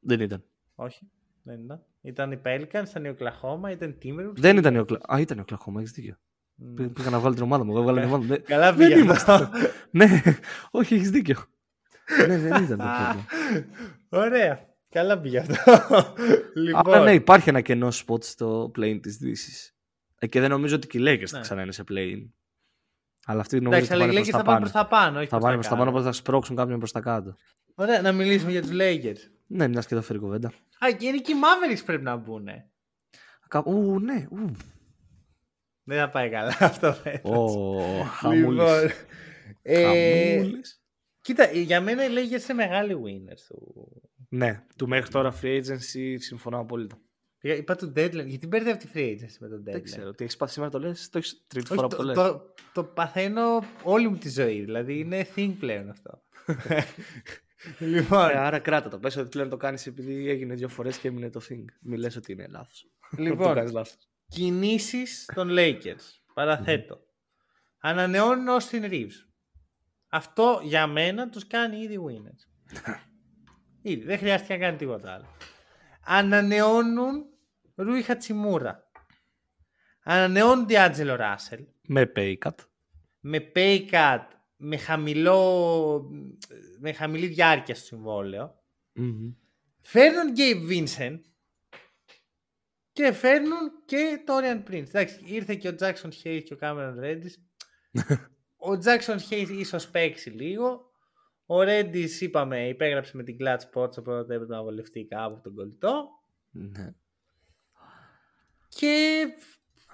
Δεν 0.00 0.20
ήταν. 0.20 0.44
Όχι, 0.74 1.10
δεν 1.42 1.62
ήταν. 1.64 1.84
Ήταν 2.00 2.32
η 2.32 2.40
Pelicans, 2.44 2.84
ήταν 2.88 3.04
η 3.04 3.08
Οκλαχώμα, 3.08 3.70
ήταν 3.70 3.90
η 3.90 3.96
Timberwolves. 4.02 4.32
Δεν 4.36 4.56
ήταν 4.56 4.74
η 4.74 4.78
Οκλα... 4.78 4.98
Α, 5.14 5.20
ήταν 5.20 5.38
η 5.38 5.40
Οκλαχώμα, 5.40 5.80
έχεις 5.80 5.92
δίκιο. 5.92 6.16
Μμ. 6.60 6.74
Πή- 6.74 6.88
Πήγα 6.92 7.10
να 7.10 7.18
βγάλω 7.18 7.34
την 7.34 7.42
ομάδα 7.42 7.64
μου. 7.64 7.70
Εγώ 7.70 7.80
έβγαλα 7.80 8.00
την 8.00 8.08
ομάδα 8.08 8.22
μου. 8.24 8.28
Δεν- 8.28 8.44
Καλά 8.44 8.72
δεν 8.72 8.88
πήγες 8.88 9.04
είμαστε. 9.04 9.32
αυτό. 9.32 9.50
ναι, 9.90 10.22
όχι, 10.70 10.94
έχεις 10.94 11.10
δίκιο. 11.10 11.36
ναι, 12.26 12.38
δεν 12.38 12.62
ήταν 12.64 12.76
το 12.78 12.84
Portland. 12.84 13.24
Ωραία. 14.08 14.68
Καλά 14.88 15.18
πήγε 15.20 15.38
αυτό. 15.38 15.54
λοιπόν, 16.54 16.94
Άρα 16.94 17.04
ναι, 17.04 17.12
υπάρχει 17.14 17.48
ένα 17.48 17.60
κενό 17.60 17.88
spot 18.06 18.24
στο 18.24 18.70
plane 18.78 18.98
της 19.02 19.16
Δύσης. 19.16 19.74
Ε, 20.18 20.26
και 20.26 20.40
δεν 20.40 20.50
νομίζω 20.50 20.74
ότι 20.76 20.86
και 20.86 20.98
οι 20.98 21.02
Lakers 21.04 21.26
θα 21.26 21.36
Ναι. 21.36 21.42
ξανά 21.42 21.62
είναι 21.62 21.72
σε 21.72 21.84
plane. 21.88 22.28
Αλλά 23.26 23.40
αυτοί 23.40 23.60
νομίζω 23.60 23.74
Εντάξει, 23.82 23.92
ότι 23.92 24.02
θα 24.02 24.04
αλλά 24.04 24.04
οι 24.04 24.06
πάνε 24.06 24.20
προς 24.20 24.28
Lakers 24.28 24.30
τα 24.30 24.38
θα 24.38 24.44
πάνε 24.44 24.58
πάνω. 24.58 24.60
προς 24.60 24.72
τα 24.72 24.86
πάνω. 24.86 25.18
Όχι 25.18 25.28
Θα 25.28 25.38
προς 25.38 25.40
πάνε 25.42 25.54
τα 25.54 25.58
προς 25.60 25.66
τα 25.66 25.70
πάνω, 25.76 25.84
κάτω. 25.84 25.90
οπότε 25.90 26.04
θα 26.04 26.12
σπρώξουν 26.12 26.56
κάποιον 26.56 26.78
προς 26.78 26.92
τα 26.92 27.00
κάτω. 27.00 27.36
Ωραία, 27.74 28.02
να 28.02 28.12
μιλήσουμε 28.12 28.50
για 28.50 28.60
τους 28.62 28.70
Lakers. 28.72 29.30
Ναι, 29.46 29.68
μια 29.68 29.80
και 29.80 29.86
εδώ 29.94 30.02
φέρει 30.02 30.18
κουβέντα. 30.18 30.48
Α, 30.84 30.90
και 30.98 31.06
είναι 31.06 31.18
και 31.18 31.32
οι 31.32 31.34
Mavericks 31.42 31.82
πρέπει 31.84 32.02
να 32.02 32.16
μπουν. 32.16 32.48
Κα- 33.48 33.62
Ου, 33.66 34.00
ναι, 34.00 34.26
ου. 34.30 34.50
Δεν 35.84 35.98
θα 35.98 36.08
πάει 36.08 36.30
καλά 36.30 36.56
αυτό 36.70 36.92
φέτος. 36.92 37.36
Ω, 37.36 37.80
χαμούλης. 38.04 38.48
Λοιπόν, 38.50 38.90
ε, 39.62 39.82
Χαμούλης. 40.36 40.82
κοίτα, 41.20 41.50
για 41.50 41.80
μένα 41.80 42.04
οι 42.04 42.08
Lakers 42.08 42.48
είναι 42.50 42.54
μεγάλοι 42.54 42.94
winners. 43.04 43.40
Του... 43.48 44.02
Ναι, 44.28 44.62
του 44.76 44.88
μέχρι 44.88 45.10
τώρα 45.10 45.34
free 45.42 45.58
agency 45.64 46.14
συμφωνώ 46.18 46.58
απόλυτα. 46.58 46.98
Είπα- 47.42 47.54
Είπα 47.56 47.76
του 47.76 47.92
deadline. 47.96 48.26
Γιατί 48.26 48.46
μπέρδευε 48.46 48.76
τη 48.76 48.88
free 48.94 48.98
agency 49.14 49.36
με 49.40 49.48
τον 49.48 49.60
deadline. 49.60 49.72
Δεν 49.72 49.82
ξέρω, 49.82 50.10
τι 50.10 50.24
έχεις 50.24 50.36
πάθει 50.36 50.52
σήμερα 50.52 50.70
το 50.70 50.78
λες, 50.78 51.08
το 51.08 51.18
έχεις 51.18 51.44
τρίτη 51.46 51.66
Όχι, 51.66 51.74
φορά 51.74 51.86
που 51.88 51.96
το 51.96 52.02
το, 52.02 52.06
λες. 52.08 52.16
το, 52.16 52.54
το 52.72 52.84
παθαίνω 52.84 53.62
όλη 53.82 54.08
μου 54.08 54.16
τη 54.16 54.28
ζωή. 54.30 54.60
Δηλαδή 54.60 54.98
είναι 54.98 55.26
thing 55.36 55.52
πλέον 55.58 55.88
αυτό. 55.90 56.22
λοιπόν, 57.78 58.28
Ε, 58.30 58.36
άρα 58.38 58.58
κράτα 58.58 58.88
το. 58.88 58.98
Πες 58.98 59.16
ότι 59.16 59.28
πλέον 59.28 59.48
το 59.48 59.56
κάνεις 59.56 59.86
επειδή 59.86 60.28
έγινε 60.28 60.54
δύο 60.54 60.68
φορές 60.68 60.96
και 60.98 61.08
έμεινε 61.08 61.30
το 61.30 61.40
thing. 61.48 61.64
Μη 61.80 61.96
λες 61.96 62.16
ότι 62.16 62.32
είναι 62.32 62.46
λάθος. 62.50 62.86
Λοιπόν. 63.18 63.46
το 63.48 63.54
κάνεις 63.54 63.72
λάθος. 63.72 64.09
Κινήσεις 64.30 65.30
των 65.34 65.48
Lakers. 65.50 66.20
παραθέτω. 66.34 67.00
Ανανεώνουν 67.80 68.46
Austin 68.60 68.90
Reeves. 68.90 69.26
Αυτό 70.08 70.60
για 70.62 70.86
μένα 70.86 71.28
τους 71.28 71.46
κάνει 71.46 71.80
ήδη 71.80 71.98
winners. 72.06 72.72
ήδη, 73.90 74.04
δεν 74.04 74.18
χρειάστηκε 74.18 74.52
να 74.52 74.58
κάνει 74.60 74.76
τίποτα 74.76 75.12
άλλο. 75.12 75.26
Ανανεώνουν 76.04 77.24
Ρούι 77.74 78.02
Χατσιμούρα. 78.02 78.90
Ανανεώνουν 80.02 80.66
Διάτζελο 80.66 81.16
Ράσελ. 81.16 81.64
Με 81.86 82.12
pay 82.16 82.36
cut. 82.38 82.54
Με 83.20 83.52
pay 83.54 83.90
cut, 83.90 84.24
με, 84.56 84.76
χαμηλό, 84.76 86.10
με 86.78 86.92
χαμηλή 86.92 87.26
διάρκεια 87.26 87.74
στο 87.74 87.84
συμβόλαιο. 87.84 88.54
Μμμ. 88.92 89.32
Φέρνουν 89.80 90.32
Gabe 90.36 90.70
Vincent 90.70 91.20
και 92.92 93.12
φέρνουν 93.12 93.84
και 93.84 94.24
Torian 94.26 94.70
Prince. 94.70 94.86
Εντάξει, 94.88 95.20
ήρθε 95.24 95.54
και 95.54 95.68
ο 95.68 95.74
Jackson 95.78 96.10
Hayes 96.22 96.42
και 96.44 96.54
ο 96.54 96.58
Cameron 96.60 96.94
Reddish. 97.02 97.34
ο 98.70 98.78
Jackson 98.84 99.18
Hayes 99.30 99.48
ίσως 99.48 99.88
παίξει 99.88 100.30
λίγο. 100.30 100.90
Ο 101.46 101.60
Reddish 101.60 102.20
είπαμε 102.20 102.68
υπέγραψε 102.68 103.16
με 103.16 103.22
την 103.22 103.36
Clutch 103.40 103.58
Sports 103.58 103.98
οπότε 103.98 104.34
έπρεπε 104.34 104.54
να 104.54 104.62
βολευτεί 104.62 105.04
κάπου 105.04 105.34
από 105.34 105.42
τον 105.42 105.54
κολλητό. 105.54 106.08
Ναι. 106.50 106.94
Και 108.68 109.26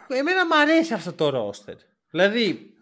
εμένα 0.09 0.47
μου 0.47 0.57
αρέσει 0.57 0.95
αυτό 0.95 1.13
το 1.13 1.51
roster. 1.51 1.77
Δηλαδή, 2.11 2.75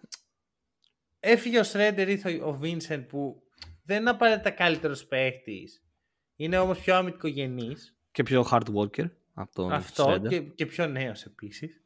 έφυγε 1.20 1.58
ο 1.58 1.62
Σρέντερ, 1.62 2.08
ήρθε 2.08 2.30
ο 2.30 2.60
Vincent 2.62 3.04
που 3.08 3.42
δεν 3.84 4.00
είναι 4.00 4.10
απαραίτητα 4.10 4.50
καλύτερος 4.50 5.06
παίχτη. 5.06 5.68
Είναι 6.36 6.58
όμως 6.58 6.80
πιο 6.80 6.94
αμυντικογενή. 6.94 7.76
Και 8.10 8.22
πιο 8.22 8.46
hard 8.50 8.74
worker 8.74 9.10
από 9.34 9.54
τον 9.54 9.72
Αυτό 9.72 10.12
Schroeder. 10.12 10.28
και, 10.28 10.40
και 10.40 10.66
πιο 10.66 10.86
νέος 10.86 11.24
επίσης. 11.24 11.82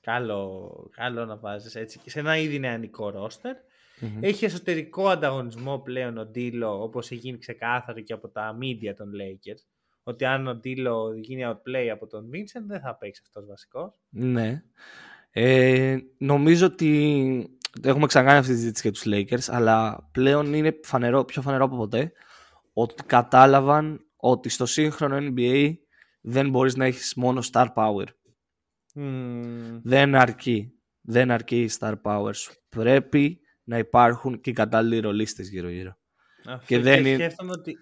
Καλό, 0.00 0.90
καλό 0.96 1.24
να 1.24 1.36
βάζεις 1.36 1.74
έτσι. 1.74 1.98
Και 1.98 2.10
σε 2.10 2.18
ένα 2.18 2.36
ήδη 2.36 2.58
νεανικό 2.58 3.10
ρόστερ. 3.10 3.56
Μμμ. 4.00 4.18
Έχει 4.20 4.44
εσωτερικό 4.44 5.08
ανταγωνισμό 5.08 5.78
πλέον 5.78 6.18
ο 6.18 6.24
Ντίλο, 6.24 6.82
όπως 6.82 7.10
έχει 7.10 7.20
γίνει 7.20 7.38
ξεκάθαρο 7.38 8.00
και 8.00 8.12
από 8.12 8.28
τα 8.28 8.58
media 8.60 8.94
των 8.96 9.10
Lakers. 9.10 9.64
Ότι 10.02 10.24
αν 10.24 10.46
ο 10.46 10.54
Ντίλο 10.54 11.14
γίνει 11.16 11.42
outplay 11.46 11.88
από 11.92 12.06
τον 12.06 12.30
Vincent, 12.32 12.62
δεν 12.66 12.80
θα 12.80 12.96
παίξει 12.96 13.22
αυτός 13.24 13.46
βασικός. 13.46 13.92
Ναι. 14.08 14.62
Ε, 15.30 15.98
νομίζω 16.18 16.66
ότι 16.66 17.58
έχουμε 17.82 18.06
ξανακάνει 18.06 18.38
αυτή 18.38 18.52
τη 18.52 18.58
συζήτηση 18.58 18.88
για 18.88 18.92
τους 18.92 19.04
Lakers, 19.06 19.54
αλλά 19.54 20.08
πλέον 20.12 20.54
είναι 20.54 20.78
φανερό, 20.82 21.24
πιο 21.24 21.42
φανερό 21.42 21.64
από 21.64 21.76
ποτέ 21.76 22.12
ότι 22.72 23.02
κατάλαβαν 23.06 24.06
ότι 24.16 24.48
στο 24.48 24.66
σύγχρονο 24.66 25.16
NBA 25.36 25.74
δεν 26.22 26.50
μπορείς 26.50 26.76
να 26.76 26.84
έχεις 26.84 27.14
μόνο 27.16 27.42
star 27.52 27.66
power. 27.74 28.06
Δεν 29.82 30.14
αρκεί. 30.14 30.72
Δεν 31.00 31.30
αρκεί 31.30 31.62
η 31.62 31.70
star 31.78 31.94
power 32.02 32.30
σου. 32.34 32.52
Πρέπει 32.68 33.40
να 33.64 33.78
υπάρχουν 33.78 34.40
και 34.40 34.50
οι 34.50 34.52
κατάλληλοι 34.52 35.00
ρολίστες 35.00 35.48
γύρω-γύρω. 35.48 35.96
Αυτό 36.46 36.66
Και 36.66 36.78
δεν 36.78 37.00
είναι- 37.06 37.14
σκέφτομαι 37.14 37.50
ότι 37.50 37.76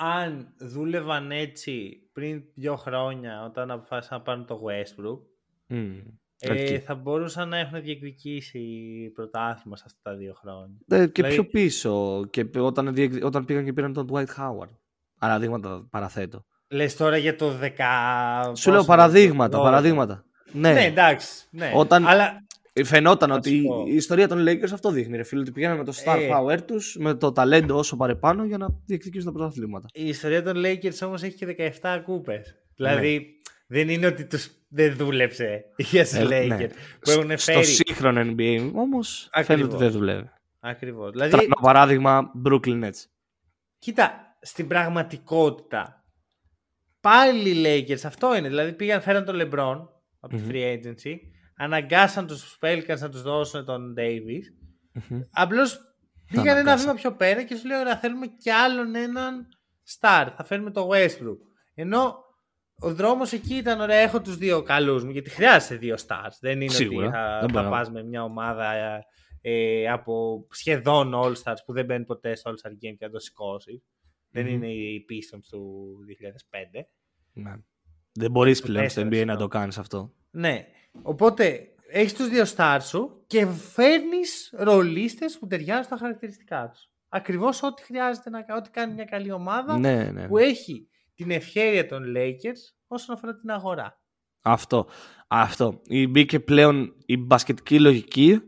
αν 0.00 0.54
δούλευαν 0.58 1.30
έτσι 1.30 1.92
πριν 2.12 2.42
δύο 2.54 2.76
χρόνια 2.76 3.44
όταν 3.44 3.70
αποφάσισαν 3.70 4.18
να 4.18 4.24
πάρουν 4.24 4.46
το 4.46 4.60
Westbrook 4.68 5.18
Μμμ. 5.66 5.98
ε, 6.38 6.50
Αρκεί. 6.50 6.78
θα 6.78 6.94
μπορούσαν 6.94 7.48
να 7.48 7.56
έχουν 7.58 7.82
διεκδικήσει 7.82 9.10
πρωτάθλημα 9.14 9.76
σε 9.76 9.84
αυτά 9.86 10.10
τα 10.10 10.16
δύο 10.16 10.34
χρόνια. 10.34 10.76
Ε, 10.88 11.06
και 11.06 11.12
δηλαδή- 11.22 11.34
πιο 11.34 11.44
πίσω. 11.50 12.24
Και 12.30 12.46
όταν, 12.58 12.94
διεκδι- 12.94 13.24
όταν 13.24 13.44
πήγαν 13.44 13.64
και 13.64 13.72
πήραν 13.72 13.92
τον 13.92 14.08
Dwight 14.12 14.26
Howard. 14.36 14.70
Παραδείγματα 15.18 15.86
παραθέτω. 15.90 16.44
Λες 16.72 16.96
τώρα 16.96 17.16
για 17.16 17.36
το 17.36 17.52
10... 17.62 17.66
Σου 18.56 18.68
λέω 18.70 18.76
πόσο, 18.78 18.88
παραδείγματα, 18.90 19.58
12. 19.58 19.62
παραδείγματα. 19.62 20.24
Ναι, 20.52 20.72
Ναι, 20.72 20.84
εντάξει. 20.84 21.28
Ναι. 21.50 21.72
Όταν- 21.74 22.06
Αλλά 22.06 22.44
φαινόταν 22.84 23.28
Να 23.28 23.34
ότι 23.34 23.56
σου 23.56 23.62
πω. 23.62 23.84
η 23.88 23.94
ιστορία 23.94 24.28
των 24.28 24.44
Lakers 24.48 24.70
αυτό 24.72 24.90
δείχνει. 24.90 25.16
Ρε 25.16 25.22
φίλε, 25.22 25.40
ότι 25.40 25.50
πηγαίνουν 25.50 25.76
με 25.76 25.84
το 25.84 25.92
star 26.04 26.16
Ε. 26.18 26.28
power 26.32 26.60
τους, 26.66 26.96
με 27.00 27.14
το 27.14 27.32
ταλέντο 27.32 27.76
όσο 27.78 27.96
παρεπάνω 27.96 28.44
για 28.44 28.58
να 28.58 28.66
διεκδικήσουν 28.86 29.32
τα 29.32 29.38
πρωταθλήματα. 29.38 29.86
η 29.92 30.08
ιστορία 30.08 30.42
των 30.42 30.54
Lakers 30.56 30.98
όμως 31.06 31.22
έχει 31.22 31.34
και 31.36 31.46
17 31.80 32.00
κούπες. 32.04 32.54
Δηλαδή 32.76 33.16
Ναι. 33.18 33.76
δεν 33.78 33.88
είναι 33.88 34.06
ότι 34.06 34.24
τους 34.24 34.48
δεν 34.68 34.96
δούλεψε 34.96 35.64
για 35.76 36.02
τους 36.02 36.12
Ε, 36.12 36.22
Lakers 36.24 36.46
ναι. 36.48 36.66
που 37.00 37.10
έχουν 37.10 37.38
Στο 37.38 37.52
φέρει. 37.52 37.64
σύγχρονο 37.64 38.20
NBA 38.20 38.70
όμως 38.74 39.28
φαίνεται 39.32 39.52
Ακριβώς. 39.52 39.74
ότι 39.74 39.82
δεν 39.84 39.92
δουλεύει. 39.92 40.30
Ακριβώς. 40.60 41.10
Δηλαδή, 41.10 41.30
Τρανό 41.30 41.54
παράδειγμα 41.60 42.30
Brooklyn 42.46 42.84
Nets. 42.84 43.04
Κοίτα, 43.78 44.36
στην 44.40 44.66
πραγματικότητα 44.68 46.01
πάλι 47.02 47.50
οι 47.50 47.62
Lakers 47.88 48.00
αυτό 48.04 48.36
είναι. 48.36 48.48
Δηλαδή 48.48 48.72
πήγαν 48.72 49.00
φέραν 49.00 49.24
τον 49.24 49.36
LeBron 49.40 49.86
από 50.20 50.36
τη 50.36 50.42
Μμμ. 50.42 50.48
free 50.52 50.74
agency, 50.76 51.14
αναγκάσαν 51.56 52.26
τους 52.26 52.58
Pelicans 52.60 52.98
να 52.98 53.08
τους 53.08 53.22
δώσουν 53.22 53.64
τον 53.64 53.94
Davis. 53.98 54.42
Μμμ. 55.08 55.20
Απλώς 55.32 55.78
πήγαν 56.26 56.46
ένα 56.46 56.52
αναγκάσαν. 56.54 56.80
βήμα 56.80 56.94
πιο 56.94 57.12
πέρα 57.12 57.42
και 57.42 57.56
σου 57.56 57.66
λέει 57.66 57.78
ωραία 57.80 57.96
θέλουμε 57.98 58.26
κι 58.26 58.50
άλλον 58.50 58.94
έναν 58.94 59.46
star. 60.00 60.26
Θα 60.36 60.44
φέρουμε 60.44 60.70
το 60.70 60.88
Westbrook. 60.92 61.38
Ενώ 61.74 62.14
ο 62.78 62.94
δρόμος 62.94 63.32
εκεί 63.32 63.54
ήταν 63.54 63.80
ωραία 63.80 63.98
έχω 64.00 64.20
τους 64.20 64.36
δύο 64.36 64.62
καλούς 64.62 65.04
μου 65.04 65.10
γιατί 65.10 65.30
χρειάζεται 65.30 65.74
δύο 65.76 65.96
stars. 66.06 66.36
Δεν 66.40 66.60
είναι 66.60 66.72
Σίγουρα. 66.72 67.06
ότι 67.06 67.14
θα, 67.16 67.38
Δεν 67.40 67.50
θα 67.50 67.60
μπορώ. 67.60 67.70
πας 67.74 67.90
με 67.90 68.02
μια 68.02 68.22
ομάδα 68.24 68.72
ε, 69.40 69.88
από 69.88 70.46
σχεδόν 70.50 71.12
All-Stars 71.14 71.56
που 71.66 71.72
δεν 71.72 71.84
μπαίνει 71.84 72.04
ποτέ 72.04 72.34
στο 72.34 72.50
All-Star 72.50 72.70
Game 72.70 72.94
και 72.98 73.04
να 73.06 73.10
το 73.10 73.18
σηκώσεις. 73.18 73.82
Δεν 74.32 74.44
Μμμ. 74.46 74.52
είναι 74.52 74.72
οι 74.72 75.04
Pistons 75.10 75.44
του 75.50 75.94
2005. 76.06 76.88
Ναι. 77.32 77.52
Δεν 78.12 78.30
μπορείς 78.30 78.60
πλέον 78.60 78.88
στο 78.88 79.00
τέσσερα, 79.02 79.06
NBA 79.06 79.10
να 79.10 79.16
το 79.18 79.22
συγγνώμη. 79.28 79.50
κάνεις 79.50 79.78
αυτό. 79.78 80.12
Ναι. 80.30 80.66
Οπότε 81.02 81.66
έχεις 81.90 82.14
τους 82.14 82.28
δύο 82.28 82.44
stars 82.56 82.78
σου 82.82 83.24
και 83.26 83.46
φέρνεις 83.46 84.54
ρολίστες 84.56 85.38
που 85.38 85.46
ταιριάζουν 85.46 85.84
στα 85.84 85.96
χαρακτηριστικά 85.96 86.68
τους. 86.72 86.90
Ακριβώς 87.08 87.62
ό,τι 87.62 87.82
χρειάζεται 87.82 88.30
να 88.30 88.42
κάνει, 88.42 88.58
ό,τι 88.60 88.70
κάνει 88.70 88.94
μια 88.94 89.04
καλή 89.04 89.32
ομάδα 89.32 89.78
Ναι, 89.78 90.10
ναι. 90.10 90.26
που 90.28 90.38
έχει 90.38 90.88
την 91.14 91.30
ευχέρεια 91.30 91.86
των 91.86 92.02
Lakers 92.16 92.74
όσον 92.86 93.14
αφορά 93.14 93.36
την 93.36 93.50
αγορά. 93.50 94.00
Αυτό. 94.42 94.86
Αυτό. 95.28 95.80
Η- 95.84 96.06
Μπήκε 96.06 96.40
πλέον 96.40 96.94
η 97.06 97.16
μπασκετική 97.16 97.80
λογική 97.80 98.40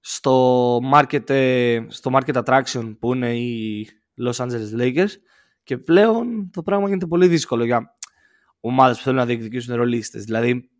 στο 0.00 0.76
market, 0.94 1.30
ε, 1.30 1.84
στο 1.88 2.10
market 2.14 2.42
attraction 2.44 2.96
που 2.98 3.14
είναι 3.14 3.36
οι 3.38 3.86
Los 4.20 4.32
Angeles 4.46 4.76
Lakers 4.80 5.10
και 5.62 5.78
πλέον 5.78 6.50
το 6.52 6.62
πράγμα 6.62 6.86
γίνεται 6.86 7.06
πολύ 7.06 7.28
δύσκολο 7.28 7.64
για 7.64 7.96
ομάδες 8.60 8.96
που 8.96 9.02
θέλουν 9.02 9.18
να 9.18 9.26
διεκδικήσουν 9.26 9.74
ρολίστες. 9.74 10.24
Δηλαδή, 10.24 10.70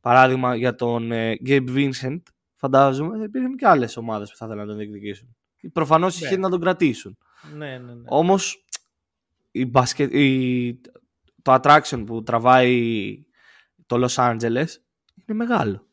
παράδειγμα 0.00 0.56
για 0.56 0.74
τον 0.74 1.12
ε, 1.12 1.36
Gabe 1.46 1.68
Vincent, 1.76 2.22
φαντάζομαι 2.54 3.16
θα 3.18 3.24
υπήρχαν 3.24 3.56
και 3.56 3.66
άλλες 3.66 3.96
ομάδες 3.96 4.30
που 4.30 4.36
θα 4.36 4.46
θέλουν 4.46 4.60
να 4.60 4.66
τον 4.68 4.76
διεκδικήσουν. 4.76 5.36
Προφανώς 5.72 6.20
Ναι. 6.20 6.26
είχε 6.26 6.36
να 6.36 6.48
τον 6.50 6.60
κρατήσουν. 6.60 7.18
Ναι, 7.56 7.66
ναι, 7.78 7.94
ναι. 7.94 8.02
Όμως 8.06 8.64
η 9.50 9.66
μπασκε- 9.66 10.12
η- 10.14 10.80
το 11.42 11.54
attraction 11.62 12.02
που 12.06 12.22
τραβάει 12.22 13.26
το 13.86 14.04
Los 14.06 14.14
Angeles 14.30 14.66
είναι 15.14 15.34
μεγάλο. 15.36 15.86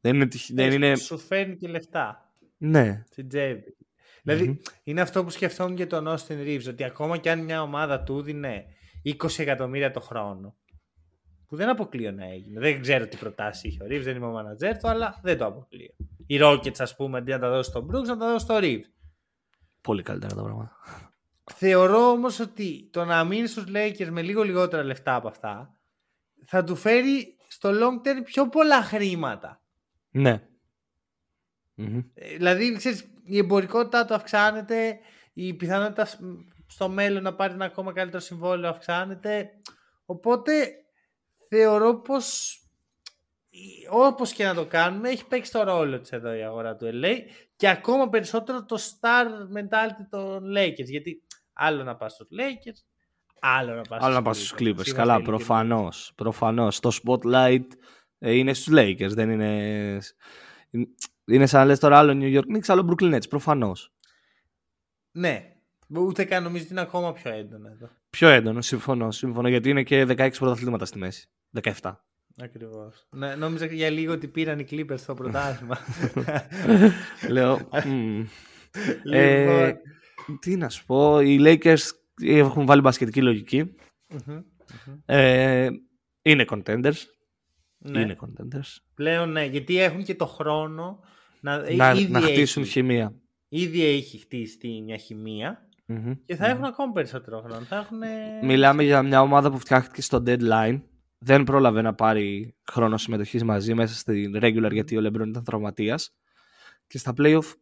Δεν 0.00 0.14
είναι, 0.14 0.26
τυχ- 0.26 0.54
δεν 0.54 0.70
Ε, 0.70 0.74
είναι... 0.74 0.96
Σου 0.96 1.18
φέρνει 1.18 1.56
και 1.56 1.68
λεφτά 1.68 2.32
Ναι. 2.58 3.04
στην 3.10 3.28
τσέπη. 3.28 3.76
Δηλαδή, 4.34 4.60
είναι 4.84 5.00
αυτό 5.00 5.24
που 5.24 5.30
σκεφτόμουν 5.30 5.76
και 5.76 5.86
τον 5.86 6.06
Austin 6.08 6.46
Reeves, 6.46 6.68
ότι 6.68 6.84
ακόμα 6.84 7.16
και 7.16 7.30
αν 7.30 7.38
μια 7.38 7.62
ομάδα 7.62 8.02
του 8.02 8.22
δίνει 8.22 8.64
20 9.04 9.38
εκατομμύρια 9.38 9.90
το 9.90 10.00
χρόνο, 10.00 10.56
που 11.48 11.56
δεν 11.56 11.68
αποκλείω 11.68 12.12
να 12.12 12.24
έγινε. 12.24 12.60
Δεν 12.60 12.80
ξέρω 12.80 13.06
τι 13.06 13.16
προτάσει 13.16 13.68
είχε 13.68 13.82
ο 13.82 13.86
Reeves, 13.86 14.02
δεν 14.02 14.16
είμαι 14.16 14.26
ο 14.26 14.38
manager 14.38 14.74
του, 14.80 14.88
αλλά 14.88 15.20
δεν 15.22 15.38
το 15.38 15.46
αποκλείω. 15.46 15.90
Οι 16.26 16.38
Rockets, 16.40 16.78
ας 16.78 16.96
πούμε, 16.96 17.18
αντί 17.18 17.30
να 17.30 17.38
τα 17.38 17.50
δώσει 17.50 17.70
στον 17.70 17.86
Brooks, 17.86 18.06
να 18.06 18.16
τα 18.16 18.26
δώσει 18.26 18.44
στο 18.44 18.58
Reeves. 18.60 18.90
Πολύ 19.80 20.02
καλύτερα 20.02 20.34
τα 20.34 20.42
πράγματα. 20.42 20.76
Θεωρώ 21.44 22.10
όμως 22.10 22.40
ότι 22.40 22.88
το 22.92 23.04
να 23.04 23.24
μείνει 23.24 23.46
στους 23.46 23.64
Lakers 23.68 24.08
με 24.10 24.22
λίγο 24.22 24.42
λιγότερα 24.42 24.82
λεφτά 24.82 25.14
από 25.14 25.28
αυτά 25.28 25.78
θα 26.46 26.64
του 26.64 26.76
φέρει 26.76 27.36
στο 27.48 27.70
long 27.70 28.06
term 28.06 28.24
πιο 28.24 28.48
πολλά 28.48 28.82
χρήματα. 28.82 29.62
Ναι. 30.10 30.42
Μμμ. 31.80 31.98
Ε, 32.14 32.36
Δηλαδή, 32.36 32.76
ξέρεις, 32.76 33.04
η 33.24 33.38
εμπορικότητά 33.38 34.04
του 34.04 34.14
αυξάνεται, 34.14 34.98
η 35.32 35.54
πιθανότητα 35.54 36.04
σ- 36.04 36.18
στο 36.66 36.88
μέλλον 36.88 37.22
να 37.22 37.34
πάρει 37.34 37.52
ένα 37.52 37.64
ακόμα 37.64 37.92
καλύτερο 37.92 38.22
συμβόλαιο 38.22 38.70
αυξάνεται. 38.70 39.50
Οπότε 40.06 40.52
θεωρώ 41.48 42.00
πως 42.00 42.52
η- 43.48 43.86
όπως 43.90 44.32
και 44.32 44.44
να 44.44 44.54
το 44.54 44.64
κάνουμε 44.66 45.08
έχει 45.08 45.26
παίξει 45.26 45.52
το 45.52 45.62
ρόλο 45.62 46.00
της 46.00 46.12
εδώ 46.12 46.34
η 46.34 46.42
αγορά 46.42 46.76
του 46.76 46.90
LA 46.92 47.14
και 47.56 47.68
ακόμα 47.68 48.08
περισσότερο 48.08 48.64
το 48.64 48.76
star 48.78 49.24
mentality 49.56 50.06
των 50.10 50.44
Lakers 50.56 50.84
γιατί 50.84 51.22
άλλο 51.52 51.82
να 51.84 51.96
πας 51.96 52.12
στους 52.12 52.28
Lakers 52.30 52.82
άλλο 53.40 53.74
να 53.74 53.82
πας 53.82 54.02
Άλλο 54.04 54.20
να 54.20 54.20
στους 54.20 54.22
πας 54.24 54.36
στους 54.36 54.50
Clippers. 54.52 54.60
Clippers. 54.62 54.72
Είμαστε 54.72 54.92
Καλά, 54.92 55.14
ειλικρινείς. 55.14 55.44
προφανώς. 55.46 56.12
Προφανώς. 56.16 56.80
Το 56.80 56.90
spotlight 57.04 57.66
ε, 58.18 58.32
είναι 58.32 58.54
στους 58.54 58.74
Lakers. 58.76 59.08
Δεν 59.14 59.30
είναι... 59.30 59.98
Είναι 61.28 61.46
σαν 61.46 61.60
να 61.60 61.66
λες 61.66 61.78
τώρα 61.78 61.98
άλλο 61.98 62.12
New 62.22 62.38
York 62.38 62.56
Knicks, 62.56 62.66
άλλο 62.66 62.88
Brooklyn 62.90 63.14
Nets. 63.14 63.28
Προφανώς. 63.28 63.92
Ναι, 65.12 65.52
ούτε 65.88 66.24
καν 66.24 66.42
νομίζω 66.42 66.62
ότι 66.64 66.72
είναι 66.72 66.80
ακόμα 66.80 67.12
πιο 67.12 67.30
έντονο 67.32 67.68
εδώ. 67.68 67.88
Πιο 68.10 68.28
έντονο, 68.28 68.60
συμφωνώ. 68.62 69.10
Συμφωνώ 69.10 69.48
γιατί 69.48 69.70
είναι 69.70 69.82
και 69.82 70.02
16 70.08 70.30
πρωταθλήματα 70.38 70.84
στη 70.84 70.98
μέση. 70.98 71.28
17. 71.80 71.94
Ακριβώς. 72.42 73.06
Ναι, 73.10 73.34
νόμιζα 73.34 73.66
για 73.66 73.90
λίγο 73.90 74.12
ότι 74.12 74.28
πήραν 74.28 74.58
οι 74.58 74.66
Clippers 74.70 74.98
στο 74.98 75.14
πρωτάθλημα. 75.14 75.78
Λέω. 77.30 77.68
μμ. 77.86 78.24
Λοιπόν, 79.04 79.14
Ε, 79.14 79.80
τι 80.40 80.56
να 80.56 80.68
σου 80.68 80.84
πω, 80.86 81.20
οι 81.20 81.38
Lakers 81.40 81.78
έχουν 82.22 82.66
βάλει 82.66 82.80
μπασκετική 82.80 83.22
λογική. 83.22 83.74
μμμ. 84.26 84.40
Ε, 85.06 85.68
είναι 86.22 86.44
contenders. 86.48 86.96
ναι. 87.78 88.00
Είναι 88.00 88.16
contenders. 88.20 88.76
Πλέον 88.94 89.30
ναι, 89.30 89.44
γιατί 89.44 89.80
έχουν 89.80 90.02
και 90.04 90.14
το 90.14 90.26
χρόνο 90.26 91.00
να, 91.40 91.72
Να, 91.74 91.92
ήδη, 91.92 92.10
να 92.10 92.20
χτίσουν 92.20 92.62
έχει, 92.62 92.70
χημεία. 92.72 93.14
ήδη 93.48 93.84
έχει 93.84 94.18
χτίσει 94.18 94.82
μια 94.84 94.96
χημεία 94.96 95.68
Μμμ. 95.86 96.12
και 96.24 96.36
θα 96.36 96.46
έχουν 96.46 96.64
ακόμη 96.64 96.92
περισσότερο 96.92 97.40
χρόνο. 97.40 97.60
Θα 97.64 97.76
έχουν... 97.76 97.98
Μιλάμε 98.42 98.82
για 98.82 99.02
μια 99.02 99.20
ομάδα 99.20 99.50
που 99.50 99.58
φτιάχτηκε 99.58 100.02
στο 100.02 100.22
deadline. 100.26 100.80
Δεν 101.18 101.44
πρόλαβε 101.44 101.82
να 101.82 101.94
πάρει 101.94 102.54
χρόνο 102.70 102.96
συμμετοχής 102.96 103.44
μαζί 103.44 103.74
μέσα 103.74 103.94
στην 103.94 104.36
regular 104.42 104.70
γιατί 104.72 104.96
ο 104.96 105.00
LeBron 105.06 105.26
ήταν 105.28 105.44
τραυματίας. 105.44 106.14
Και 106.86 106.98
στα 106.98 107.12
playoff 107.18 107.52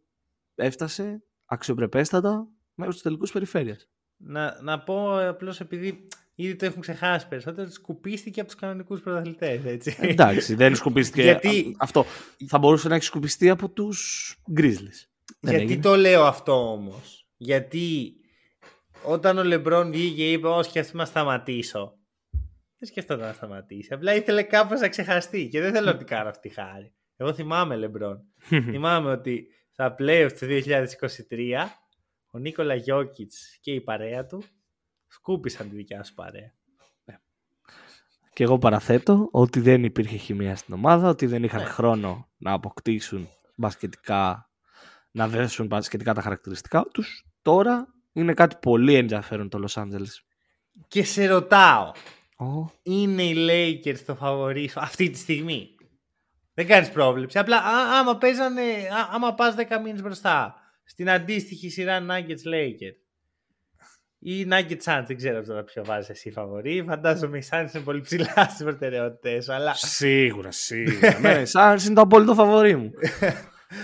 έφτασε 0.55 1.23
αξιοπρεπέστατα 1.45 2.47
μέχρι 2.75 2.93
τους 2.93 3.01
τελικούς 3.01 3.31
περιφέρειας. 3.31 3.87
Να, 4.17 4.61
να 4.61 4.79
πω 4.79 5.27
απλώς 5.27 5.59
επειδή 5.59 6.07
ήδη 6.39 6.55
το 6.55 6.65
έχουν 6.65 6.81
ξεχάσει 6.81 7.27
περισσότερο, 7.27 7.69
σκουπίστηκε 7.69 8.39
από 8.39 8.49
τους 8.49 8.59
κανονικούς 8.59 9.01
πρωταθλητές. 9.01 9.65
Έτσι. 9.65 9.95
Εντάξει, 10.01 10.55
δεν 10.55 10.75
σκουπίστηκε. 10.75 11.21
Γιατί- 11.21 11.67
Α- 11.69 11.75
Αυτό 11.79 12.05
θα 12.47 12.57
μπορούσε 12.57 12.87
να 12.87 12.95
έχει 12.95 13.03
σκουπιστεί 13.03 13.49
από 13.49 13.69
τους 13.69 14.35
Grizzlies. 14.57 14.99
Δεν 15.39 15.51
Γιατί 15.51 15.63
έγινε. 15.65 15.81
το 15.81 15.95
λέω 15.95 16.23
αυτό 16.23 16.71
όμως. 16.71 17.27
Γιατί 17.37 18.13
όταν 19.03 19.37
ο 19.37 19.43
Λεμπρόν 19.43 19.91
βγήκε 19.91 20.15
και 20.15 20.31
είπε: 20.31 20.47
Όχι, 20.47 20.69
σκέφτομαι 20.69 21.03
να 21.03 21.09
σταματήσω. 21.09 21.97
Δεν 22.79 22.89
σκέφτονταν 22.89 23.27
να 23.27 23.33
σταματήσει. 23.33 23.93
Απλά 23.93 24.15
ήθελε 24.15 24.43
κάπως 24.43 24.79
να 24.79 24.89
ξεχαστεί. 24.89 25.47
Και 25.47 25.61
δεν 25.61 25.73
θέλω 25.73 25.85
να 25.85 25.97
την 25.97 26.07
κάνω 26.07 26.29
αυτή 26.29 26.47
τη 26.49 26.53
χάρη. 26.55 26.93
Εγώ 27.17 27.33
θυμάμαι 27.33 27.75
Λεμπρόν. 27.75 28.21
θυμάμαι 28.47 29.11
ότι 29.11 29.47
στα 29.71 29.95
playoffs 29.99 30.31
του 30.39 30.45
2023 30.45 31.65
ο 32.31 32.37
Νίκολα 32.39 32.75
Γιώκητς 32.75 33.57
και 33.61 33.71
η 33.71 33.81
παρέα 33.81 34.25
του 34.25 34.43
σκούπισαν 35.07 35.69
τη 35.69 35.75
δικιά 35.75 36.03
σου 36.03 36.13
παρέα. 36.13 36.51
Και 38.33 38.43
εγώ 38.43 38.57
παραθέτω 38.57 39.27
ότι 39.31 39.59
δεν 39.59 39.83
υπήρχε 39.83 40.17
χημεία 40.17 40.55
στην 40.55 40.73
ομάδα, 40.73 41.09
ότι 41.09 41.25
δεν 41.25 41.43
είχαν 41.43 41.59
Ναι. 41.61 41.65
χρόνο 41.67 42.29
να 42.37 42.51
αποκτήσουν 42.51 43.29
μπασκετικά, 43.55 44.49
να 45.11 45.27
δέσουν 45.27 45.65
μπασκετικά 45.65 46.13
τα 46.13 46.21
χαρακτηριστικά 46.21 46.85
τους. 46.93 47.25
Τώρα 47.41 47.87
είναι 48.13 48.33
κάτι 48.33 48.55
πολύ 48.61 48.93
ενδιαφέρον 48.95 49.49
το 49.49 49.65
Los 49.67 49.81
Angeles. 49.81 50.11
Και 50.87 51.03
σε 51.03 51.25
ρωτάω, 51.25 51.91
Ω, 52.37 52.71
είναι 52.83 53.23
οι 53.23 53.35
Lakers 53.49 53.99
το 54.05 54.15
φαβορί 54.15 54.67
σου 54.67 54.79
αυτή 54.79 55.09
τη 55.09 55.17
στιγμή; 55.17 55.69
Δεν 56.53 56.67
κάνεις 56.67 56.91
πρόβλεψη. 56.91 57.39
Απλά 57.39 57.57
α, 57.57 57.99
άμα 57.99 58.17
παίζανε, 58.17 58.61
α, 58.61 59.09
άμα 59.11 59.33
πας 59.33 59.55
10 59.57 59.79
μήνες 59.83 60.01
μπροστά 60.01 60.55
στην 60.83 61.09
αντίστοιχη 61.09 61.69
σειρά 61.69 62.05
Nuggets 62.09 62.53
Lakers 62.53 62.97
ή 64.29 64.47
Nuggets 64.51 64.81
Suns, 64.83 65.03
δεν 65.07 65.17
ξέρω 65.17 65.43
τώρα 65.43 65.63
ποιο 65.63 65.85
βάζεις 65.85 66.09
εσύ 66.09 66.31
φαβορί. 66.31 66.83
Φαντάζομαι 66.87 67.37
οι 67.37 67.43
Suns 67.49 67.67
είναι 67.73 67.83
πολύ 67.83 68.01
ψηλά 68.01 68.33
στις 68.49 68.63
προτεραιότητες 68.63 69.43
σου, 69.43 69.53
αλλά, 69.53 69.73
Σίγουρα, 69.73 70.51
σίγουρα. 70.51 71.19
ναι, 71.21 71.45
σαν 71.45 71.77
είναι 71.85 71.93
το 71.93 72.01
απόλυτο 72.01 72.33
φαβορί 72.33 72.75
μου. 72.75 72.91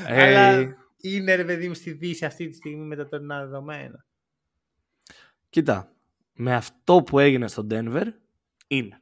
Ε, 0.07 0.21
αλλά 0.23 0.75
είναι 1.01 1.35
ρε 1.35 1.43
παιδί 1.45 1.67
μου 1.67 1.73
στη 1.73 1.91
Δύση 1.91 2.25
αυτή 2.25 2.47
τη 2.47 2.55
στιγμή 2.55 2.85
με 2.85 2.95
τα 2.95 3.07
τωρινά 3.07 3.39
δεδομένα. 3.39 4.05
Κοίτα, 5.49 5.91
με 6.33 6.55
αυτό 6.55 7.03
που 7.03 7.19
έγινε 7.19 7.47
στο 7.47 7.67
Denver 7.71 8.05
είναι. 8.67 9.01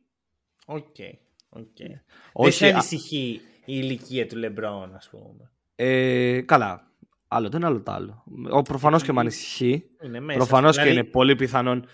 Οκ, 0.66 0.96
οκ. 1.50 1.78
Δεν 1.78 2.02
Όχι, 2.32 2.52
σε 2.54 2.66
α- 2.68 2.70
ανησυχεί 2.70 3.42
η 3.60 3.64
ηλικία 3.66 4.28
του 4.28 4.38
Λεμπρόν, 4.38 4.96
ας 4.96 5.10
πούμε. 5.10 5.52
Ε, 5.76 6.42
καλά. 6.42 6.91
Άλλο 7.34 7.50
το 7.50 7.58
ένα, 7.58 7.68
άλλο 7.68 7.82
το 7.82 7.92
άλλο. 7.92 8.24
Ο, 8.52 8.62
προφανώς 8.62 9.04
και 9.04 9.14
με 9.14 9.20
ανησυχεί. 9.20 9.84
Είναι 10.04 10.20
μέσα. 10.20 10.38
Προφανώς 10.38 10.72
δηλαδή- 10.76 10.94
και 10.94 11.00
είναι 11.00 11.10
πολύ 11.10 11.36
πιθανόν 11.36 11.86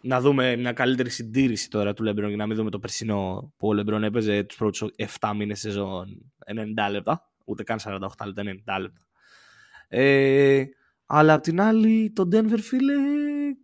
να 0.00 0.20
δούμε 0.20 0.56
μια 0.56 0.72
καλύτερη 0.72 1.10
συντήρηση 1.10 1.70
τώρα 1.70 1.94
του 1.94 2.02
Λεμπρόν 2.02 2.30
και 2.30 2.36
να 2.36 2.46
μην 2.46 2.56
δούμε 2.56 2.70
το 2.70 2.78
περσινό 2.78 3.52
που 3.56 3.68
ο 3.68 3.72
Λεμπρόν 3.72 4.04
έπαιζε 4.04 4.42
τους 4.42 4.56
πρώτους 4.56 4.84
7 4.96 5.32
μήνες 5.36 5.60
σεζόν 5.60 6.32
90 6.46 6.90
λεπτά. 6.90 7.32
Ούτε 7.44 7.62
καν 7.62 7.78
48 7.84 8.26
λεπτά, 8.26 8.42
90 8.42 8.80
λεπτά. 8.80 9.06
Ε, 9.88 10.64
αλλά 11.06 11.32
απ' 11.34 11.42
την 11.42 11.60
άλλη 11.60 12.12
το 12.14 12.28
Denver 12.32 12.58
φίλε 12.60 12.92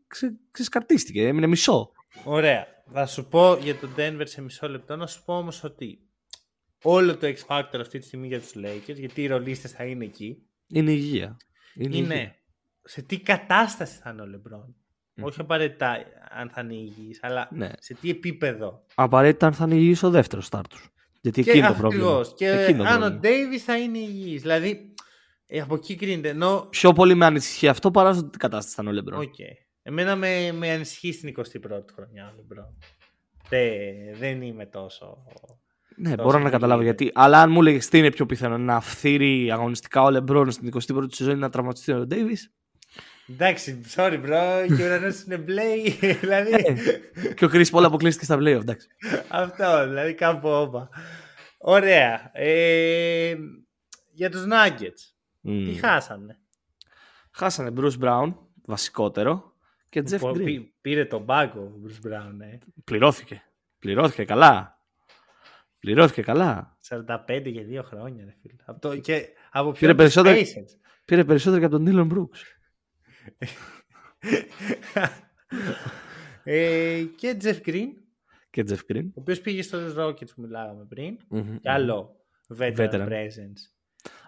ξε, 0.07 0.39
ξεσκαρτίστηκε, 0.51 1.26
έμεινε 1.26 1.47
μισό. 1.47 1.93
Ωραία. 2.24 2.66
Θα 2.93 3.07
σου 3.07 3.28
πω 3.28 3.55
για 3.55 3.74
τον 3.76 3.91
Denver 3.97 4.22
σε 4.24 4.43
μισό 4.43 4.68
λεπτό. 4.68 4.97
Να 4.97 5.07
σου 5.07 5.24
πω 5.24 5.37
όμως 5.37 5.64
ότι 5.64 5.99
όλο 6.83 7.16
το 7.16 7.26
X 7.26 7.47
Factor 7.47 7.81
αυτή 7.81 7.99
τη 7.99 8.07
στιγμή 8.07 8.26
για 8.26 8.41
τους 8.41 8.53
Lakers, 8.57 8.97
γιατί 8.97 9.22
οι 9.22 9.26
ρολίστες 9.26 9.72
θα 9.72 9.85
είναι 9.85 10.05
εκεί, 10.05 10.49
Είναι 10.73 10.91
υγεία. 10.91 11.37
Είναι, 11.75 11.97
είναι 11.97 12.14
υγεία. 12.14 12.35
σε 12.85 13.03
τι 13.03 13.21
κατάσταση 13.21 13.99
θα 14.03 14.11
είναι 14.11 14.23
ο 14.23 14.25
LeBron. 14.25 14.75
Μμμ. 15.14 15.25
Όχι 15.25 15.41
απαραίτητα 15.41 15.97
αν 16.31 16.51
θα 16.51 16.61
είναι 16.61 16.75
υγιής, 16.75 17.18
αλλά 17.23 17.49
Ναι. 17.53 17.68
σε 17.79 17.95
τι 17.95 18.11
επίπεδο; 18.11 18.85
Απαραίτητα 18.95 19.47
αν 19.47 19.53
θα 19.53 19.64
είναι 19.64 19.75
υγιής 19.75 20.03
ο 20.03 20.11
δεύτερος 20.11 20.47
στάρ 20.47 20.68
τους. 20.68 20.89
Γιατί 21.21 21.41
εκεί 21.41 21.59
είναι 21.59 21.66
το 21.66 21.75
πρόβλημα. 21.75 22.05
ακριβώς. 22.11 22.35
Και 22.37 22.49
Εκεί 22.51 22.71
είναι 22.71 22.83
το 22.83 22.89
αν 22.89 23.03
ο 23.03 23.07
πρόβλημα. 23.07 23.21
Davis 23.55 23.57
θα 23.59 23.79
είναι 23.79 23.99
υγιής. 23.99 24.41
Δηλαδή, 24.41 24.95
ε, 25.47 25.61
από 25.61 25.75
εκεί 25.75 25.95
κρίνεται. 25.95 26.29
Ενώ, 26.29 26.66
Πιο 26.71 26.93
πολύ 26.93 27.14
με 27.14 27.25
ανησυχεί 27.27 27.68
αυτό 27.68 27.91
παρά 27.91 28.12
στο 28.12 28.25
τι 28.25 28.39
κατάσταση 28.39 28.75
θα 28.75 28.83
είναι 28.83 28.91
ο 28.91 28.95
Λεμπρόν. 28.95 29.21
οκ. 29.21 29.35
Εμένα 29.83 30.16
με, 30.16 30.53
με 30.53 30.71
ανησυχεί 30.71 31.12
στην 31.12 31.35
21η 31.37 31.85
χρονιά 31.95 32.35
ο 32.39 32.41
LeBron. 32.41 32.75
Δεν, 33.49 33.71
δεν 34.18 34.43
είμαι 34.43 34.66
τόσο... 34.66 35.25
Ναι, 36.03 36.09
Τόσο 36.11 36.22
μπορώ 36.22 36.32
να 36.32 36.38
πολύ 36.38 36.51
καταλάβω 36.51 36.80
είναι. 36.82 36.90
γιατί. 36.96 37.11
Αλλά 37.14 37.40
αν 37.40 37.51
μου 37.51 37.61
έλεγε 37.61 37.78
τι 37.78 37.98
είναι 37.98 38.11
πιο 38.11 38.26
πιθανό, 38.26 38.59
να 38.59 38.80
φθείρει 38.80 39.51
αγωνιστικά 39.51 40.03
ο 40.03 40.11
Λεμπρόν 40.11 40.51
στην 40.51 40.70
21η 40.74 41.05
σεζόν 41.14 41.34
ή 41.34 41.38
να 41.38 41.51
τραυματιστεί 41.51 41.92
ο 41.92 42.07
Ντέιβις; 42.07 42.53
Εντάξει, 43.28 43.80
sorry 43.94 44.20
bro, 44.24 44.66
και 44.76 44.82
ο 44.82 44.86
ουρανός 44.86 45.22
είναι 45.22 45.36
μπλε, 45.38 45.62
δηλαδή... 46.20 46.51
και 47.34 47.44
ο 47.44 47.48
Chris 47.49 47.68
Paul 47.68 47.84
αποκλείστηκε 47.84 48.24
στα 48.24 48.36
playoff, 48.36 48.61
εντάξει. 48.61 48.88
Αυτό, 49.28 49.88
δηλαδή 49.88 50.14
κάπου 50.14 50.48
όπα. 50.48 50.88
Ωραία. 51.59 52.30
Ε, 52.32 53.34
για 54.12 54.30
τους 54.30 54.42
Nuggets. 54.44 55.12
Μμμ. 55.40 55.64
Τι 55.64 55.72
χάσανε; 55.78 56.38
Χάσανε 57.30 57.72
Bruce 57.76 57.98
Brown, 58.05 58.34
βασικότερο, 58.64 59.53
και 59.88 60.03
Jeff 60.11 60.18
Πο- 60.18 60.30
Green. 60.30 60.44
πή- 60.44 60.72
πήρε 60.80 61.05
τον 61.05 61.24
πάγκο 61.24 61.61
ο 61.61 61.72
Bruce 61.86 62.07
Brown, 62.09 62.32
ε. 62.53 62.59
Πληρώθηκε. 62.84 63.42
Πληρώθηκε 63.78 64.24
καλά. 64.24 64.80
Πληρώθηκε 65.81 66.22
καλά. 66.22 66.76
45 66.89 67.43
για 67.45 67.62
δύο 67.64 67.83
χρόνια, 67.83 68.24
ρε 68.24 68.35
φίλε. 68.41 68.55
Από 68.64 68.81
το, 68.81 68.97
και 68.97 69.28
από 69.51 69.72
Πήρε 69.72 69.87
ποιο 69.87 69.95
περισσότερο- 69.95 70.37
Pacers. 70.37 70.76
Πήρε 71.05 71.24
περισσότερο 71.24 71.61
και 71.61 71.66
από 71.66 71.78
τον 71.78 71.87
Dylan 71.89 72.12
Brooks. 72.16 72.39
ε, 76.45 77.03
και 77.16 77.37
Jeff 77.43 77.68
Green, 77.68 77.89
Και 78.51 78.64
Jeff 78.68 78.93
Green. 78.93 79.05
ο 79.05 79.20
οποίος 79.20 79.41
πήγε 79.41 79.62
στους 79.62 79.95
Rockets 79.97 80.35
που 80.35 80.41
μιλάγαμε 80.43 80.85
πριν. 80.89 81.16
Μμμ. 81.28 81.57
Και 81.61 81.70
άλλο 81.70 82.16
veteran, 82.59 82.76
Veteran. 82.76 83.09
presence. 83.09 83.61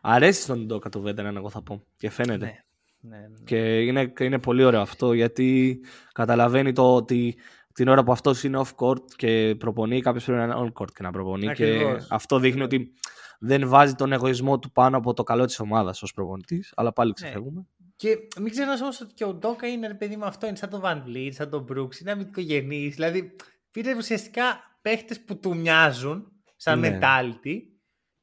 Αρέσει 0.02 0.42
στον 0.42 0.66
Ντόκα 0.66 0.88
το 0.88 1.02
veteran, 1.06 1.34
εγώ 1.36 1.50
θα 1.50 1.62
πω. 1.62 1.86
Και 1.96 2.10
φαίνεται. 2.10 2.44
Ναι. 2.44 2.56
Ναι, 3.04 3.16
ναι. 3.18 3.34
Και 3.44 3.80
είναι, 3.80 4.12
είναι 4.20 4.38
πολύ 4.38 4.64
ωραίο 4.64 4.80
αυτό 4.80 5.12
γιατί 5.12 5.80
καταλαβαίνει 6.12 6.72
το 6.72 6.94
ότι 6.94 7.36
την 7.74 7.88
ώρα 7.88 8.02
που 8.04 8.12
αυτός 8.12 8.44
είναι 8.44 8.60
off 8.64 8.86
court 8.86 9.04
και 9.16 9.54
προπονεί, 9.58 10.00
κάποιος 10.00 10.24
πρέπει 10.24 10.38
να 10.38 10.44
είναι 10.44 10.54
on 10.56 10.82
court 10.82 10.92
και 10.94 11.02
να 11.02 11.10
προπονεί. 11.10 11.48
Ακριβώς. 11.48 12.00
Και 12.00 12.06
αυτό 12.14 12.38
δείχνει 12.38 12.62
ότι 12.62 12.92
δεν 13.38 13.68
βάζει 13.68 13.94
τον 13.94 14.12
εγωισμό 14.12 14.58
του 14.58 14.72
πάνω 14.72 14.96
από 14.96 15.12
το 15.12 15.22
καλό 15.22 15.44
της 15.44 15.60
ομάδας 15.60 16.02
ως 16.02 16.12
προπονητής. 16.12 16.72
Αλλά 16.76 16.92
πάλι 16.92 17.12
ξεφεύγουμε. 17.12 17.66
Και 17.96 18.18
μην 18.40 18.50
ξεχνάς 18.50 18.80
όμως 18.80 19.00
ότι 19.00 19.14
και 19.14 19.24
ο 19.24 19.34
Ντόκα 19.34 19.66
είναι 19.66 19.86
ρε 19.86 19.94
παιδί 19.94 20.16
με 20.16 20.26
αυτό, 20.26 20.46
είναι 20.46 20.56
σαν 20.56 20.68
τον 20.70 20.80
Van 20.84 21.02
Vliet, 21.06 21.30
σαν 21.30 21.50
τον 21.50 21.66
Brooks, 21.72 22.00
είναι 22.00 22.10
αμυντικογενής. 22.10 22.94
Δηλαδή 22.94 23.36
πήρε 23.70 23.96
ουσιαστικά 23.96 24.42
παίχτες 24.82 25.20
που 25.20 25.38
του 25.40 25.56
μοιάζουν 25.56 26.32
σαν 26.56 26.78
Ναι. 26.78 26.98
mentality 27.00 27.56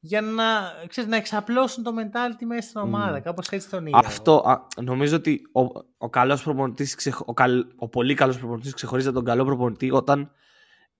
για 0.00 0.20
να, 0.20 0.44
ξέρεις, 0.88 1.10
να 1.10 1.16
εξαπλώσουν 1.16 1.82
το 1.84 1.92
mentality 1.98 2.44
μέσα 2.46 2.68
στην 2.68 2.80
ομάδα. 2.80 3.18
Μμ. 3.18 3.22
Κάπως 3.22 3.48
έτσι 3.48 3.70
τον 3.70 3.86
είδα. 3.86 3.98
Αυτό 3.98 4.36
α, 4.36 4.82
νομίζω 4.82 5.16
ότι 5.16 5.40
ο, 5.52 5.60
ο, 5.98 6.08
καλός 6.10 6.42
προπονητής, 6.42 6.94
ξεχ- 6.94 7.28
ο, 7.28 7.32
καλ- 7.34 7.66
ο 7.76 7.88
πολύ 7.88 8.14
καλός 8.14 8.38
προπονητής 8.38 8.74
ξεχωρίζει 8.74 9.06
από 9.08 9.16
τον 9.16 9.24
καλό 9.26 9.44
προπονητή 9.44 9.90
όταν 9.90 10.30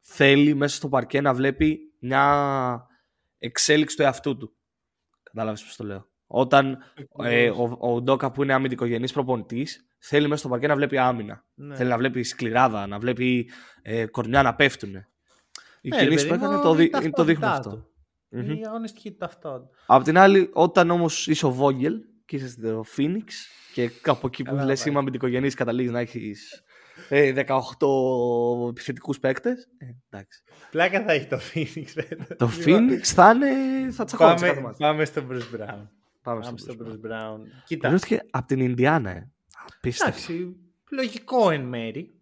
θέλει 0.01 0.55
μέσα 0.55 0.76
στο 0.76 0.88
παρκέ 0.88 1.20
να 1.20 1.34
βλέπει 1.34 1.78
μια 2.01 2.86
εξέλιξη 3.38 3.96
του 3.96 4.03
εαυτού 4.03 4.36
του. 4.36 4.53
Κατάλαβες 5.22 5.62
πώς 5.64 5.76
το 5.76 5.84
λέω. 5.84 6.07
Όταν 6.26 6.78
ε, 7.22 7.51
ο, 7.51 7.76
ο 7.80 8.01
Ντόκα 8.03 8.30
που 8.32 8.42
είναι 8.42 8.53
αμυντικογενής 8.55 9.12
προπονητής 9.12 9.86
θέλει 9.98 10.24
μέσα 10.28 10.40
στο 10.40 10.48
παρκέ 10.48 10.66
να 10.66 10.74
βλέπει 10.76 10.98
άμυνα. 10.98 11.44
Ναι. 11.55 11.74
Θέλει 11.76 11.88
να 11.88 11.96
βλέπει 11.96 12.22
σκληράδα, 12.22 12.86
να 12.86 12.98
βλέπει 12.98 13.51
ε, 13.82 14.07
κορμιά 14.07 14.42
να 14.42 14.55
πέφτουν. 14.55 14.90
Οι 15.80 15.88
Ναι, 15.88 15.96
ρε 15.96 16.05
κινήσεις 16.05 16.26
που 16.26 16.32
παιδί 16.34 16.44
μου, 16.44 16.51
έκανε 16.51 16.62
το, 16.62 16.68
είναι 16.74 16.82
δει- 16.98 17.05
η 17.07 17.11
το 17.11 17.24
δείχνουν 17.24 17.48
ταυτότητά 17.51 17.70
αυτό. 17.70 17.89
Του. 18.31 18.37
Μμμ. 18.39 18.51
Η 18.51 18.62
αγωνιστική 18.66 19.11
του 19.11 19.16
ταυτότητα. 19.16 19.74
Απ' 19.87 20.03
την 20.05 20.18
άλλη, 20.18 20.51
όταν 20.53 20.91
όμως 20.91 21.26
είσαι 21.26 21.47
ο 21.47 21.51
Βόγγελ 21.51 22.01
και 22.24 22.37
είσαι 22.37 22.49
στο 22.49 22.85
Phoenix 22.97 23.24
και 23.74 23.91
από 24.05 24.26
εκεί 24.26 24.43
που 24.43 24.51
Καλά 24.51 24.64
λες 24.64 24.78
πάει. 24.83 24.89
είμαι 24.91 24.99
αμυντικογενής, 25.01 25.55
καταλήγεις 25.55 25.91
να 25.91 26.01
έχεις 26.01 26.62
ε, 27.09 27.33
18 27.47 28.68
επιθετικούς 28.68 29.18
παίκτες. 29.20 29.68
Ε, 29.78 29.87
εντάξει. 30.11 30.43
Πλάκα 30.70 31.03
θα 31.03 31.12
έχει 31.12 31.26
το 31.26 31.39
Phoenix. 31.55 31.85
φέτος. 31.87 32.37
Το 32.37 32.51
Λοιπόν, 32.59 32.89
Phoenix 32.91 33.01
θα 33.03 33.31
είναι... 33.31 33.91
θα 33.91 34.05
τσακώνεις. 34.05 34.41
Πάμε, 34.41 34.74
πάμε 34.78 35.05
στον 35.05 35.28
Bruce 35.31 35.57
Brown. 35.57 35.87
Πάμε 36.22 36.41
Πάμε 36.41 36.59
στο 36.59 36.72
στον 36.72 36.76
Bruce 36.87 37.07
Bruce 37.07 37.11
Brown. 37.11 37.35
Brown. 37.35 37.41
Κοίτα, 37.66 37.81
Πληρώθηκε 37.89 38.20
από 38.31 38.47
την 38.47 38.61
Ινδιάνα. 38.61 39.11
Ε. 39.11 39.31
Απίστευτο. 39.76 40.33
εντάξει, 40.33 40.57
λογικό 40.91 41.51
εν 41.51 41.61
μέρη. 41.64 42.14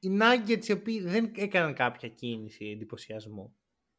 Οι 0.00 0.08
Nuggets 0.20 0.66
οι 0.66 0.72
οποίοι 0.72 1.00
δεν 1.02 1.32
έκαναν 1.36 1.74
κάποια 1.74 2.08
κίνηση 2.08 2.64
εντυπωσιασμού. 2.74 3.54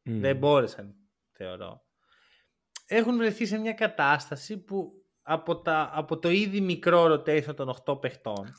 Μμ. 0.08 0.20
Δεν 0.20 0.36
μπόρεσαν, 0.36 0.94
θεωρώ. 1.32 1.82
Έχουν 2.86 3.16
βρεθεί 3.16 3.46
σε 3.46 3.58
μια 3.58 3.72
κατάσταση 3.72 4.58
που 4.58 4.92
από, 5.22 5.60
τα, 5.60 5.90
από 5.92 6.18
το 6.18 6.30
ήδη 6.30 6.60
μικρό 6.60 7.04
rotation 7.04 7.56
των 7.56 7.76
8 7.84 8.00
παιχτών 8.00 8.54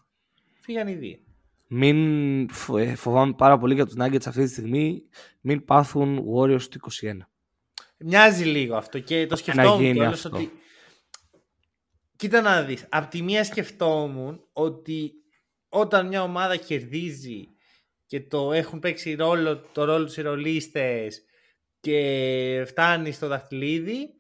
φύγαν 0.60 0.88
οι 0.88 0.94
δύο. 0.94 1.18
Μην 1.68 2.50
φο- 2.50 2.78
ε, 2.78 2.96
φοβάμαι 2.96 3.34
πάρα 3.34 3.58
πολύ 3.58 3.74
για 3.74 3.86
τους 3.86 3.96
Nuggets 4.00 4.26
αυτή 4.28 4.44
τη 4.44 4.48
στιγμή. 4.48 5.04
Μην 5.42 5.66
πάθουν 5.66 6.26
Warriors 6.36 6.62
του 6.62 6.80
21. 7.02 7.18
Μοιάζει 7.98 8.44
λίγο 8.44 8.76
αυτό 8.76 9.00
και 9.00 9.28
το 9.28 9.36
σκεφτόμουν 9.36 9.82
γίνει 9.82 9.94
κιόλας 9.94 10.26
αυτό. 10.26 10.38
ότι... 10.38 10.52
Κοίτα 12.16 12.42
να 12.42 12.64
δεις. 12.64 12.86
Απ' 12.90 13.10
τη 13.10 13.22
μία 13.22 13.44
σκεφτόμουν 13.44 14.48
ότι 14.54 15.14
όταν 15.70 16.08
μια 16.08 16.24
ομάδα 16.24 16.56
κερδίζει 16.56 17.48
και 18.06 18.22
το 18.22 18.52
έχουν 18.52 18.80
παίξει 18.80 19.14
ρόλο, 19.14 19.58
το 19.58 19.84
ρόλο 19.84 20.06
τους 20.06 20.18
οι 20.18 20.22
ρολίστες 20.22 21.24
και 21.80 22.64
φτάνει 22.68 23.12
στο 23.12 23.28
δαχτυλίδι, 23.28 24.14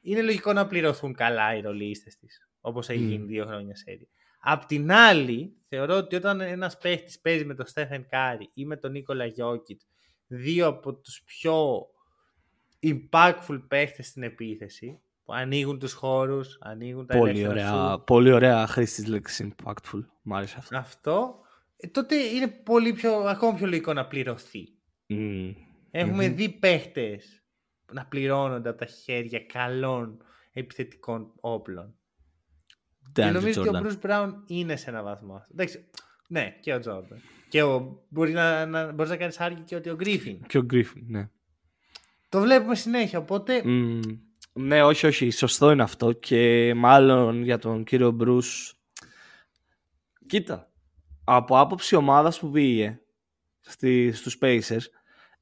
είναι 0.00 0.22
λογικό 0.22 0.52
να 0.52 0.66
πληρωθούν 0.66 1.14
καλά 1.14 1.56
οι 1.56 1.60
ρολίστες 1.60 2.16
της, 2.16 2.48
όπως 2.60 2.88
έχει 2.88 3.02
Μμ. 3.02 3.08
γίνει 3.08 3.26
δύο 3.26 3.46
χρόνια 3.46 3.76
σερί. 3.76 4.08
Απ' 4.40 4.64
την 4.64 4.92
άλλη, 4.92 5.56
θεωρώ 5.68 5.96
ότι 5.96 6.16
όταν 6.16 6.40
ένας 6.40 6.78
παίχτης 6.78 7.20
παίζει 7.20 7.44
με 7.44 7.54
τον 7.54 7.66
Στέφεν 7.66 8.06
Κάρι 8.08 8.50
ή 8.54 8.64
με 8.64 8.76
τον 8.76 8.90
Νίκολα 8.90 9.26
Γιόκιτς, 9.26 9.80
δύο 10.26 10.66
από 10.66 10.94
τους 10.94 11.22
πιο 11.24 11.86
impactful 12.82 13.62
παίχτες 13.68 14.06
στην 14.06 14.22
επίθεση, 14.22 15.00
που 15.24 15.32
ανοίγουν 15.32 15.78
τους 15.78 15.92
χώρους, 15.92 16.58
ανοίγουν 16.60 17.06
τα 17.06 17.18
Πολύ 17.18 17.40
ελεύθερα 17.40 17.72
ωραία, 17.72 17.92
σουτ, 17.92 18.04
πολύ 18.04 18.32
ωραία 18.32 18.66
χρήση 18.66 18.94
της 18.94 19.10
λέξης 19.10 19.48
impactful. 19.48 20.04
Μ' 20.22 20.34
άρεσε 20.34 20.54
αυτό. 20.58 20.76
αυτό, 20.76 21.40
ε, 21.76 21.88
τότε 21.88 22.16
είναι 22.16 22.48
πολύ 22.48 22.92
πιο, 22.92 23.12
ακόμα 23.14 23.54
πιο 23.54 23.66
λογικό 23.66 23.92
να 23.92 24.06
πληρωθεί. 24.06 24.68
Μμ. 25.06 25.50
Έχουμε 25.90 26.28
Μμμ. 26.28 26.34
δει 26.34 26.48
παίχτες 26.48 27.42
να 27.92 28.06
πληρώνονται 28.06 28.68
από 28.68 28.78
τα 28.78 28.86
χέρια 28.86 29.40
καλών 29.40 30.22
επιθετικών 30.52 31.32
όπλων. 31.40 31.94
Και 33.12 33.22
DeAndre 33.22 33.32
νομίζω 33.32 33.60
ότι 33.60 33.68
ο 33.68 33.72
Jordan. 33.72 33.86
Bruce 33.86 34.10
Brown 34.10 34.32
είναι 34.46 34.76
σε 34.76 34.90
ένα 34.90 35.02
βαθμό. 35.02 35.34
αυτό. 35.34 35.48
Εντάξει, 35.52 35.84
ναι, 36.28 36.56
και 36.60 36.74
ο 36.74 36.80
Jordan. 36.86 37.18
Και 37.48 37.62
ο, 37.62 38.02
μπορεί 38.08 38.32
να, 38.32 38.66
να, 38.66 38.92
μπορείς 38.92 39.10
να 39.10 39.16
κάνεις 39.16 39.40
άργη 39.40 39.60
και 39.60 39.76
ότι 39.76 39.90
ο 39.90 39.96
Griffin. 40.00 40.36
Και 40.46 40.58
ο 40.58 40.66
Griffin, 40.70 41.02
ναι. 41.06 41.30
Το 42.28 42.40
βλέπουμε 42.40 42.74
συνέχεια, 42.74 43.18
οπότε 43.18 43.62
Μμ, 43.64 44.00
ναι, 44.58 44.82
όχι, 44.82 45.06
όχι. 45.06 45.30
Σωστό 45.30 45.70
είναι 45.70 45.82
αυτό. 45.82 46.12
Και 46.12 46.72
μάλλον 46.76 47.42
για 47.42 47.58
τον 47.58 47.84
κύριο 47.84 48.10
Μπρούς. 48.10 48.74
Κοίτα. 50.26 50.70
Από 51.24 51.58
άποψη 51.58 51.96
ομάδας 51.96 52.38
που 52.38 52.50
πήγε 52.50 53.00
στη, 53.60 54.12
στους 54.12 54.38
Pacers, 54.40 54.84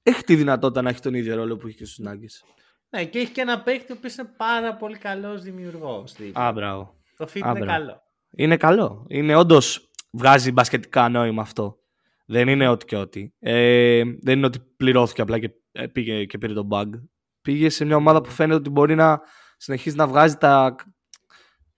έχει 0.06 0.22
τη 0.24 0.36
δυνατότητα 0.36 0.82
να 0.82 0.88
έχει 0.88 1.00
τον 1.00 1.14
ίδιο 1.14 1.36
ρόλο 1.36 1.56
που 1.56 1.68
είχε 1.68 1.76
και 1.76 1.84
στους 1.84 2.06
Nuggets. 2.06 2.48
Ναι, 2.90 3.04
και 3.04 3.18
έχει 3.18 3.32
και 3.32 3.40
ένα 3.40 3.62
παίκτη 3.62 3.92
ο 3.92 3.94
οποίος 3.98 4.16
είναι 4.16 4.28
πάρα 4.36 4.76
πολύ 4.76 4.98
καλός 4.98 5.42
δημιουργός. 5.42 6.14
Α, 6.32 6.52
μπράβο. 6.52 6.94
Το 7.16 7.24
fit 7.24 7.40
α, 7.44 7.50
είναι 7.50 7.58
μπράβο. 7.58 7.66
καλό. 7.66 8.02
Είναι 8.30 8.56
καλό. 8.56 9.06
Είναι 9.08 9.34
όντως 9.34 9.90
βγάζει 10.10 10.52
μπασκετικά 10.52 11.08
νόημα 11.08 11.42
αυτό. 11.42 11.78
Δεν 12.26 12.48
είναι 12.48 12.68
ό,τι 12.68 12.84
και 12.84 12.96
ό,τι. 12.96 13.30
Ε, 13.38 14.02
δεν 14.20 14.36
είναι 14.36 14.46
ότι 14.46 14.58
πληρώθηκε 14.76 15.20
απλά 15.20 15.38
και 15.38 15.50
ε, 15.72 15.86
πήγε 15.86 16.24
και 16.24 16.38
πήρε 16.38 16.52
τον 16.52 16.68
bug. 16.70 16.90
Πήγε 17.40 17.68
σε 17.68 17.84
μια 17.84 17.96
ομάδα 17.96 18.20
που 18.20 18.30
φαίνεται 18.30 18.58
ότι 18.58 18.70
μπορεί 18.70 18.94
να 18.94 19.20
συνεχίζει 19.56 19.96
να 19.96 20.06
βγάζει 20.06 20.36
τα, 20.36 20.74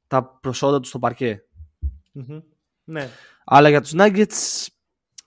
τα 0.06 0.38
προσόντα 0.40 0.80
του 0.80 0.88
στο 0.88 0.98
παρκέ. 0.98 1.44
Μμμ. 2.12 2.40
Ναι. 2.84 3.08
Αλλά 3.44 3.68
για 3.68 3.80
τους 3.80 3.92
Nuggets 3.96 4.66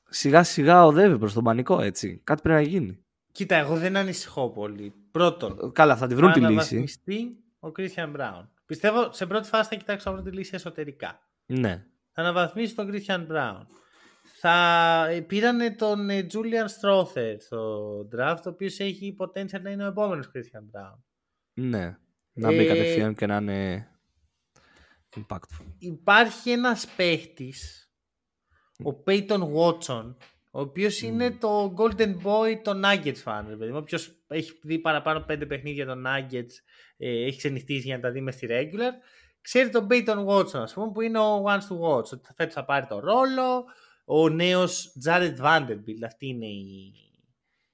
σιγά 0.09 0.43
σιγά 0.43 0.85
οδεύει 0.85 1.17
προς 1.17 1.33
τον 1.33 1.43
πανικό 1.43 1.81
έτσι. 1.81 2.21
Κάτι 2.23 2.41
πρέπει 2.41 2.63
να 2.63 2.69
γίνει. 2.69 3.03
Κοίτα, 3.31 3.55
εγώ 3.55 3.75
δεν 3.77 3.97
ανησυχώ 3.97 4.49
πολύ. 4.49 4.93
Πρώτον, 5.11 5.71
Καλά, 5.71 5.97
θα 5.97 6.07
τη 6.07 6.15
βρουν 6.15 6.27
θα 6.27 6.33
τη 6.33 6.39
λύση. 6.39 6.51
αναβαθμιστεί 6.53 7.37
ο 7.59 7.67
Christian 7.77 8.15
Brown. 8.15 8.47
Πιστεύω 8.65 9.11
σε 9.13 9.25
πρώτη 9.25 9.47
φάση 9.47 9.69
θα 9.69 9.75
κοιτάξω 9.75 10.09
να 10.09 10.15
βρω 10.15 10.29
τη 10.29 10.35
λύση 10.37 10.51
εσωτερικά. 10.55 11.19
Ναι. 11.45 11.85
Θα 12.11 12.21
αναβαθμίσει 12.21 12.75
τον 12.75 12.89
Christian 12.91 13.27
Brown. 13.27 13.61
Θα 14.41 15.05
ε, 15.09 15.19
πήρανε 15.21 15.71
τον 15.71 16.09
ε, 16.09 16.25
Julian 16.33 16.65
Strother 16.81 17.35
στο 17.39 17.97
draft, 18.15 18.41
ο 18.45 18.49
οποίος 18.49 18.79
έχει 18.79 19.15
potential 19.19 19.61
να 19.61 19.69
είναι 19.69 19.83
ο 19.83 19.87
επόμενος 19.87 20.31
Christian 20.35 20.79
Brown. 20.79 20.97
Ναι. 21.53 21.97
Να 22.33 22.47
μπει 22.49 22.57
Ε, 22.57 22.65
κατευθείαν 22.67 23.15
και 23.15 23.25
να 23.25 23.35
είναι 23.35 23.87
impactful. 25.17 25.65
Υπάρχει 25.77 26.51
ένας 26.51 26.87
παίχτης, 26.95 27.88
ο 28.83 29.03
Peyton 29.05 29.41
Watson, 29.55 30.15
ο 30.51 30.59
οποίος 30.59 31.01
είναι 31.01 31.31
το 31.31 31.73
Golden 31.77 32.15
Boy 32.23 32.55
των 32.63 32.81
Nuggets 32.85 33.23
fan. 33.23 33.43
ρε 33.49 33.55
παιδί 33.55 33.71
μου. 33.71 33.77
Όποιος 33.77 34.11
έχει 34.27 34.59
δει 34.63 34.79
παραπάνω 34.79 35.19
πέντε 35.19 35.45
παιχνίδια 35.45 35.85
των 35.85 36.05
Nuggets, 36.07 36.51
ε, 36.97 37.25
έχει 37.25 37.37
ξενυχτήσει 37.37 37.79
για 37.85 37.95
να 37.95 38.01
τα 38.01 38.11
δει 38.11 38.21
μες 38.21 38.33
στη 38.35 38.47
regular, 38.49 38.91
ξέρει 39.41 39.69
τον 39.69 39.87
Peyton 39.89 40.25
Watson, 40.25 40.59
ας 40.61 40.73
πούμε, 40.73 40.91
που 40.91 41.01
είναι 41.01 41.19
ο 41.19 41.43
ones 41.47 41.73
to 41.73 41.79
watch. 41.79 42.03
Ότι 42.11 42.29
φέτος 42.35 42.53
θα 42.53 42.65
πάρει 42.65 42.85
το 42.85 42.99
ρόλο, 42.99 43.63
ο 44.05 44.29
νέος 44.29 44.93
Jared 45.05 45.35
Vanderbilt, 45.41 46.03
αυτή 46.05 46.27
είναι 46.27 46.45
η... 46.45 46.93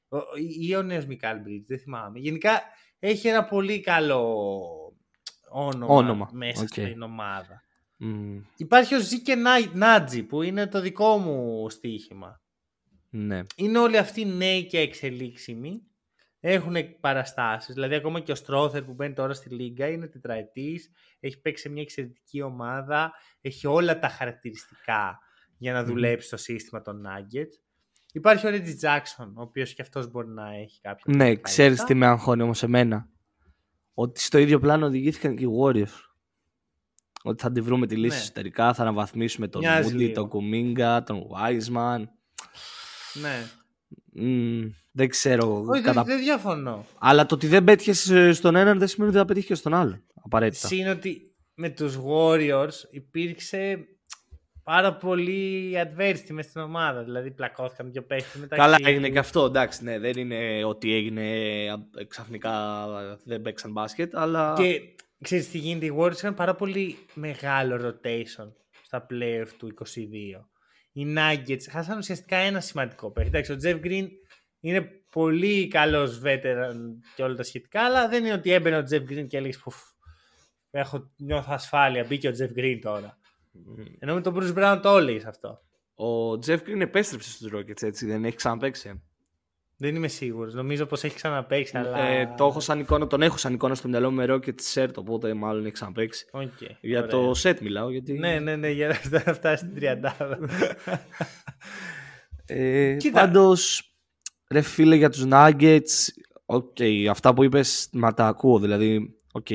ο- 0.09 0.37
ή 0.61 0.75
ο 0.75 0.81
νέος 0.81 1.05
Mikal 1.05 1.37
Bridges, 1.37 1.63
δεν 1.67 1.79
θυμάμαι. 1.79 2.19
Γενικά 2.19 2.61
έχει 2.99 3.27
ένα 3.27 3.43
πολύ 3.43 3.79
καλό 3.79 4.35
όνομα, 5.49 5.93
Όνομα, 5.93 6.29
μέσα 6.33 6.61
οκ. 6.61 6.67
στην 6.67 7.01
ομάδα. 7.01 7.63
Μμ, 7.97 8.37
Υπάρχει 8.57 8.95
ο 8.95 8.99
Zeke 8.99 9.35
Nnaji 9.73 10.23
που 10.23 10.41
είναι 10.41 10.67
το 10.67 10.81
δικό 10.81 11.17
μου 11.17 11.69
στοίχημα. 11.69 12.41
ναι. 13.09 13.41
Είναι 13.55 13.77
όλοι 13.79 13.97
αυτοί 13.97 14.25
νέοι 14.25 14.65
και 14.65 14.79
εξελίξιμοι. 14.79 15.81
Έχουν 16.39 16.75
παραστάσεις. 16.99 17.73
Δηλαδή 17.73 17.95
ακόμα 17.95 18.19
και 18.19 18.31
ο 18.31 18.35
Στρόθερ 18.35 18.83
που 18.83 18.93
μπαίνει 18.93 19.13
τώρα 19.13 19.33
στη 19.33 19.49
Λίγκα 19.49 19.87
είναι 19.87 20.07
τετραετής. 20.07 20.91
Έχει 21.19 21.39
παίξει 21.41 21.63
σε 21.63 21.69
μια 21.69 21.81
εξαιρετική 21.81 22.41
ομάδα. 22.41 23.13
Έχει 23.41 23.67
όλα 23.67 23.99
τα 23.99 24.09
χαρακτηριστικά 24.09 25.19
για 25.57 25.73
να 25.73 25.79
Μμμ. 25.81 25.87
δουλέψει 25.87 26.27
στο 26.27 26.37
σύστημα 26.37 26.81
των 26.81 27.03
Nuggets. 27.05 27.59
Υπάρχει 28.13 28.47
ο 28.47 28.49
Reggie 28.53 28.79
Jackson, 28.81 29.31
ο 29.35 29.41
οποίος 29.41 29.73
και 29.73 29.81
αυτός 29.81 30.09
μπορεί 30.11 30.27
να 30.27 30.53
έχει 30.55 30.81
κάποια... 30.81 31.03
Ναι, 31.15 31.25
κάποια 31.25 31.41
ξέρεις 31.41 31.71
λεπτά. 31.71 31.85
τι 31.85 31.93
με 31.93 32.05
αγχώνει 32.05 32.41
όμως 32.41 32.63
εμένα. 32.63 33.09
Ότι 33.93 34.21
στο 34.21 34.37
ίδιο 34.37 34.59
πλάνο 34.59 34.85
οδηγήθηκαν 34.85 35.35
και 35.35 35.43
οι 35.43 35.49
Warriors. 35.61 35.93
Ότι 37.27 37.41
θα 37.41 37.51
τη 37.51 37.61
βρούμε 37.61 37.87
τη 37.87 37.95
λύση 37.95 38.15
Ναι. 38.15 38.21
εσωτερικά, 38.21 38.73
θα 38.73 38.81
αναβαθμίσουμε 38.81 39.47
τον 39.47 39.61
Μοιάζει 39.61 39.89
Moody, 39.93 39.97
λίγο. 39.97 40.13
τον 40.13 40.29
Kuminga, 40.31 40.99
τον 41.05 41.23
Wiseman. 41.31 42.03
Ναι. 43.13 43.45
Μμ, 44.13 44.61
δεν 44.91 45.09
ξέρω. 45.09 45.63
Όχι, 45.67 45.81
κατά- 45.81 46.03
δεν, 46.03 46.15
δεν 46.15 46.23
διαφωνώ. 46.25 46.85
Αλλά 46.99 47.25
το 47.25 47.35
ότι 47.35 47.47
δεν 47.47 47.63
πέτυχες 47.63 48.11
στον 48.37 48.55
έναν 48.55 48.79
δεν 48.79 48.87
σημαίνει 48.87 49.09
ότι 49.09 49.17
δεν 49.17 49.27
θα 49.27 49.33
πετύχει 49.33 49.47
και 49.47 49.55
στον 49.55 49.73
άλλον. 49.73 50.03
Απαραίτητα. 50.23 50.67
Είναι 50.71 50.89
ότι 50.89 51.35
με 51.53 51.69
τους 51.69 51.97
Warriors 52.07 52.89
υπήρξε 52.91 53.87
πάρα 54.63 54.95
πολύ 54.95 55.71
adversity 55.75 56.29
μες 56.31 56.45
στην 56.45 56.61
ομάδα. 56.61 57.03
Δηλαδή 57.03 57.31
πλακώθηκαν 57.31 57.91
δύο 57.91 58.03
παίχτες 58.03 58.41
μεταξύ 58.41 58.63
Καλά, 58.65 58.77
τους. 58.77 58.85
έγινε 58.87 59.09
και 59.09 59.19
αυτό. 59.19 59.45
Εντάξει, 59.45 59.83
ναι, 59.83 59.99
δεν 59.99 60.17
είναι 60.17 60.63
ότι 60.65 60.93
έγινε 60.93 61.29
ε, 61.65 62.03
ξαφνικά 62.07 62.85
δεν 63.25 63.41
παίξαν 63.41 63.71
μπάσκετ, 63.71 64.15
αλλά. 64.17 64.53
Και 64.57 64.81
ξέρεις 65.25 65.49
τι 65.49 65.57
γίνεται, 65.57 65.85
οι 65.85 65.95
Warriors 65.99 66.15
είχαν 66.15 66.33
πάρα 66.33 66.55
πολύ 66.55 66.97
μεγάλο 67.13 67.75
rotation 67.75 68.51
στα 68.83 69.05
playoff 69.09 69.47
του 69.57 69.73
22. 69.77 69.85
Οι 70.91 71.13
Nuggets 71.17 71.63
χάσαν 71.69 71.97
ουσιαστικά 71.97 72.35
ένα 72.37 72.59
σημαντικό 72.59 73.11
παίχτη. 73.11 73.29
Εντάξει, 73.29 73.51
ο 73.51 73.57
Jeff 73.63 73.85
Green 73.85 74.07
είναι 74.59 74.89
πολύ 75.11 75.67
καλός 75.67 76.21
veteran 76.23 76.75
και 77.15 77.23
όλα 77.23 77.35
τα 77.35 77.43
σχετικά, 77.43 77.81
αλλά 77.81 78.07
δεν 78.07 78.25
είναι 78.25 78.33
ότι 78.33 78.51
έμπαινε 78.51 78.77
ο 78.77 78.83
Jeff 78.91 79.01
Green 79.01 79.27
και 79.27 79.37
έλεγες 79.37 79.59
«Πουφ, 79.59 79.75
έχω 80.71 81.11
νιώθω 81.17 81.53
ασφάλεια, 81.53 82.03
μπήκε 82.03 82.27
ο 82.27 82.31
Jeff 82.31 82.59
Green 82.59 82.79
τώρα. 82.81 83.17
Ενώ 83.99 84.13
με 84.13 84.21
τον 84.21 84.35
Bruce 84.37 84.53
Brown 84.57 84.79
το 84.81 84.97
έλεγε 84.97 85.27
αυτό. 85.27 85.61
Ο 85.95 86.31
Jeff 86.31 86.59
Green 86.59 86.79
επέστρεψε 86.79 87.31
στους 87.31 87.51
Rockets, 87.53 87.83
έτσι, 87.83 88.05
δεν 88.05 88.25
έχει 88.25 88.35
ξαναπαίξει. 88.35 89.01
Δεν 89.77 89.95
είμαι 89.95 90.07
σίγουρος. 90.07 90.53
Νομίζω 90.53 90.85
πως 90.85 91.03
έχει 91.03 91.15
ξαναπαίξει, 91.15 91.77
αλλά... 91.77 91.97
Ε, 91.99 92.33
το 92.37 92.45
έχω 92.45 92.59
σαν 92.59 92.79
εικόνα, 92.79 93.07
τον 93.07 93.21
έχω 93.21 93.37
σαν 93.37 93.53
εικόνα 93.53 93.75
στο 93.75 93.87
μυαλό 93.87 94.11
μου 94.11 94.15
με 94.15 94.25
Rockets 94.29 94.73
shirt, 94.73 94.93
οπότε 94.95 95.33
μάλλον 95.33 95.63
έχει 95.63 95.73
ξαναπαίξει. 95.73 96.27
Οκ, 96.31 96.61
Για 96.81 96.99
ωραία. 96.99 97.09
το 97.09 97.31
set 97.43 97.57
μιλάω, 97.61 97.91
γιατί... 97.91 98.13
Ναι, 98.13 98.39
ναι, 98.39 98.55
ναι, 98.55 98.69
για 98.69 98.87
να 98.87 99.33
φτάσει 99.33 99.63
στην 99.63 99.75
τριαντάδα. 99.75 100.39
Ε, 102.45 102.95
Κοίτα. 102.95 103.19
Πάντως, 103.19 103.93
ρε 104.49 104.61
φίλε, 104.61 104.95
για 104.95 105.09
τους 105.09 105.25
Nuggets, 105.31 106.07
οκ, 106.45 106.77
αυτά 107.09 107.33
που 107.33 107.43
είπες, 107.43 107.89
μα 107.91 108.13
τα 108.13 108.27
ακούω, 108.27 108.59
δηλαδή, 108.59 109.15
οκ. 109.31 109.47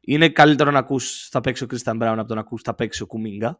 Είναι 0.00 0.28
καλύτερο 0.28 0.70
να 0.70 0.78
ακούς 0.78 1.28
θα 1.30 1.40
παίξει 1.40 1.64
ο 1.64 1.66
Christian 1.70 2.02
Braun 2.02 2.14
από 2.18 2.28
το 2.28 2.34
να 2.34 2.40
ακούς 2.40 2.62
θα 2.62 2.74
παίξει 2.74 3.02
ο 3.02 3.06
Kuminga. 3.08 3.50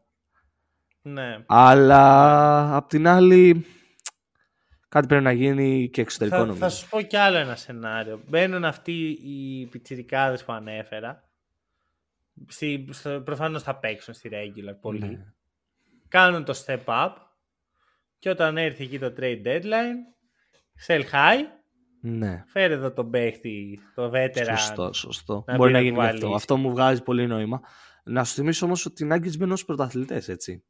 Ναι. 1.01 1.43
Αλλά 1.45 2.75
απ' 2.75 2.87
την 2.87 3.07
άλλη 3.07 3.65
κάτι 4.89 5.07
πρέπει 5.07 5.23
να 5.23 5.31
γίνει 5.31 5.89
και 5.89 6.01
εξωτερικό 6.01 6.35
Θα, 6.37 6.41
νομίζω. 6.45 6.59
θα 6.59 6.69
σου 6.69 6.89
πω 6.89 7.01
κι 7.01 7.15
άλλο 7.17 7.37
ένα 7.37 7.55
σενάριο. 7.55 8.21
Μπαίνουν 8.27 8.65
αυτοί 8.65 9.09
οι 9.09 9.65
πιτσιρικάδες 9.65 10.43
που 10.43 10.51
ανέφερα. 10.53 11.23
Στη, 12.47 12.87
στο, 12.91 13.21
προφανώς 13.25 13.63
θα 13.63 13.75
παίξουν 13.79 14.13
στη 14.13 14.29
regular 14.33 14.75
πολύ. 14.81 14.99
Ναι. 14.99 15.25
Κάνουν 16.07 16.43
το 16.45 16.63
step 16.65 16.83
up. 16.85 17.11
Και 18.19 18.29
όταν 18.29 18.57
έρθει 18.57 18.83
εκεί 18.83 18.99
το 18.99 19.13
trade 19.19 19.45
deadline, 19.45 19.97
sell 20.87 21.01
high, 21.11 21.43
Ναι. 22.01 22.43
φέρε 22.47 22.73
εδώ 22.73 22.91
τον 22.91 23.09
παίχτη, 23.09 23.79
το 23.95 24.11
veteran. 24.13 24.45
Σωστό, 24.57 24.93
σωστό. 24.93 25.43
να 25.47 25.55
Μπορεί 25.55 25.71
μπει 25.71 25.77
να 25.77 25.79
να 25.79 25.83
γίνει 25.83 25.95
και 25.95 26.01
αυτό. 26.01 26.13
κουβαλήσει. 26.15 26.35
Αυτό 26.35 26.57
μου 26.57 26.69
βγάζει 26.69 27.03
πολύ 27.03 27.27
νόημα. 27.27 27.61
Να 28.03 28.23
σου 28.23 28.33
θυμίσω 28.33 28.65
όμως 28.65 28.85
ότι 28.85 29.03
οι 29.03 29.07
Nuggets 29.11 29.37
μπαίνουν 29.37 29.51
ως 29.53 29.65
πρωταθλητές, 29.65 30.29
έτσι. 30.29 30.63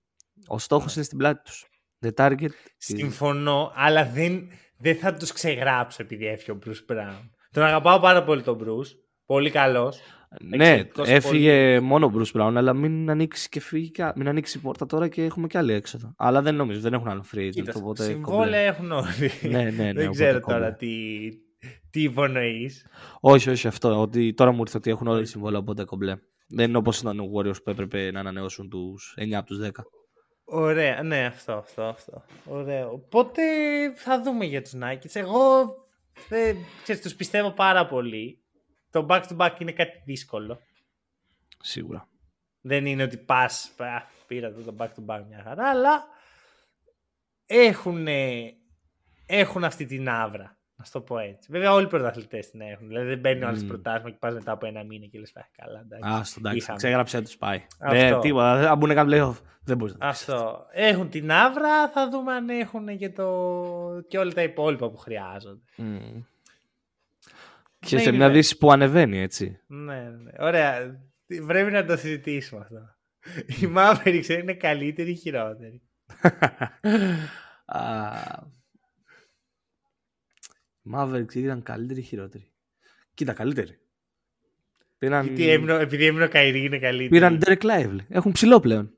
Ο 0.47 0.59
στόχος 0.59 0.95
είναι 0.95 1.03
στην 1.03 1.17
πλάτη 1.17 1.41
τους. 1.43 1.65
The 2.05 2.09
target. 2.15 2.41
is- 2.43 2.51
Συμφωνώ, 2.77 3.71
αλλά 3.75 4.05
δεν, 4.05 4.47
δεν 4.77 4.95
θα 4.95 5.13
τους 5.13 5.31
ξεγράψω 5.31 5.97
επειδή 6.03 6.27
έφυγε 6.27 6.51
ο 6.51 6.59
Bruce 6.65 6.93
Brown. 6.93 7.29
Τον 7.51 7.63
αγαπάω 7.63 7.99
πάρα 7.99 8.23
πολύ 8.23 8.41
τον 8.41 8.59
Bruce. 8.63 8.87
Πολύ 9.25 9.49
καλός. 9.51 9.99
Ναι, 10.41 10.55
εξαιρετικός 10.69 11.07
έφυγε 11.09 11.79
μόνο 11.79 12.05
ο 12.05 12.11
Bruce 12.15 12.39
Brown, 12.41 12.53
αλλά 12.55 12.73
μην 12.73 13.09
ανοίξει 13.09 13.49
και 13.49 13.59
φύγει. 13.59 13.91
κα- 13.91 14.13
Μην 14.15 14.27
ανοίξει 14.27 14.57
η 14.57 14.61
πόρτα 14.61 14.85
τώρα 14.85 15.07
και 15.07 15.23
έχουμε 15.23 15.47
και 15.47 15.57
άλλη 15.57 15.73
έξοδο. 15.73 16.13
Αλλά 16.17 16.41
δεν 16.41 16.55
νομίζω, 16.55 16.79
δεν 16.79 16.93
έχουν 16.93 17.07
άλλο 17.07 17.25
free 17.33 17.37
agent. 17.39 17.49
Κοίτα, 17.51 17.73
οπότε 17.75 18.03
συμβόλαια 18.03 18.41
κομπλέ. 18.41 18.65
έχουν 18.65 18.91
όλοι. 18.91 19.31
Ναι, 19.41 19.63
ναι, 19.63 19.69
ναι, 19.69 19.93
δεν 19.93 20.07
οπότε 20.07 20.09
ξέρω 20.11 20.39
κομπλέ. 20.39 20.57
τώρα 20.59 20.73
τι, 20.73 20.89
τι 21.89 22.01
υπονοείς. 22.01 22.85
Όχι, 23.19 23.49
όχι 23.49 23.67
αυτό. 23.67 24.01
Ότι 24.01 24.33
τώρα 24.33 24.51
μου 24.51 24.59
ήρθε 24.61 24.77
ότι 24.77 24.89
έχουν 24.89 25.07
όλοι 25.07 25.25
συμβόλαια, 25.25 25.59
οπότε 25.59 25.83
κομπλέ. 25.83 26.15
Δεν 26.47 26.69
είναι 26.69 26.77
όπως 26.77 26.99
ήταν 26.99 27.19
ο 27.19 27.23
Warriors 27.35 27.63
που 27.63 27.69
έπρεπε 27.69 28.11
να 28.11 28.19
ανανεώσουν 28.19 28.69
τους 28.69 29.15
9 29.19 29.33
από 29.33 29.45
τους 29.45 29.57
10. 29.57 29.69
Ωραία, 30.51 31.03
ναι, 31.03 31.25
αυτό, 31.25 31.53
αυτό, 31.53 31.83
αυτό. 31.83 32.23
Ωραίο. 32.45 32.91
Οπότε 32.91 33.41
θα 33.95 34.21
δούμε 34.21 34.45
για 34.45 34.61
τους 34.61 34.73
Nuggets. 34.81 35.13
Εγώ 35.13 35.75
δεν, 36.29 36.57
ξέρεις, 36.83 37.01
τους 37.01 37.15
πιστεύω 37.15 37.51
πάρα 37.51 37.87
πολύ. 37.87 38.43
Το 38.91 39.05
back-to-back 39.09 39.55
είναι 39.59 39.71
κάτι 39.71 40.01
δύσκολο. 40.05 40.59
Σίγουρα. 41.61 42.07
Δεν 42.61 42.85
είναι 42.85 43.03
ότι 43.03 43.17
πας, 43.17 43.71
«Α, 43.77 44.01
πήρα 44.27 44.47
εδώ 44.47 44.71
το 44.71 44.75
back-to-back 44.77 45.23
μια 45.27 45.41
χαρά, 45.43 45.69
αλλά 45.69 46.07
έχουν, 47.45 48.07
έχουν 49.25 49.63
αυτή 49.63 49.85
την 49.85 50.09
άβρα. 50.09 50.58
Να 50.79 50.85
σου 50.85 50.91
το 50.91 51.01
πω 51.01 51.17
έτσι. 51.17 51.51
Βέβαια, 51.51 51.73
όλοι 51.73 51.85
οι 51.85 51.87
πρωταθλητές 51.87 52.49
την 52.49 52.61
έχουν. 52.61 52.87
Δηλαδή, 52.87 53.07
δεν 53.07 53.19
μπαίνει 53.19 53.43
όλε 53.43 53.57
Μμμ. 53.57 53.67
πρωτάθλημα 53.67 54.09
και 54.09 54.15
πας 54.19 54.33
μετά 54.33 54.51
από 54.51 54.65
ένα 54.65 54.83
μήνα 54.83 55.05
και 55.05 55.19
λες: 55.19 55.33
καλά, 55.57 55.79
εντάξει. 55.79 56.19
Α, 56.19 56.23
στον 56.23 56.41
εντάξει. 56.41 56.57
είχαμε». 56.57 56.77
Ξέγραψε 56.77 57.21
τους 57.21 57.37
πάει. 57.37 57.65
Αυτό. 57.79 57.95
Δεν, 57.95 58.19
τίποτα. 58.19 58.71
Αν 58.71 58.77
μπουν 58.77 58.93
καν 58.93 59.07
playoff, 59.11 59.35
δεν 59.63 59.77
μπορείς 59.77 59.95
να 59.97 60.07
Αυτό. 60.07 60.65
Έχουν 60.71 61.09
την 61.09 61.31
άβρα, 61.31 61.89
θα 61.89 62.09
δούμε 62.09 62.33
αν 62.33 62.49
έχουν 62.49 62.97
και, 62.97 63.09
το... 63.09 64.03
και 64.07 64.17
όλα 64.17 64.31
τα 64.31 64.43
υπόλοιπα 64.43 64.89
που 64.89 64.97
χρειάζονται. 64.97 65.61
Mm. 65.77 66.23
Και 67.79 67.95
Ναι, 67.95 68.01
σε 68.01 68.07
είναι 68.09 68.17
μια 68.17 68.27
ναι. 68.27 68.33
δύση 68.33 68.57
που 68.57 68.71
ανεβαίνει, 68.71 69.19
έτσι. 69.19 69.59
Ναι, 69.67 69.95
ναι, 69.95 70.09
ναι. 70.09 70.31
Ωραία. 70.39 70.99
Πρέπει 71.45 71.71
να 71.71 71.85
το 71.85 71.97
συζητήσουμε 71.97 72.61
αυτό. 72.61 72.95
Η 73.47 73.73
Mavericks 73.75 74.29
είναι 74.41 74.53
καλύτερη 74.53 75.11
ή 75.11 75.15
χειρότερη. 75.15 75.81
Α, 80.83 80.83
η 80.83 80.89
Mavericks 80.95 81.35
ήταν 81.35 81.63
καλύτερη 81.63 81.99
ή 81.99 82.03
χειρότερη. 82.03 82.51
Κοίτα, 83.13 83.33
καλύτερη. 83.33 83.79
Πήραν, 84.97 85.25
Γιατί 85.25 85.49
έμεινε, 85.49 85.73
επειδή 85.73 86.05
έμεινε 86.05 86.23
ο 86.25 86.29
Καϊρή 86.29 86.63
είναι 86.65 86.79
καλύτερη. 86.79 87.09
πήραν 87.09 87.39
Derek 87.45 87.61
Lively. 87.61 87.97
Έχουν 88.09 88.31
ψηλό 88.31 88.59
πλέον. 88.59 88.93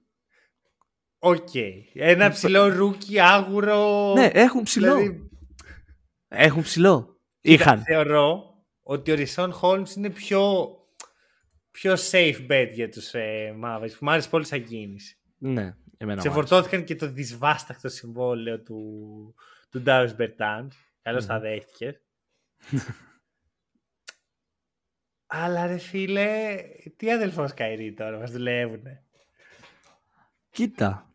Οκ. 1.20 1.50
Ένα 1.94 2.30
ψηλό 2.30 2.68
rookie, 2.68 3.20
άγουρο. 3.20 4.14
Ναι, 4.14 4.26
έχουν 4.26 4.64
ψηλό. 4.64 4.96
Δηλαδή, 4.96 5.30
Έχουν 6.28 6.62
ψηλό. 6.62 7.20
κοίτα, 7.42 7.54
Είχαν. 7.54 7.82
Θεωρώ 7.84 8.44
ότι 8.84 9.12
ο 9.12 9.16
Ρισόν 9.16 9.52
Χόλμς 9.52 9.96
είναι 9.96 10.10
πιο, 10.10 10.70
πιο 11.72 11.94
safe 12.12 12.48
bet 12.52 12.70
για 12.74 12.90
τους 12.90 13.14
ε, 13.14 13.56
Mavericks. 13.64 13.98
Μου 14.00 14.12
άρεσε 14.12 14.30
πολύ 14.30 14.46
σαν 14.46 14.64
κίνηση. 14.64 15.18
Ναι, 15.38 15.76
εμένα 15.98 16.22
Σε 16.22 16.28
μου 16.30 16.34
άρεσε. 16.36 16.50
φορτώθηκαν 16.50 16.84
και 16.84 16.96
το 16.96 17.12
δυσβάστακτο 17.12 17.90
συμβόλαιο 17.90 18.60
του, 18.60 18.86
του 19.70 19.82
Ντάους 19.82 20.16
Μπερτάν. 20.16 20.72
Καλώς 21.02 21.26
τα 21.26 21.40
δέχτηκες. 21.40 22.02
Αλλά 25.34 25.68
ρε 25.68 25.78
φίλε, 25.78 26.58
τι 26.96 27.12
αδελφός 27.12 27.54
Καϊρή 27.54 27.94
τώρα, 27.94 28.18
μας 28.18 28.32
δουλεύουνε. 28.32 29.06
Κοίτα. 30.50 31.14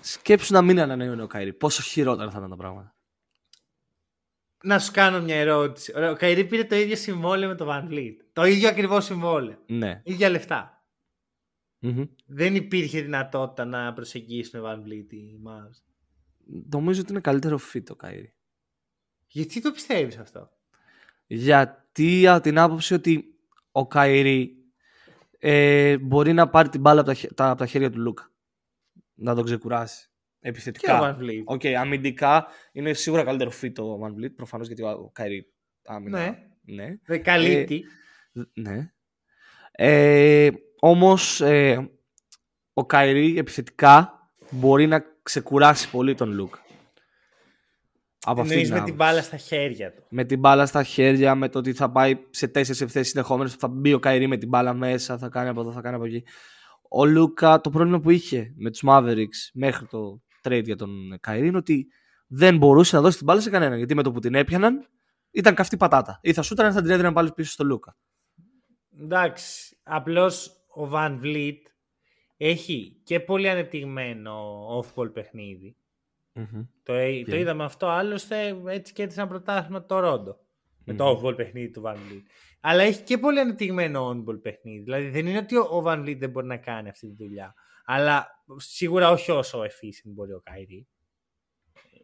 Σκέψου 0.00 0.52
να 0.52 0.62
μην 0.62 0.80
ανανεώνει 0.80 1.22
ο 1.22 1.26
Καϊρή. 1.26 1.52
Πόσο 1.52 1.82
χειρότερα 1.82 2.30
θα 2.30 2.38
ήταν 2.38 2.50
τα 2.50 2.56
πράγματα. 2.56 2.96
Να 4.64 4.78
σου 4.78 4.92
κάνω 4.92 5.20
μια 5.20 5.36
ερώτηση. 5.36 5.92
Ωραία, 5.96 6.10
Ο 6.10 6.16
Καϊρή 6.16 6.44
πήρε 6.44 6.64
το 6.64 6.74
ίδιο 6.74 6.96
συμβόλαιο 6.96 7.48
με 7.48 7.54
το 7.54 7.66
Van 7.68 7.88
Vliet. 7.88 8.16
Το 8.32 8.44
ίδιο 8.44 8.68
ακριβώς 8.68 9.04
συμβόλαιο. 9.04 9.58
Ναι. 9.66 10.02
ίδια 10.04 10.28
λεφτά. 10.28 10.84
Μμμ. 11.78 12.04
Δεν 12.26 12.54
υπήρχε 12.54 13.00
δυνατότητα 13.00 13.64
να 13.64 13.92
προσεγγίσουν 13.92 14.62
Van 14.64 14.76
Vliet 14.76 15.12
οι 15.12 15.40
Mavs. 15.46 15.91
Νομίζω 16.70 17.00
ότι 17.00 17.10
είναι 17.10 17.20
καλύτερο 17.20 17.58
fit 17.72 17.90
ο 17.90 17.94
Καϊρή. 17.94 18.34
Γιατί 19.26 19.60
το 19.60 19.70
πιστεύεις 19.72 20.18
αυτό; 20.18 20.50
Γιατί 21.26 22.26
από 22.26 22.42
την 22.42 22.58
άποψη 22.58 22.94
ότι 22.94 23.38
ο 23.72 23.86
Καϊρή 23.86 24.56
ε, 25.38 25.98
μπορεί 25.98 26.32
να 26.32 26.48
πάρει 26.48 26.68
την 26.68 26.80
μπάλα 26.80 27.00
από 27.00 27.08
τα, 27.08 27.14
χε- 27.14 27.34
τα, 27.34 27.48
από 27.50 27.58
τα 27.58 27.66
χέρια 27.66 27.90
του 27.90 28.00
Λούκα. 28.00 28.30
Να 29.14 29.34
τον 29.34 29.44
ξεκουράσει. 29.44 30.06
Και 30.06 30.48
ο 30.48 30.50
Επιθετικά. 30.50 31.00
Van 31.02 31.22
Vliet. 31.22 31.42
Οκ, 31.44 31.64
αμυντικά 31.64 32.46
είναι 32.72 32.92
σίγουρα 32.92 33.24
καλύτερο 33.24 33.50
fit 33.62 33.78
ο 33.78 34.06
Van 34.06 34.10
Vliet, 34.10 34.34
προφανώς 34.36 34.66
γιατί 34.66 34.82
ο, 34.82 34.88
ο 34.88 35.10
Καϊρή 35.12 35.52
άμυνα. 35.84 36.18
Ναι. 36.18 36.48
ναι. 36.62 36.96
Δεν 37.04 37.22
καλύπτει. 37.22 37.84
Ναι. 38.52 38.92
Ε, 39.72 40.50
όμως 40.80 41.40
ε, 41.40 41.90
ο 42.72 42.86
Καϊρή 42.86 43.38
επιθετικά 43.38 44.12
μπορεί 44.50 44.86
να 44.86 45.04
ξεκουράσει 45.22 45.90
πολύ 45.90 46.14
τον 46.14 46.32
Λούκα. 46.32 46.54
Από 48.24 48.40
αυτή 48.40 48.52
Εννοείς 48.52 48.68
την 48.68 48.78
με 48.78 48.84
την 48.84 48.94
άποψη. 48.94 48.94
μπάλα 49.12 49.22
στα 49.22 49.36
χέρια 49.36 49.92
του. 49.94 50.04
Με 50.08 50.24
την 50.24 50.38
μπάλα 50.38 50.66
στα 50.66 50.82
χέρια, 50.82 51.34
με 51.34 51.48
το 51.48 51.58
ότι 51.58 51.72
θα 51.72 51.90
πάει 51.90 52.16
σε 52.30 52.48
τέσσερις 52.48 52.80
επιθέσεις 52.80 53.08
συνεχόμενες, 53.10 53.54
θα 53.54 53.68
μπει 53.68 53.92
ο 53.92 53.98
Καϊρή 53.98 54.26
με 54.26 54.36
την 54.36 54.48
μπάλα 54.48 54.74
μέσα, 54.74 55.18
θα 55.18 55.28
κάνει 55.28 55.48
από 55.48 55.60
εδώ, 55.60 55.72
θα 55.72 55.80
κάνει 55.80 55.94
από 55.96 56.04
εκεί. 56.04 56.24
Ο 56.88 57.04
Λούκα, 57.06 57.60
το 57.60 57.70
πρόβλημα 57.70 58.00
που 58.00 58.10
είχε 58.10 58.52
με 58.56 58.70
τους 58.70 58.82
Mavericks 58.86 59.50
μέχρι 59.52 59.86
το 59.86 60.22
trade 60.42 60.64
για 60.64 60.76
τον 60.76 61.18
Καϊρή 61.20 61.46
είναι 61.46 61.56
ότι 61.56 61.86
δεν 62.26 62.56
μπορούσε 62.56 62.96
να 62.96 63.02
δώσει 63.02 63.16
την 63.16 63.26
μπάλα 63.26 63.40
σε 63.40 63.50
κανέναν. 63.50 63.76
Γιατί 63.78 63.94
με 63.94 64.02
το 64.02 64.12
που 64.12 64.18
την 64.20 64.34
έπιαναν 64.34 64.88
ήταν 65.30 65.54
καυτή 65.54 65.76
πατάτα. 65.76 66.18
Ή 66.22 66.32
θα 66.32 66.42
σούτανε, 66.42 66.72
θα 66.72 66.82
την 66.82 66.90
έδιναν 66.90 67.12
πάλι 67.12 67.32
πίσω 67.32 67.50
στο 67.50 67.64
Λούκα. 67.64 67.96
Εντάξει, 69.00 69.76
απλώς 69.82 70.50
ο 70.74 70.90
Van 70.92 71.20
Vliet 71.22 71.56
έχει 72.46 73.00
και 73.04 73.20
πολύ 73.20 73.48
ανεπτυγμένο 73.48 74.66
off-ball 74.80 75.12
παιχνίδι. 75.12 75.76
Το, 76.82 76.92
ε- 76.92 77.24
το 77.24 77.30
Και- 77.30 77.38
είδαμε 77.38 77.64
αυτό 77.64 77.86
άλλωστε 77.86 78.62
έτσι 78.66 78.92
και 78.92 79.02
ένα 79.02 79.26
πρωτάθλημα 79.26 79.86
το 79.86 79.98
Ρόντο. 79.98 80.38
Με 80.84 80.94
το 80.94 81.10
off-ball 81.10 81.36
παιχνίδι 81.36 81.70
του 81.70 81.82
Van 81.86 81.94
Vliet. 81.94 82.22
Αλλά 82.60 82.82
έχει 82.82 83.02
και 83.02 83.18
πολύ 83.18 83.40
ανεπτυγμένο 83.40 84.08
on-ball 84.10 84.42
παιχνίδι. 84.42 84.82
Δηλαδή 84.82 85.08
δεν 85.08 85.26
είναι 85.26 85.38
ότι 85.38 85.56
ο- 85.56 85.68
ο 85.76 85.82
Van 85.86 85.98
Vliet 86.02 86.16
δεν 86.18 86.30
μπορεί 86.30 86.46
να 86.46 86.56
κάνει 86.56 86.88
αυτή 86.88 87.06
τη 87.08 87.14
δουλειά. 87.24 87.54
Αλλά 87.84 88.44
σίγουρα 88.56 89.10
όχι 89.10 89.30
όσο 89.30 89.60
efficient 89.62 90.10
μπορεί 90.14 90.32
ο 90.32 90.40
Καϊρή. 90.44 90.86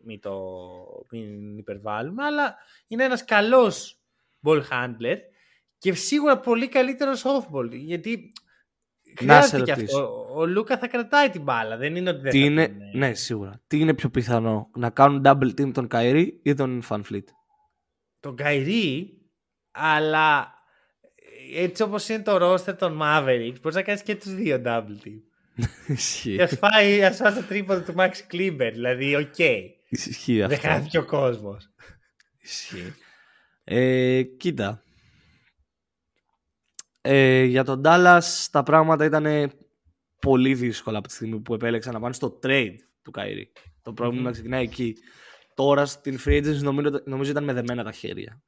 Μην 0.05 0.21
το 0.21 0.41
μην 1.11 1.59
υπερβάλλουμε. 1.59 2.25
Αλλά 2.25 2.57
είναι 2.87 3.05
ένας 3.05 3.25
καλός 3.25 4.01
ball 4.43 4.63
handler 4.71 5.17
και 5.79 5.93
σίγουρα 5.95 6.39
πολύ 6.39 6.69
καλύτερος 6.69 7.25
off-ball. 7.27 7.71
Γιατί 7.71 8.33
Να 9.21 9.43
σε 9.43 9.49
χρειάζεται 9.49 9.63
και 9.63 9.73
ρωτήσω. 9.81 9.99
αυτό. 9.99 10.27
Ο 10.35 10.47
Λούκα 10.47 10.79
θα 10.79 10.89
κρατάει 10.89 11.31
την 11.31 11.43
μπάλα. 11.43 11.77
Δεν 11.77 11.97
είναι 11.97 12.11
ότι 12.11 12.21
δεν 12.21 12.31
Τι 12.31 12.39
θα 12.39 12.45
είναι, 12.45 12.67
την, 12.69 12.81
ε, 12.83 12.97
ναι, 12.97 13.15
σίγουρα. 13.15 13.61
Τι 13.67 13.79
είναι 13.81 13.95
πιο 13.95 14.09
πιθανό, 14.09 14.71
να 14.75 14.91
κάνουν 14.91 15.23
double 15.25 15.61
team 15.61 15.73
τον 15.73 15.89
Καϊρή 15.89 16.41
ή 16.43 16.55
τον 16.55 16.83
Fanfleet. 16.89 17.25
τον 18.21 18.37
Καϊρή, 18.37 19.13
αλλά 19.71 20.55
έτσι 21.57 21.83
όπως 21.83 22.09
είναι 22.09 22.23
το 22.23 22.53
roster 22.55 22.77
των 22.79 22.99
Mavericks, 23.03 23.55
μπορείς 23.61 23.75
να 23.77 23.83
κάνεις 23.83 24.03
και 24.03 24.15
τους 24.17 24.35
δύο 24.35 24.63
double 24.65 24.97
team. 25.07 25.21
Ισχύει. 25.87 26.37
Και 26.37 26.43
ας 26.43 26.57
φάει, 26.59 27.05
ας 27.05 27.17
φάει 27.17 27.33
το 27.35 27.43
τρίποντο 27.43 27.81
του 27.81 27.95
Maxi 27.99 28.11
Kleber, 28.35 28.71
δηλαδή 28.73 29.17
οκ. 29.17 29.39
Ισχύει 29.89 30.37
Δεν 30.37 30.53
αυτό. 30.53 30.69
χάθηκε 30.69 30.99
ο 30.99 31.05
κόσμος. 31.05 31.69
Ισχύει. 32.43 32.95
Ε, 33.65 34.23
κοίτα. 34.23 34.83
Ε, 37.11 37.45
για 37.45 37.65
τον 37.65 37.83
Dallas 37.85 38.47
τα 38.51 38.63
πράγματα 38.63 39.05
ήταν 39.05 39.53
πολύ 40.21 40.55
δύσκολα 40.55 40.99
από 40.99 41.09
τη 41.09 41.15
στιγμή 41.15 41.41
που 41.41 41.55
επέλεξαν 41.55 41.93
να 41.93 42.01
πάνε 42.01 42.15
στο 42.15 42.39
trade 42.43 42.75
του 43.03 43.11
Καϊρή. 43.11 43.53
Το 43.83 43.93
προβλημα 43.93 44.31
ξεκινάει 44.31 44.63
εκεί. 44.63 44.95
Τώρα 45.55 45.87
στην 45.87 46.19
free 46.25 46.45
agency 46.45 46.63
νομίζω, 46.63 47.03
νομίζω 47.05 47.31
ήταν 47.31 47.45
με 47.45 47.53
δεμένα 47.53 47.85
τα 47.85 47.93
χέρια. 47.93 48.43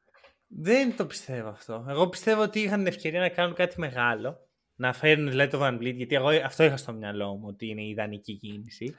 Δεν 0.47 0.97
το 0.97 1.07
πιστεύω 1.07 1.49
αυτό. 1.49 1.87
Εγώ 1.89 2.09
πιστεύω 2.09 2.43
ότι 2.43 2.61
είχαν 2.61 2.79
την 2.79 2.87
ευκαιρία 2.87 3.21
να 3.21 3.29
κάνουν 3.29 3.55
κάτι 3.55 3.81
μεγάλο 3.81 4.39
να 4.75 4.93
φέρουν 4.93 5.29
δηλαδή 5.29 5.51
το 5.51 5.67
Van 5.67 5.75
Vliet, 5.75 5.95
γιατί 5.95 6.15
εγώ 6.15 6.29
αυτό 6.45 6.65
είχα 6.65 6.77
στο 6.77 6.93
μυαλό 6.93 7.35
μου 7.35 7.45
ότι 7.47 7.69
είναι 7.69 7.83
η 7.83 7.89
ιδανική 7.89 8.37
κίνηση. 8.37 8.95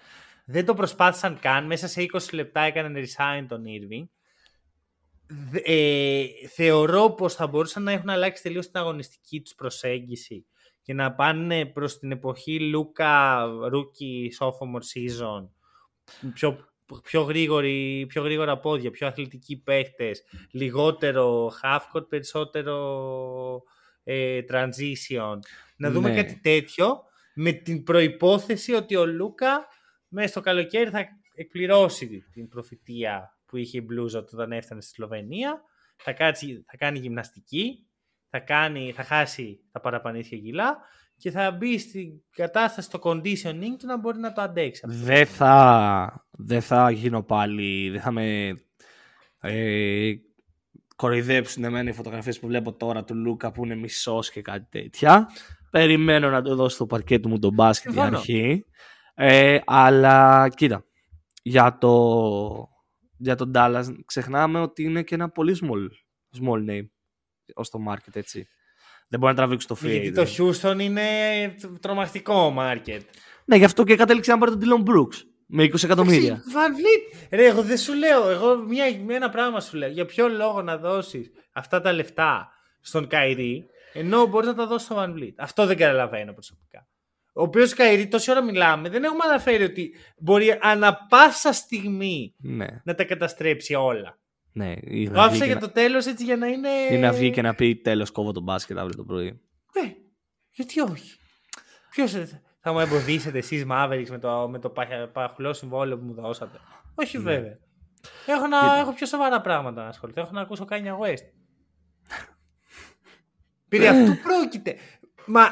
Δεν 0.46 0.66
το 0.66 0.74
προσπάθησαν 0.74 1.40
καν. 1.40 1.66
Μέσα 1.66 1.88
σε 1.88 2.06
20 2.14 2.20
λεπτά 2.32 2.62
έκαναν 2.62 2.96
resign 2.96 3.46
τον 3.48 3.64
Irving. 3.66 4.06
Ε, 5.64 6.26
θεωρώ 6.56 7.10
πως 7.14 7.34
θα 7.36 7.48
μπορούσαν 7.48 7.84
να 7.84 7.92
έχουν 7.92 8.10
αλλάξει 8.10 8.44
τελείως 8.44 8.66
την 8.66 8.80
αγωνιστική 8.80 9.42
τους 9.42 9.56
προσέγγιση 9.56 10.46
και 10.82 10.94
να 10.94 11.14
πάνε 11.14 11.66
προς 11.66 11.98
την 11.98 12.12
εποχή 12.12 12.60
Λούκα 12.60 13.44
Rookie 13.74 14.28
Sophomore 14.40 14.84
Season 14.94 15.50
πιο, 16.34 16.58
πιο, 17.04 17.22
γρήγορη, 17.22 18.06
πιο 18.08 18.24
γρήγορα 18.24 18.60
πόδια, 18.60 18.92
πιο 18.92 19.08
αθλητικοί 19.08 19.58
παίχτες, 19.58 20.24
λιγότερο 20.52 21.52
half-court, 21.64 22.08
περισσότερο 22.10 23.64
ε, 24.04 24.40
transition. 24.50 25.38
Να 25.78 25.92
δούμε 25.92 26.10
Ναι. 26.10 26.16
κάτι 26.16 26.40
τέτοιο 26.42 27.04
με 27.34 27.52
την 27.52 27.84
προϋπόθεση 27.84 28.74
ότι 28.74 28.96
ο 28.96 29.06
Λούκα 29.06 29.68
μέσα 30.08 30.28
στο 30.28 30.42
καλοκαίρι 30.42 30.90
θα 30.90 31.06
εκπληρώσει 31.36 32.24
την 32.34 32.48
προφητεία 32.48 33.38
που 33.52 33.58
είχε 33.58 33.78
η 33.78 33.86
Blues 33.90 34.24
όταν 34.32 34.52
έφτανε 34.52 34.82
στη 34.82 34.92
Σλοβενία. 34.92 35.62
Θα, 35.96 36.14
κάτσει, 36.14 36.64
θα 36.68 36.78
κάνει 36.78 37.00
γυμναστική, 37.00 37.88
θα, 38.30 38.40
κάνει, 38.40 38.92
θα 38.96 39.04
χάσει 39.04 39.60
τα 39.72 39.80
παραπανήσια 39.80 40.38
κιλά 40.38 40.78
και 41.18 41.32
θα 41.32 41.52
μπει 41.52 41.80
στην 41.80 42.10
κατάσταση 42.36 42.88
στο 42.88 43.00
conditioning 43.04 43.76
του 43.80 43.86
να 43.86 43.98
μπορεί 43.98 44.20
να 44.20 44.34
το 44.34 44.42
αντέξει. 44.42 44.82
αυτό. 44.86 44.98
Δεν 45.04 45.26
θα, 45.26 46.26
δεν 46.32 46.62
θα 46.62 46.92
γίνω 46.92 47.24
πάλι, 47.24 47.90
δεν 47.90 48.02
θα 48.02 48.12
με 48.12 48.50
ε, 49.42 50.14
κοροϊδέψουν 50.96 51.64
εμένα 51.64 51.90
οι 51.90 51.94
φωτογραφίες 51.94 52.40
που 52.40 52.48
βλέπω 52.48 52.74
τώρα 52.74 53.04
του 53.04 53.16
Λούκα 53.16 53.52
που 53.52 53.66
είναι 53.66 53.76
μισός 53.76 54.32
και 54.32 54.42
κάτι 54.42 54.68
τέτοια. 54.70 55.28
Περιμένω 55.72 56.30
να 56.30 56.42
το 56.42 56.56
δώσω 56.56 56.76
στο 56.76 56.86
παρκέτ 56.86 57.26
μου 57.26 57.40
τον 57.40 57.54
μπάσκετ 57.54 57.92
για 57.92 58.02
Συμφωνώ. 58.02 58.20
αρχή. 58.20 58.66
Ε, 59.16 59.60
αλλά 59.66 60.50
κοίτα, 60.50 60.86
για 61.44 61.78
το, 61.78 62.70
για 63.22 63.36
τον 63.36 63.52
Dallas 63.56 63.86
ξεχνάμε 64.06 64.60
ότι 64.60 64.84
είναι 64.84 65.04
και 65.04 65.16
ένα 65.16 65.30
πολύ 65.30 65.58
small, 65.62 65.88
small 66.42 66.70
name 66.70 66.88
ως 67.54 67.70
το 67.70 67.80
market 67.90 68.14
έτσι. 68.16 68.48
Δεν 69.08 69.20
μπορεί 69.20 69.32
να 69.32 69.38
τραβήξει 69.38 69.68
το 69.68 69.78
free 69.82 69.90
Γιατί 69.90 70.10
agent. 70.10 70.14
το 70.14 70.26
Houston 70.38 70.80
είναι 70.80 71.02
τρομακτικό 71.80 72.56
market. 72.58 73.00
Ναι, 73.46 73.56
γι' 73.56 73.64
αυτό 73.64 73.84
και 73.84 73.96
κατέληξε 73.96 74.32
να 74.32 74.38
πάρει 74.38 74.58
τον 74.58 74.62
Dylan 74.62 74.90
Brooks 74.90 75.16
με 75.46 75.64
20 75.64 75.84
εκατομμύρια. 75.84 76.44
Van 76.44 76.70
Vliet. 76.78 77.28
Ρε, 77.30 77.46
εγώ 77.46 77.62
δεν 77.62 77.78
σου 77.78 77.94
λέω. 77.94 78.30
Εγώ 78.30 78.58
μια, 78.58 78.86
ένα 79.08 79.30
πράγμα 79.30 79.60
σου 79.60 79.78
λέω. 79.78 79.90
Για 79.90 80.06
ποιο 80.06 80.28
λόγο 80.28 80.62
να 80.62 80.78
δώσεις 80.78 81.32
αυτά 81.54 81.82
τα 81.82 81.92
λεφτά 81.94 82.50
στον 82.82 83.08
Καϊρή, 83.08 83.66
ενώ 83.94 84.26
μπορείς 84.26 84.48
να 84.48 84.56
τα 84.56 84.68
δώσεις 84.68 84.88
στον 84.88 84.98
Van 85.00 85.20
Vliet. 85.20 85.34
Αυτό 85.38 85.66
δεν 85.66 85.78
καταλαβαίνω 85.78 86.34
προσωπικά. 86.34 86.88
Ο 87.34 87.42
οποίος 87.42 87.74
Καϊρή, 87.74 88.08
τόση 88.08 88.32
ώρα 88.32 88.44
μιλάμε, 88.44 88.90
δεν 88.90 89.04
έχουμε 89.04 89.24
αναφέρει 89.26 89.64
ότι 89.64 89.96
μπορεί 90.18 90.58
ανα 90.62 91.06
πάσα 91.10 91.54
στιγμή 91.54 92.36
Ναι, 92.38 92.68
να 92.84 92.96
τα 92.96 93.04
καταστρέψει 93.04 93.74
όλα. 93.74 94.20
ναι. 94.52 94.74
Ή 94.82 95.06
Το 95.06 95.12
να 95.12 95.20
άφησα 95.24 95.30
βγει 95.32 95.40
και 95.40 95.46
για 95.46 95.60
το 95.68 95.70
τέλος 95.74 96.06
έτσι 96.06 96.24
για 96.24 96.38
να 96.38 96.48
είναι. 96.48 96.70
να- 96.90 96.96
Ή 96.96 96.98
να 96.98 97.12
βγει 97.12 97.32
και 97.32 97.42
να 97.42 97.56
πει 97.56 97.76
τέλος 97.76 98.12
κόβω 98.12 98.32
τον 98.32 98.44
μπάσκετ 98.44 98.78
αύριο 98.78 98.96
το 98.98 99.04
πρωί. 99.04 99.42
Ναι, 99.82 99.94
γιατί 100.52 100.80
όχι; 100.82 101.18
Ποιος 101.90 102.12
θα 102.62 102.72
μου 102.72 102.80
εμποδίσετε 102.80 103.38
εσείς 103.38 103.66
Mavericks 103.72 104.10
με 104.10 104.20
το, 104.20 104.48
με 104.50 104.60
το 104.60 104.70
παχ- 104.70 105.08
παχουλό 105.14 105.54
συμβόλαιο 105.54 105.98
που 105.98 106.06
μου 106.06 106.14
δώσατε; 106.14 106.58
Όχι 106.96 107.18
Ναι. 107.18 107.24
βέβαια. 107.24 107.58
Έχω, 108.26 108.48
να, 108.48 108.78
έχω 108.80 108.94
πιο 108.94 109.06
σοβαρά 109.08 109.42
πράγματα 109.42 109.82
να 109.84 109.88
ασχοληθώ. 109.88 110.22
Έχω 110.22 110.32
να 110.34 110.42
ακούσω 110.42 110.66
Kanye 110.70 110.98
West. 111.06 111.26
Περί 113.68 113.88
αυτού 113.88 114.18
πρόκειται. 114.22 114.76
Μα 115.26 115.48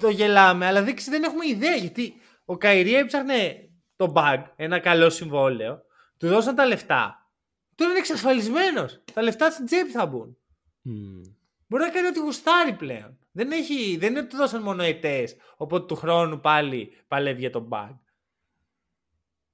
το 0.00 0.08
γελάμε, 0.08 0.66
αλλά 0.66 0.82
δεν, 0.82 0.94
ξε- 0.94 1.12
δεν 1.12 1.22
έχουμε 1.22 1.46
ιδέα 1.46 1.74
γιατί 1.74 2.14
ο 2.44 2.56
Καϊρή 2.56 2.94
έψαχνε 2.94 3.68
το 3.96 4.12
bag, 4.16 4.42
ένα 4.56 4.78
καλό 4.78 5.10
συμβόλαιο, 5.10 5.80
του 6.18 6.28
δώσαν 6.28 6.54
τα 6.54 6.66
λεφτά. 6.66 7.30
Τώρα 7.74 7.90
είναι 7.90 7.98
εξασφαλισμένος. 7.98 9.02
Τα 9.12 9.22
λεφτά 9.22 9.50
στην 9.50 9.66
τσέπη 9.66 9.90
θα 9.90 10.06
μπουν. 10.06 10.36
Μμμ. 10.82 11.20
Μπορεί 11.66 11.82
να 11.82 11.90
κάνει 11.90 12.06
ό,τι 12.06 12.18
γουστάρει 12.20 12.72
πλέον. 12.72 13.18
Δεν, 13.32 13.52
έχει, 13.52 13.96
δεν 13.96 14.10
είναι 14.10 14.18
ότι 14.18 14.28
του 14.28 14.36
δώσαν 14.36 14.62
μόνο 14.62 14.82
ετές, 14.82 15.36
οπότε 15.56 15.86
του 15.86 15.94
χρόνου 15.96 16.40
πάλι 16.40 16.92
παλεύει 17.08 17.40
για 17.40 17.50
τον 17.50 17.68
bag. 17.70 17.98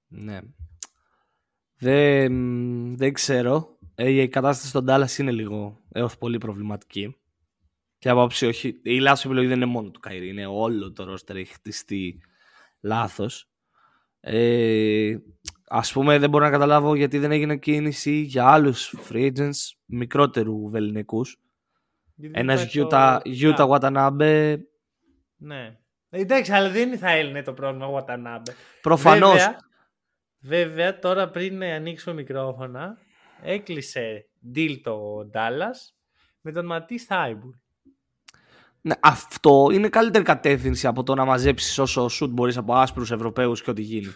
Ναι. 0.07 0.41
Δεν, 1.77 2.97
δεν 2.97 3.13
ξέρω. 3.13 3.79
Ε, 3.95 4.09
η 4.09 4.29
κατάσταση 4.29 4.69
στον 4.69 4.87
Dallas 4.89 5.19
είναι 5.19 5.33
λίγο 5.33 5.81
έως 5.93 6.19
πολύ 6.19 6.39
προβληματική. 6.39 7.20
Και 8.01 8.09
από 8.09 8.19
άποψη 8.19 8.47
όχι. 8.47 8.81
Η 8.83 8.99
λάθος 8.99 9.25
επιλογή 9.25 9.47
δεν 9.47 9.57
είναι 9.57 9.67
μόνο 9.67 9.91
του 9.91 10.01
Καϊρή. 10.01 10.29
Είναι 10.29 10.47
όλο 10.47 10.93
το 10.93 11.05
ρόστερ 11.05 11.37
έχει 11.37 11.53
χτιστεί 11.53 12.21
λάθος. 12.81 13.49
Ε, 14.21 15.17
ας 15.69 15.93
πούμε 15.93 16.19
δεν 16.19 16.31
μπορώ 16.31 16.45
να 16.45 16.51
καταλάβω 16.51 16.95
γιατί 16.95 17.19
δεν 17.19 17.33
έγινε 17.33 17.57
κίνηση 17.57 18.13
για 18.21 18.47
άλλους 18.47 18.95
free 19.09 19.33
agents 19.37 19.73
μικρότερου 19.85 20.71
βεληνικούς. 20.71 21.37
Γιατί 22.15 22.33
δεν 22.33 22.43
Ένας 22.43 22.61
υπάρχει 22.75 22.81
Utah, 22.83 23.19
το- 23.57 23.69
Utah 23.69 23.69
Watanabe 23.79 24.57
Ναι. 25.37 25.79
Ε, 26.09 26.21
Εντάξει, 26.21 26.53
αλλά 26.53 26.71
δεν 26.71 26.99
θα 26.99 27.11
έλυνε 27.11 27.43
το 27.43 27.53
πρόβλημα 27.53 27.87
ο 27.87 27.97
Watanabe. 27.99 28.53
προφανώς 28.83 29.33
Βέβαια, 29.33 29.57
βέβαια, 30.41 30.99
τώρα 30.99 31.31
πριν 31.31 31.63
ανοίξω 31.63 32.15
μικρόφωνα, 32.15 32.99
έκλεισε 33.43 34.29
deal 34.55 34.81
το 34.83 35.19
Dallas 35.35 35.95
με 36.41 36.53
τον 36.53 36.67
Ματίς 36.67 37.05
Θάιμπουρ. 37.05 37.55
Ναι, 38.83 38.95
αυτό 39.01 39.69
είναι 39.73 39.89
καλύτερη 39.89 40.25
κατεύθυνση 40.25 40.87
από 40.87 41.03
το 41.03 41.15
να 41.15 41.25
μαζέψεις 41.25 41.79
όσο 41.79 42.09
σουτ 42.09 42.31
μπορείς 42.31 42.57
από 42.57 42.75
άσπρους 42.75 43.11
Ευρωπαίους 43.11 43.63
και 43.63 43.71
ό,τι 43.71 43.83
γίνει. 43.83 44.15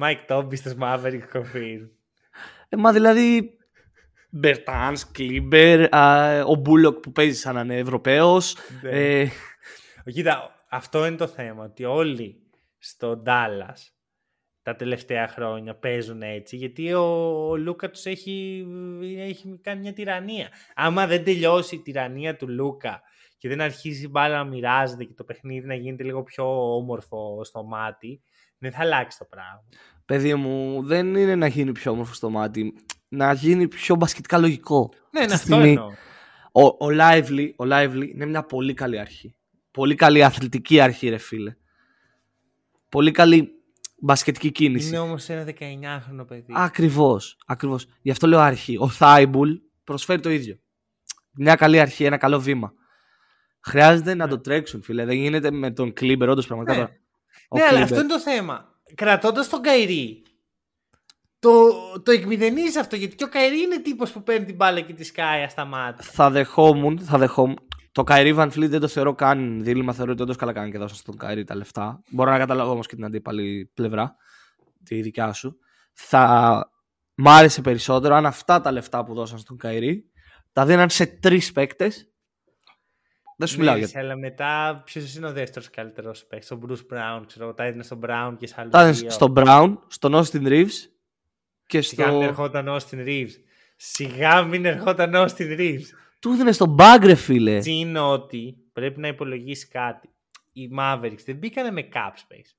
Mike 0.00 0.36
Tobey 0.36 0.56
στους 0.56 0.74
Mavericks 0.80 1.22
confirmed. 1.34 1.88
Ε, 2.68 2.76
μα 2.76 2.92
δηλαδή. 2.92 3.56
Μπερτάν, 4.34 4.96
Κλίμπερ, 5.12 5.88
ο 6.46 6.54
Μπούλοκ 6.54 6.98
που 6.98 7.12
παίζει 7.12 7.38
σαν 7.38 7.54
να 7.54 7.60
είναι 7.60 7.76
Ευρωπαίος. 7.76 8.56
Ναι. 8.82 8.90
Ε, 8.90 9.30
Κοίτα, 10.04 10.64
αυτό 10.68 11.06
είναι 11.06 11.16
το 11.16 11.26
θέμα. 11.26 11.64
Ότι 11.64 11.84
όλοι 11.84 12.42
στο 12.78 13.22
Dallas 13.26 13.92
τα 14.62 14.76
τελευταία 14.76 15.28
χρόνια 15.28 15.74
παίζουν 15.74 16.22
έτσι. 16.22 16.56
Γιατί 16.56 16.92
ο, 16.92 17.02
ο 17.48 17.56
Λούκα 17.56 17.90
τους 17.90 18.04
έχει, 18.04 18.66
έχει 19.16 19.58
κάνει 19.62 19.80
μια 19.80 19.92
τυραννία. 19.92 20.48
Άμα 20.74 21.06
δεν 21.06 21.24
τελειώσει 21.24 21.74
η 21.74 21.78
τυραννία 21.78 22.36
του 22.36 22.48
Λούκα 22.48 23.02
και 23.42 23.48
δεν 23.48 23.60
αρχίσει 23.60 24.04
η 24.04 24.08
μπάλα 24.10 24.36
να 24.36 24.44
μοιράζεται 24.44 25.04
και 25.04 25.12
το 25.14 25.24
παιχνίδι 25.24 25.66
να 25.66 25.74
γίνεται 25.74 26.02
λίγο 26.02 26.22
πιο 26.22 26.74
όμορφο 26.76 27.44
στο 27.44 27.64
μάτι, 27.64 28.22
δεν 28.58 28.72
θα 28.72 28.80
αλλάξει 28.80 29.18
το 29.18 29.24
πράγμα. 29.24 29.64
παιδί 30.04 30.34
μου, 30.34 30.82
δεν 30.82 31.14
είναι 31.14 31.34
να 31.34 31.46
γίνει 31.46 31.72
πιο 31.72 31.92
όμορφο 31.92 32.14
στο 32.14 32.30
μάτι. 32.30 32.74
Να 33.08 33.32
γίνει 33.32 33.68
πιο 33.68 33.94
μπασκετικά 33.94 34.38
λογικό. 34.38 34.90
Ναι, 35.10 35.20
Αυτή 35.20 35.20
είναι 35.20 35.26
τη 35.26 35.32
αυτό 35.32 35.46
στιγμή, 35.46 35.68
εννοώ. 35.68 35.90
Ο, 36.52 36.62
ο, 36.62 36.88
Lively, 37.00 37.50
ο 37.56 37.64
Lively 37.70 38.08
είναι 38.14 38.26
μια 38.26 38.42
πολύ 38.42 38.74
καλή 38.74 38.98
αρχή. 38.98 39.34
Πολύ 39.70 39.94
καλή 39.94 40.24
αθλητική 40.24 40.80
αρχή, 40.80 41.08
ρε 41.08 41.18
φίλε. 41.18 41.56
Πολύ 42.88 43.10
καλή 43.10 43.50
μπασκετική 43.96 44.52
κίνηση. 44.52 44.88
Είναι 44.88 44.98
όμως 44.98 45.28
ένα 45.28 45.44
19χρονο 45.44 46.26
παιδί. 46.26 46.52
Ακριβώς. 46.52 47.36
Ακριβώς. 47.46 47.86
Γι' 48.02 48.10
αυτό 48.10 48.26
λέω 48.26 48.40
αρχή. 48.40 48.76
Ο 48.78 48.88
Thybulle 48.88 49.52
προσφέρει 49.84 50.20
το 50.20 50.30
ίδιο. 50.30 50.58
Μια 51.32 51.54
καλή 51.54 51.80
αρχή, 51.80 52.04
ένα 52.04 52.16
καλό 52.16 52.40
βήμα. 52.40 52.72
Χρειάζεται 53.64 54.14
να 54.14 54.28
το 54.28 54.40
τρέξουν, 54.40 54.82
φίλε. 54.82 55.04
Δεν 55.04 55.16
γίνεται 55.16 55.50
με 55.50 55.70
τον 55.70 55.92
Κλίμπερ, 55.92 56.28
όντως 56.28 56.46
πραγματικά. 56.46 56.78
Ναι. 56.78 56.84
τώρα. 56.84 56.98
Ο 57.48 57.58
ναι, 57.58 57.64
αλλά 57.64 57.78
Kleber. 57.78 57.82
αυτό 57.82 58.00
είναι 58.00 58.08
το 58.08 58.20
θέμα. 58.20 58.80
Κρατώντας 58.94 59.48
τον 59.48 59.60
Καϊρή, 59.60 60.22
το, 61.38 61.50
το 62.02 62.10
εκμηδενίζεις 62.10 62.76
αυτό. 62.76 62.96
Γιατί 62.96 63.14
και 63.14 63.24
ο 63.24 63.28
Καϊρή 63.28 63.60
είναι 63.60 63.80
τύπος 63.80 64.12
που 64.12 64.22
παίρνει 64.22 64.46
την 64.46 64.54
μπάλα 64.54 64.80
και 64.80 64.92
τη 64.92 65.04
σκάει 65.04 65.48
στα 65.48 65.64
μάτια. 65.64 66.04
Θα 66.10 66.30
δεχόμουν, 66.30 66.98
θα 67.00 67.18
δεχόμουν. 67.18 67.58
Το 67.92 68.04
Καϊρή 68.04 68.34
Van 68.38 68.46
Vliet 68.46 68.68
δεν 68.68 68.80
το 68.80 68.88
θεωρώ 68.88 69.14
καν 69.14 69.62
δίλημμα. 69.62 69.92
Θεωρώ 69.92 70.12
ότι 70.12 70.22
όντως 70.22 70.36
καλά 70.36 70.52
κάνει 70.52 70.70
και 70.70 70.78
δώσαν 70.78 70.96
στον 70.96 71.16
Καϊρή 71.16 71.44
τα 71.44 71.54
λεφτά. 71.54 72.02
Μπορώ 72.10 72.30
να 72.30 72.38
καταλάβω 72.38 72.70
όμως 72.70 72.86
και 72.86 72.94
την 72.94 73.04
αντίπαλη 73.04 73.70
πλευρά, 73.74 74.16
τη 74.84 75.00
δικιά 75.00 75.32
σου. 75.32 75.56
Θα 75.92 76.64
μ' 77.14 77.28
άρεσε 77.28 77.60
περισσότερο 77.60 78.14
αν 78.14 78.26
αυτά 78.26 78.60
τα 78.60 78.72
λεφτά 78.72 79.04
που 79.04 79.14
δώσαν 79.14 79.38
στον 79.38 79.56
Καϊρή 79.56 80.10
τα 80.52 80.66
δίναν 80.66 80.90
σε 80.90 81.06
τρεις 81.06 81.52
παίκτες. 81.52 82.11
Δεν 83.36 83.48
σου 83.48 83.58
μιλάω 83.58 83.74
Ναι, 83.74 83.80
για 83.80 83.90
ρε, 83.94 84.00
αλλά 84.00 84.16
μετά 84.16 84.82
ποιος 84.84 85.14
είναι 85.16 85.26
ο 85.26 85.32
δεύτερος 85.32 85.70
καλύτερος 85.70 86.24
παίκτης, 86.24 86.50
ο 86.50 86.58
Bruce 86.66 86.94
Brown. 86.94 87.22
Ξέρω 87.26 87.44
εγώ, 87.44 87.54
τα 87.54 87.64
έδινε 87.64 87.82
στον 87.82 88.00
Brown 88.06 88.34
και 88.38 88.46
σε 88.46 88.54
άλλους. 88.58 88.72
Τα 88.72 88.80
έδινε 88.86 89.10
στον 89.10 89.32
Brown, 89.36 89.74
στον 89.86 90.12
Austin 90.14 90.46
Reeves 90.48 90.88
και 91.66 91.80
Σιγά 91.80 92.06
μην 92.06 92.16
στο. 92.16 92.24
ερχόταν 92.28 92.68
ο 92.68 92.76
Austin 92.76 93.06
Reeves. 93.06 93.30
Σιγά 93.76 94.42
μην 94.42 94.64
ερχόταν 94.64 95.14
ο 95.14 95.22
Austin 95.24 95.58
Reeves. 95.58 95.84
Του 96.18 96.30
έδινε 96.30 96.52
στον 96.52 96.68
Μπάγκρε, 96.68 97.14
φίλε. 97.14 97.58
Τι 97.58 97.78
είναι 97.78 97.98
ότι 98.00 98.56
πρέπει 98.72 99.00
να 99.00 99.08
υπολογίσεις 99.08 99.68
κάτι. 99.68 100.08
Οι 100.52 100.70
Mavericks 100.78 101.22
δεν 101.24 101.36
μπήκανε 101.36 101.70
με 101.70 101.88
cap 101.92 102.12
space. 102.34 102.50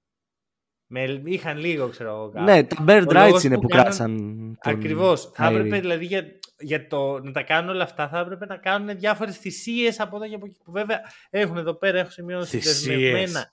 Με, 0.88 1.22
είχαν 1.26 1.58
λίγο, 1.58 1.88
ξέρω 1.88 2.10
εγώ. 2.10 2.30
Κάτι. 2.30 2.46
Ναι, 2.52 2.64
τα 2.64 2.76
bird 2.88 3.04
Ο 3.08 3.10
rights 3.12 3.26
λόγος 3.26 3.44
είναι 3.44 3.56
που 3.56 3.62
που 3.62 3.68
κάναν- 3.68 3.84
κράτησαν. 3.86 4.18
τον 4.64 4.74
Ακριβώς. 4.74 5.32
Θα 5.34 5.48
Kyrie. 5.50 5.54
έπρεπε 5.56 5.80
δηλαδή 5.80 6.06
για, 6.06 6.26
για 6.64 6.88
το, 6.88 7.20
να 7.20 7.32
τα 7.32 7.44
κάνουν 7.44 7.70
όλα 7.70 7.84
αυτά, 7.84 8.08
θα 8.10 8.20
έπρεπε 8.20 8.46
να 8.46 8.58
κάνουν 8.58 8.98
διάφορες 8.98 9.38
θυσίες 9.38 10.00
από 10.00 10.16
εδώ 10.16 10.28
και 10.28 10.36
από 10.36 10.46
εκεί. 10.46 10.60
Που 10.64 10.72
βέβαια 10.72 11.02
έχουν 11.30 11.58
εδώ 11.58 11.74
πέρα, 11.74 12.00
έχω 12.00 12.10
σημειώσει 12.10 12.60
Θυσίες. 12.60 12.82
δεσμευμένα 12.86 13.52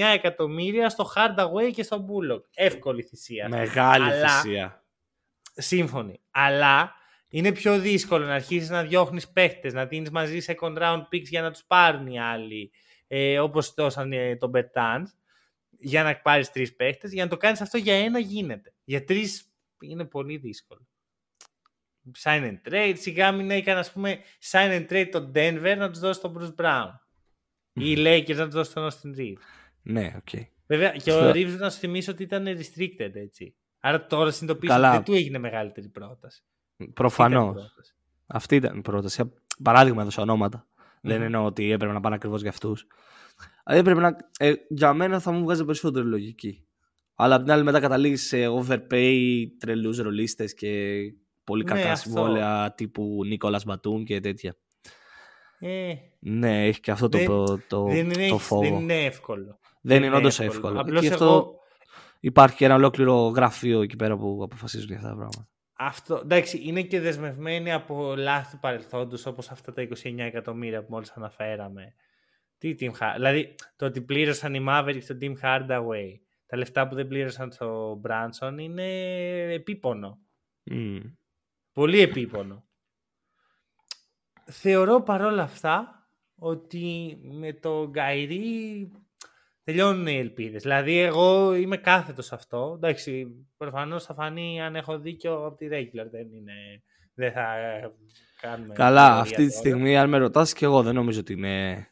29 0.00 0.12
εκατομμύρια 0.14 0.88
στο 0.88 1.10
Hardaway 1.16 1.70
και 1.72 1.82
στο 1.82 2.06
Bullock. 2.08 2.42
Εύκολη 2.54 3.02
θυσία. 3.02 3.48
Μεγάλη 3.48 4.04
Αλλά- 4.04 4.28
θυσία. 4.28 4.84
Σύμφωνοι. 5.54 6.20
Αλλά 6.30 6.92
είναι 7.28 7.52
πιο 7.52 7.78
δύσκολο 7.78 8.26
να 8.26 8.34
αρχίσεις 8.34 8.70
να 8.70 8.82
διώχνεις 8.82 9.28
παίχτες, 9.30 9.72
να 9.72 9.86
δίνεις 9.86 10.10
μαζί 10.10 10.38
second 10.46 10.78
round 10.78 11.00
picks 11.12 11.22
για 11.28 11.42
να 11.42 11.50
τους 11.50 11.64
πάρουν 11.66 12.06
οι 12.06 12.20
άλλοι. 12.20 12.72
Ε, 13.06 13.38
Όπως 13.38 13.74
δώσαν 13.76 14.12
ε, 14.12 14.36
τον 14.36 14.50
Bertans, 14.54 15.04
για 15.78 16.02
να 16.02 16.16
πάρεις 16.16 16.50
τρεις 16.50 16.76
παίχτες. 16.76 17.12
Για 17.12 17.24
να 17.24 17.30
το 17.30 17.36
κάνεις 17.36 17.60
αυτό 17.60 17.78
για 17.78 17.94
ένα 18.04 18.18
γίνεται. 18.18 18.74
Για 18.84 19.04
τρεις 19.04 19.52
είναι 19.80 20.04
πολύ 20.04 20.36
δύσκολο. 20.36 20.86
Sign 22.22 22.42
and 22.42 22.72
trade. 22.72 22.94
Σιγά 22.96 23.32
μην 23.32 23.50
έκανε, 23.50 23.78
ας 23.78 23.92
πούμε, 23.92 24.18
sign 24.50 24.70
and 24.70 24.92
trade 24.92 25.08
τον 25.10 25.32
Denver 25.34 25.74
να 25.78 25.90
τους 25.90 25.98
δώσει 26.00 26.20
τον 26.20 26.36
Bruce 26.38 26.64
Brown. 26.64 26.88
Ή 27.72 27.90
οι 27.90 27.96
Lakers 27.98 28.36
να 28.36 28.44
τους 28.44 28.54
δώσει 28.54 28.74
τον 28.74 28.88
Austin 28.90 29.18
Reaves. 29.18 29.42
Ναι, 29.82 30.12
οκ. 30.16 30.40
Βέβαια, 30.66 30.90
και 30.90 31.12
ο 31.12 31.18
Θα- 31.18 31.30
Reaves 31.34 31.56
να 31.58 31.70
σου 31.70 31.78
θυμίσω 31.78 32.12
ότι 32.12 32.22
ήταν 32.22 32.44
restricted, 32.46 33.14
έτσι. 33.14 33.54
Άρα 33.80 34.06
τώρα 34.06 34.30
συνειδητοποίησα 34.30 34.72
Καλά. 34.74 34.88
ότι 34.88 34.96
δεν 34.96 35.04
του 35.04 35.12
έγινε 35.14 35.38
μεγαλύτερη 35.38 35.88
πρόταση. 35.88 36.42
Προφανώς. 36.94 37.50
Ήταν 37.50 37.62
η 37.64 37.66
πρόταση. 37.66 37.94
Αυτή 38.26 38.56
ήταν 38.56 38.78
η 38.78 38.80
πρόταση. 38.80 39.32
Παράδειγμα 39.62 40.00
έδωσα 40.00 40.22
ονόματα. 40.22 40.66
Δεν 41.02 41.16
Μμμ. 41.16 41.22
εννοώ 41.24 41.44
ότι 41.44 41.70
έπρεπε 41.70 41.92
να 41.92 42.00
πάνε 42.00 42.14
ακριβώς 42.14 42.40
για 42.40 42.50
αυτούς. 42.50 42.86
Έπρεπε 43.64 44.00
να. 44.00 44.16
Ε, 44.38 44.52
για 44.68 44.92
μένα 44.92 45.20
θα 45.20 45.30
μου 45.30 45.42
βγάζει 45.42 45.64
περισσότερη 45.64 46.06
λογική. 46.06 46.64
Αλλά 47.14 47.34
απ' 47.34 47.42
την 47.42 47.52
άλλη 47.52 47.62
μετά 47.62 47.80
καταλήγεις 47.80 48.26
σε 48.26 48.36
overpay, 48.48 49.44
τρελούς 49.58 49.98
ρολίστες 49.98 50.54
και 50.54 50.98
πολύ 51.50 51.64
Ναι, 51.64 51.70
κακά 51.72 51.92
αυτό. 51.92 52.08
συμβόλαια 52.10 52.72
τύπου 52.76 53.20
Νίκολας 53.26 53.64
Μπατούν 53.64 54.04
και 54.04 54.20
τέτοια. 54.20 54.56
Ε, 55.58 55.92
Ναι, 56.18 56.66
έχει 56.66 56.80
και 56.80 56.90
αυτό 56.90 57.08
το, 57.08 57.18
Δεν- 57.18 57.26
το, 57.26 57.58
το, 57.68 57.84
δεν, 57.84 58.10
είναι, 58.10 58.28
το 58.28 58.38
φόβο. 58.38 58.62
δεν 58.62 58.74
είναι 58.74 59.04
εύκολο. 59.04 59.58
Δεν 59.82 60.02
είναι 60.02 60.16
όντως 60.16 60.40
εύκολο. 60.40 60.80
Απλώς 60.80 61.00
και 61.00 61.06
εγώ, 61.06 61.14
αυτό 61.14 61.54
υπάρχει 62.20 62.56
και 62.56 62.64
ένα 62.64 62.74
ολόκληρο 62.74 63.14
γραφείο 63.26 63.80
εκεί 63.82 63.96
πέρα 63.96 64.16
που 64.16 64.40
αποφασίζουν 64.44 64.86
για 64.88 64.96
αυτά 64.96 65.08
τα 65.08 65.14
πράγματα. 65.14 65.48
αυτό, 65.72 66.20
εντάξει, 66.22 66.60
είναι 66.64 66.82
και 66.82 67.00
δεσμευμένοι 67.00 67.72
από 67.72 68.14
λάθη 68.16 68.50
του 68.54 68.58
παρελθόντος, 68.60 69.26
όπως 69.26 69.50
αυτά 69.50 69.72
τα 69.72 69.82
29 69.82 70.24
εκατομμύρια 70.24 70.80
που 70.84 70.86
μόλις 70.90 71.10
αναφέραμε. 71.10 71.94
Τι 72.58 72.74
Team 72.80 72.90
Har- 72.90 73.12
δηλαδή, 73.14 73.54
το 73.76 73.86
ότι 73.86 74.00
πλήρωσαν 74.00 74.54
οι 74.54 74.64
Mavericks 74.68 75.02
στο 75.02 75.16
Team 75.20 75.32
Hardaway, 75.42 76.18
τα 76.46 76.56
λεφτά 76.56 76.88
που 76.88 76.94
δεν 76.94 77.08
πλήρωσαν 77.08 77.52
στο 77.52 78.00
Branson 78.06 78.58
είναι 78.58 78.82
επίπονο. 79.52 80.18
Μμ. 80.62 80.96
Πολύ 81.72 82.00
επίπονο. 82.00 82.64
Θεωρώ 84.44 85.02
παρόλα 85.02 85.42
αυτά 85.42 86.08
ότι 86.34 87.18
με 87.22 87.52
το 87.52 87.88
Γκαϊρή 87.88 88.90
τελειώνουν 89.64 90.06
οι 90.06 90.16
ελπίδες. 90.16 90.62
Δηλαδή 90.62 90.98
εγώ 90.98 91.54
είμαι 91.54 91.76
κάθετος 91.76 92.26
σε 92.26 92.34
αυτό. 92.34 92.72
Εντάξει, 92.76 93.26
προφανώς 93.56 94.04
θα 94.04 94.14
φανεί 94.14 94.62
αν 94.62 94.76
έχω 94.76 94.98
δίκιο 94.98 95.46
από 95.46 95.56
τη 95.56 95.68
regular. 95.70 96.06
Δεν 96.10 96.32
είναι... 96.32 96.82
Δεν 97.14 97.32
θα 97.32 97.54
κάνουμε... 98.40 98.74
Καλά, 98.74 99.04
θεωρία 99.04 99.20
αυτή 99.20 99.46
τη 99.46 99.48
τώρα. 99.48 99.58
στιγμή, 99.58 99.96
αν 99.96 100.08
με 100.08 100.18
ρωτάς, 100.18 100.52
και 100.52 100.64
εγώ 100.64 100.82
δεν 100.82 100.94
νομίζω 100.94 101.20
ότι 101.20 101.32
είναι 101.32 101.86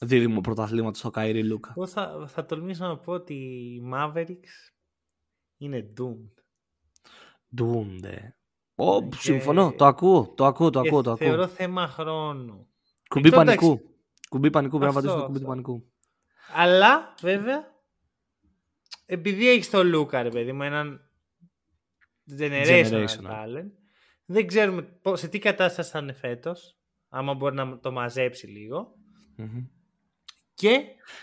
δίδυμο 0.00 0.40
πρωταθλήματος 0.40 0.98
στο 0.98 1.10
Καϊρή 1.10 1.44
Λούκα. 1.44 1.72
Εγώ 1.76 1.86
θα, 1.86 2.26
θα 2.28 2.44
τολμήσω 2.44 2.86
να 2.86 2.98
πω 2.98 3.12
ότι 3.12 3.34
οι 3.34 3.82
Mavericks 3.94 4.72
είναι 5.56 5.92
doomed. 6.00 6.42
Ντούντε. 7.54 8.37
Ω, 8.80 9.08
Και- 9.08 9.16
συμφωνώ. 9.20 9.72
Το 9.76 9.86
ακούω, 9.86 10.32
το 10.36 10.44
ακούω, 10.46 10.70
το 10.70 10.80
Και 10.80 10.88
ακούω. 10.88 11.02
Το 11.02 11.10
ακούω. 11.10 11.26
θεωρώ 11.26 11.46
θέμα 11.46 11.88
χρόνου. 11.88 12.66
Κουμπί 13.08 13.28
ξέρω, 13.30 13.44
πανικού. 13.44 13.80
Κουμπί 14.28 14.50
πανικού, 14.50 14.78
πρέπει 14.78 14.92
να 14.92 14.98
Αυτό, 14.98 15.10
πατήσω 15.10 15.20
το 15.20 15.26
κουμπί 15.32 15.44
του 15.44 15.50
αυτό. 15.50 15.62
πανικού. 15.62 15.84
Αλλά 16.54 17.14
βέβαια, 17.20 17.74
επειδή 19.06 19.48
έχεις 19.50 19.70
το 19.70 19.84
Λούκα, 19.84 20.22
ρε 20.22 20.28
παιδί 20.28 20.52
μου, 20.52 20.62
έναν 20.62 21.00
generational, 22.38 23.06
Generational. 23.06 23.30
talent, 23.30 23.70
δεν 24.24 24.46
ξέρουμε 24.46 24.82
πώς- 24.82 25.20
σε 25.20 25.28
τι 25.28 25.38
κατάσταση 25.38 25.90
θα 25.90 25.98
είναι 25.98 26.12
φέτος, 26.12 26.76
άμα 27.08 27.34
μπορεί 27.34 27.54
να 27.54 27.78
το 27.78 27.92
μαζέψει 27.92 28.46
λίγο. 28.46 28.94
Μμμ. 29.36 29.64
Και 30.54 30.80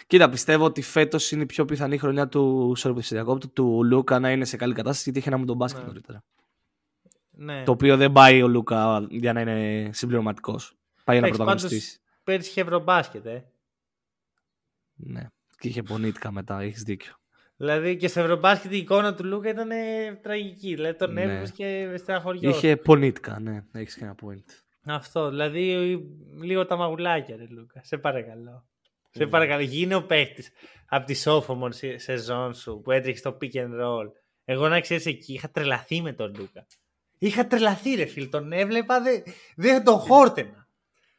Κοίτα, 0.07 0.29
πιστεύω 0.29 0.65
ότι 0.65 0.81
φέτος 0.81 1.31
είναι 1.31 1.41
η 1.41 1.45
πιο 1.45 1.65
πιθανή 1.65 1.97
χρονιά 1.97 2.27
του 2.27 2.73
sorry, 2.77 2.91
που 2.93 3.01
σε 3.01 3.15
διακόπτω, 3.15 3.47
του 3.49 3.83
Λούκα 3.83 4.19
να 4.19 4.31
είναι 4.31 4.45
σε 4.45 4.57
καλή 4.57 4.73
κατάσταση 4.73 5.03
γιατί 5.03 5.19
είχε 5.19 5.27
ένα 5.29 5.37
μου 5.37 5.45
τον 5.45 5.55
μπάσκετ 5.55 5.81
Ναι. 5.81 5.87
νωρίτερα. 5.87 6.23
Ναι, 7.35 7.63
Το 7.63 7.71
οποίο 7.71 7.97
δεν 7.97 8.11
πάει 8.11 8.41
ο 8.41 8.47
Λούκα 8.47 9.05
για 9.09 9.33
να 9.33 9.41
είναι 9.41 9.89
συμπληρωματικός. 9.93 10.77
Πάει 11.03 11.17
για 11.17 11.27
να 11.27 11.33
Εντάξει, 11.33 11.37
πρωταγωνιστήσει. 11.43 11.99
πέρυσι 12.23 12.49
είχε 12.49 12.61
ευρωμπάσκετ, 12.61 13.25
ε. 13.25 13.43
Ναι. 14.95 15.27
Και 15.59 15.67
είχε 15.67 15.83
πονίτικα 15.83 16.31
μετά, 16.31 16.61
έχεις 16.61 16.81
δίκιο. 16.83 17.13
Δηλαδή 17.57 17.95
και 17.97 18.07
στο 18.07 18.19
ευρωμπάσκετ 18.19 18.71
η 18.73 18.77
εικόνα 18.77 19.15
του 19.15 19.23
Λούκα 19.25 19.49
ήταν 19.49 19.71
ε, 19.71 20.15
τραγική. 20.21 20.73
Δηλαδή 20.75 20.97
τον 20.97 21.13
Ναι. 21.13 21.21
έβλεπες 21.21 21.51
και 21.51 21.93
στεναχωριός. 21.97 22.55
Είχε 22.55 22.75
πονίτικα, 22.77 23.39
ναι, 23.39 23.63
έχεις 23.71 23.95
και 23.95 24.03
ένα 24.03 24.15
point. 24.25 24.43
Αυτό, 24.85 25.29
δηλαδή 25.29 25.97
λίγο 26.41 26.65
τα 26.65 26.75
μαγουλάκια, 26.75 27.35
ρε 27.35 27.45
Λούκα. 27.49 27.81
Σε 27.83 27.97
παρακαλώ. 27.97 28.65
Σε 29.09 29.23
Ναι. 29.23 29.29
παρακαλώ, 29.29 29.61
γίνε 29.61 29.95
ο 29.95 30.03
παίχτη 30.05 30.43
από 30.87 31.05
τη 31.05 31.21
sophomore 31.25 31.69
σε- 31.73 31.97
σεζόν 31.97 32.53
σου 32.53 32.81
που 32.83 32.91
έτρεχε 32.91 33.17
στο 33.17 33.37
pick 33.41 33.53
and 33.53 33.81
roll. 33.81 34.07
Εγώ 34.45 34.67
να 34.67 34.79
ξέρεις 34.79 35.05
εκεί, 35.05 35.33
είχα 35.33 35.49
τρελαθεί 35.49 36.01
με 36.01 36.13
τον 36.13 36.33
Λούκα. 36.37 36.65
Είχα 37.17 37.47
τρελαθεί, 37.47 37.95
ρε 37.95 38.05
φίλ. 38.05 38.29
Τον 38.29 38.51
έβλεπα, 38.51 39.01
δεν 39.01 39.23
δε 39.55 39.79
τον 39.79 39.97
χόρτενα. 39.97 40.67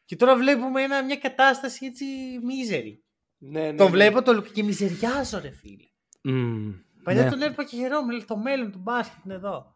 Και 0.05 0.17
τώρα 0.17 0.37
βλέπουμε 0.37 0.83
ένα, 0.83 1.05
μια 1.05 1.17
κατάσταση 1.17 1.87
έτσι 1.87 2.05
μίζερη. 2.43 3.05
Ναι, 3.39 3.75
τον 3.75 3.91
βλέπω 3.91 4.23
τον 4.23 4.35
Λούκα 4.35 4.49
και 4.49 4.63
μιζεριάζω, 4.63 5.41
ρε 5.41 5.51
φίλ. 5.51 5.79
Mm, 6.29 6.75
Παλιά 7.03 7.23
ναι. 7.23 7.31
τον 7.31 7.43
έβλεπα 7.43 7.65
και 7.65 7.77
χαιρόμουν. 7.77 8.11
λέει, 8.11 8.25
Το 8.25 8.37
μέλλον 8.37 8.73
του 8.73 8.79
μπάσκετ 8.79 9.25
είναι 9.25 9.35
εδώ. 9.35 9.75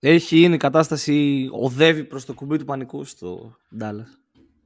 Έχει 0.00 0.40
είναι 0.40 0.54
η 0.54 0.58
κατάσταση, 0.58 1.48
οδεύει 1.52 2.04
προς 2.04 2.24
το 2.24 2.34
κουμπί 2.34 2.58
του 2.58 2.64
πανικού 2.64 3.04
στο 3.04 3.56
Dallas. 3.80 4.18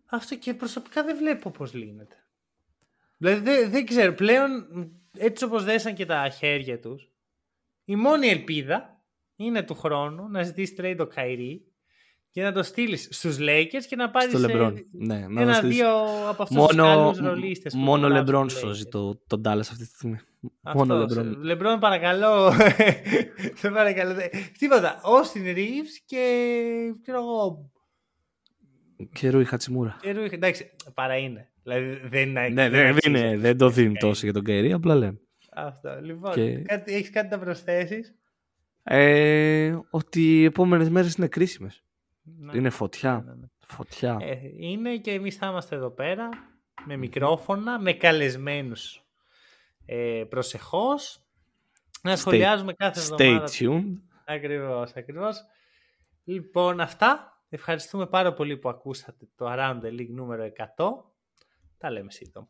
Αυτό 0.07 0.37
και 0.37 0.55
προσωπικά 0.55 1.05
δεν 1.05 1.17
βλέπω 1.17 1.51
πώς 1.51 1.75
λύνεται. 1.75 2.17
Δηλαδή 3.17 3.41
δεν, 3.41 3.71
δεν 3.71 3.87
ξέρω. 3.87 4.13
Πλέον 4.13 4.67
έτσι 5.17 5.45
όπως 5.45 5.65
δέσαν 5.65 5.95
και 5.95 6.07
τα 6.07 6.29
χέρια 6.29 6.81
τους 6.81 7.13
η 7.85 7.97
μόνη 7.97 8.29
ελπίδα 8.29 8.92
είναι 9.37 9.63
του 9.63 9.75
χρόνου 9.75 10.29
να 10.31 10.43
ζητήσεις 10.43 10.77
trade 10.81 10.95
το 10.97 11.07
Καϊρή 11.07 11.67
και 12.31 12.43
να 12.43 12.53
το 12.53 12.63
στείλεις 12.63 13.09
στους 13.11 13.37
Lakers 13.41 13.85
και 13.89 13.97
να 13.97 14.11
πάρεις 14.11 14.39
Στο 14.39 14.49
ε, 14.49 14.53
LeBron. 14.55 14.75
Ναι, 14.93 15.27
να 15.29 15.47
το 15.47 15.53
στείλεις. 15.53 15.81
ένα-δύο 15.81 15.89
από 16.29 16.43
αυτούς 16.43 16.67
τους 16.67 16.77
Μόνο, 16.77 16.83
καλούς 16.85 17.19
ρολίστες. 17.19 17.73
που 17.73 17.79
μόνο 17.79 18.07
υπογράψουν 18.07 18.35
LeBron 18.41 18.49
τους 18.49 18.59
σώζει 18.59 18.83
Lakers. 18.87 18.91
το, 18.91 19.21
τον 19.27 19.41
Dallas 19.45 19.59
αυτή 19.61 19.77
τη 19.79 19.85
στιγμή. 19.95 20.19
Αυτός, 20.63 20.87
Μόνο 20.89 21.09
σε- 21.09 21.21
LeBron. 21.21 21.53
LeBron 21.53 21.77
παρακαλώ. 21.81 22.53
σε 23.61 23.71
παρακαλώ. 23.71 24.15
δε- 24.15 24.29
Τίποτα. 24.59 25.01
Austin 25.05 25.57
Reeves 25.57 25.95
και 26.05 26.25
ξέρω 27.03 27.19
εγώ. 27.19 27.71
Και 29.13 29.31
Ρούι 29.31 29.45
Χατσιμούρα. 29.45 29.99
και 30.01 30.15
Rui- 30.17 30.33
Εντάξει, 30.33 30.71
παρά 30.95 31.17
είναι. 31.17 31.51
Δηλαδή 31.63 32.01
δεν 32.09 32.29
είναι. 32.29 32.49
Ναι, 32.49 32.69
δεν, 32.69 32.87
αξίζει. 32.87 33.09
είναι, 33.19 33.37
δεν 33.39 33.57
το 33.59 33.69
δίνει 33.69 33.95
τόσο 33.99 34.21
για 34.25 34.33
τον 34.33 34.45
Καϊρή, 34.45 34.73
απλά 34.73 34.95
λέμε. 34.95 35.21
Αυτό. 35.55 35.99
Λοιπόν, 36.03 36.33
Και- 36.33 36.57
κάτι, 36.59 36.95
έχεις 36.95 37.11
κάτι 37.11 37.29
να 37.31 37.39
προσθέσεις; 37.39 38.15
Ε, 38.83 39.79
ότι 39.91 40.41
οι 40.41 40.45
επόμενες 40.45 40.91
μέρες 40.91 41.15
είναι 41.15 41.29
κρίσιμες. 41.29 41.83
Ναι. 42.23 42.57
Είναι 42.57 42.71
φωτιά. 42.71 43.23
Ναι, 43.27 43.35
ναι. 43.35 43.47
Φωτιά. 43.67 44.19
Ε, 44.21 44.39
είναι 44.57 44.97
και 44.97 45.11
εμείς 45.13 45.37
θα 45.37 45.47
είμαστε 45.47 45.77
εδώ 45.77 45.91
πέρα 45.91 46.29
με 46.85 46.97
μικρόφωνα, 46.97 47.81
με 47.81 47.93
καλεσμένους 47.93 49.05
ε, 49.87 50.25
προσεχώς. 50.29 51.23
Να 52.03 52.17
σχολιάζουμε 52.17 52.73
κάθε 52.73 53.01
Stay 53.01 53.21
εβδομάδα. 53.21 53.49
tuned. 53.59 54.01
Ακριβώς, 54.25 54.93
ακριβώς. 54.93 55.37
Λοιπόν, 56.25 56.81
αυτά. 56.81 57.27
Ευχαριστούμε 57.49 58.07
πάρα 58.07 58.33
πολύ 58.33 58.57
που 58.57 58.69
ακούσατε 58.69 59.29
το 59.35 59.47
Around 59.49 59.81
the 59.83 59.89
League 59.89 60.11
νούμερο 60.11 60.45
100. 60.45 60.87
Τα 61.79 61.91
λέμε 61.91 62.11
σύντομα. 62.11 62.49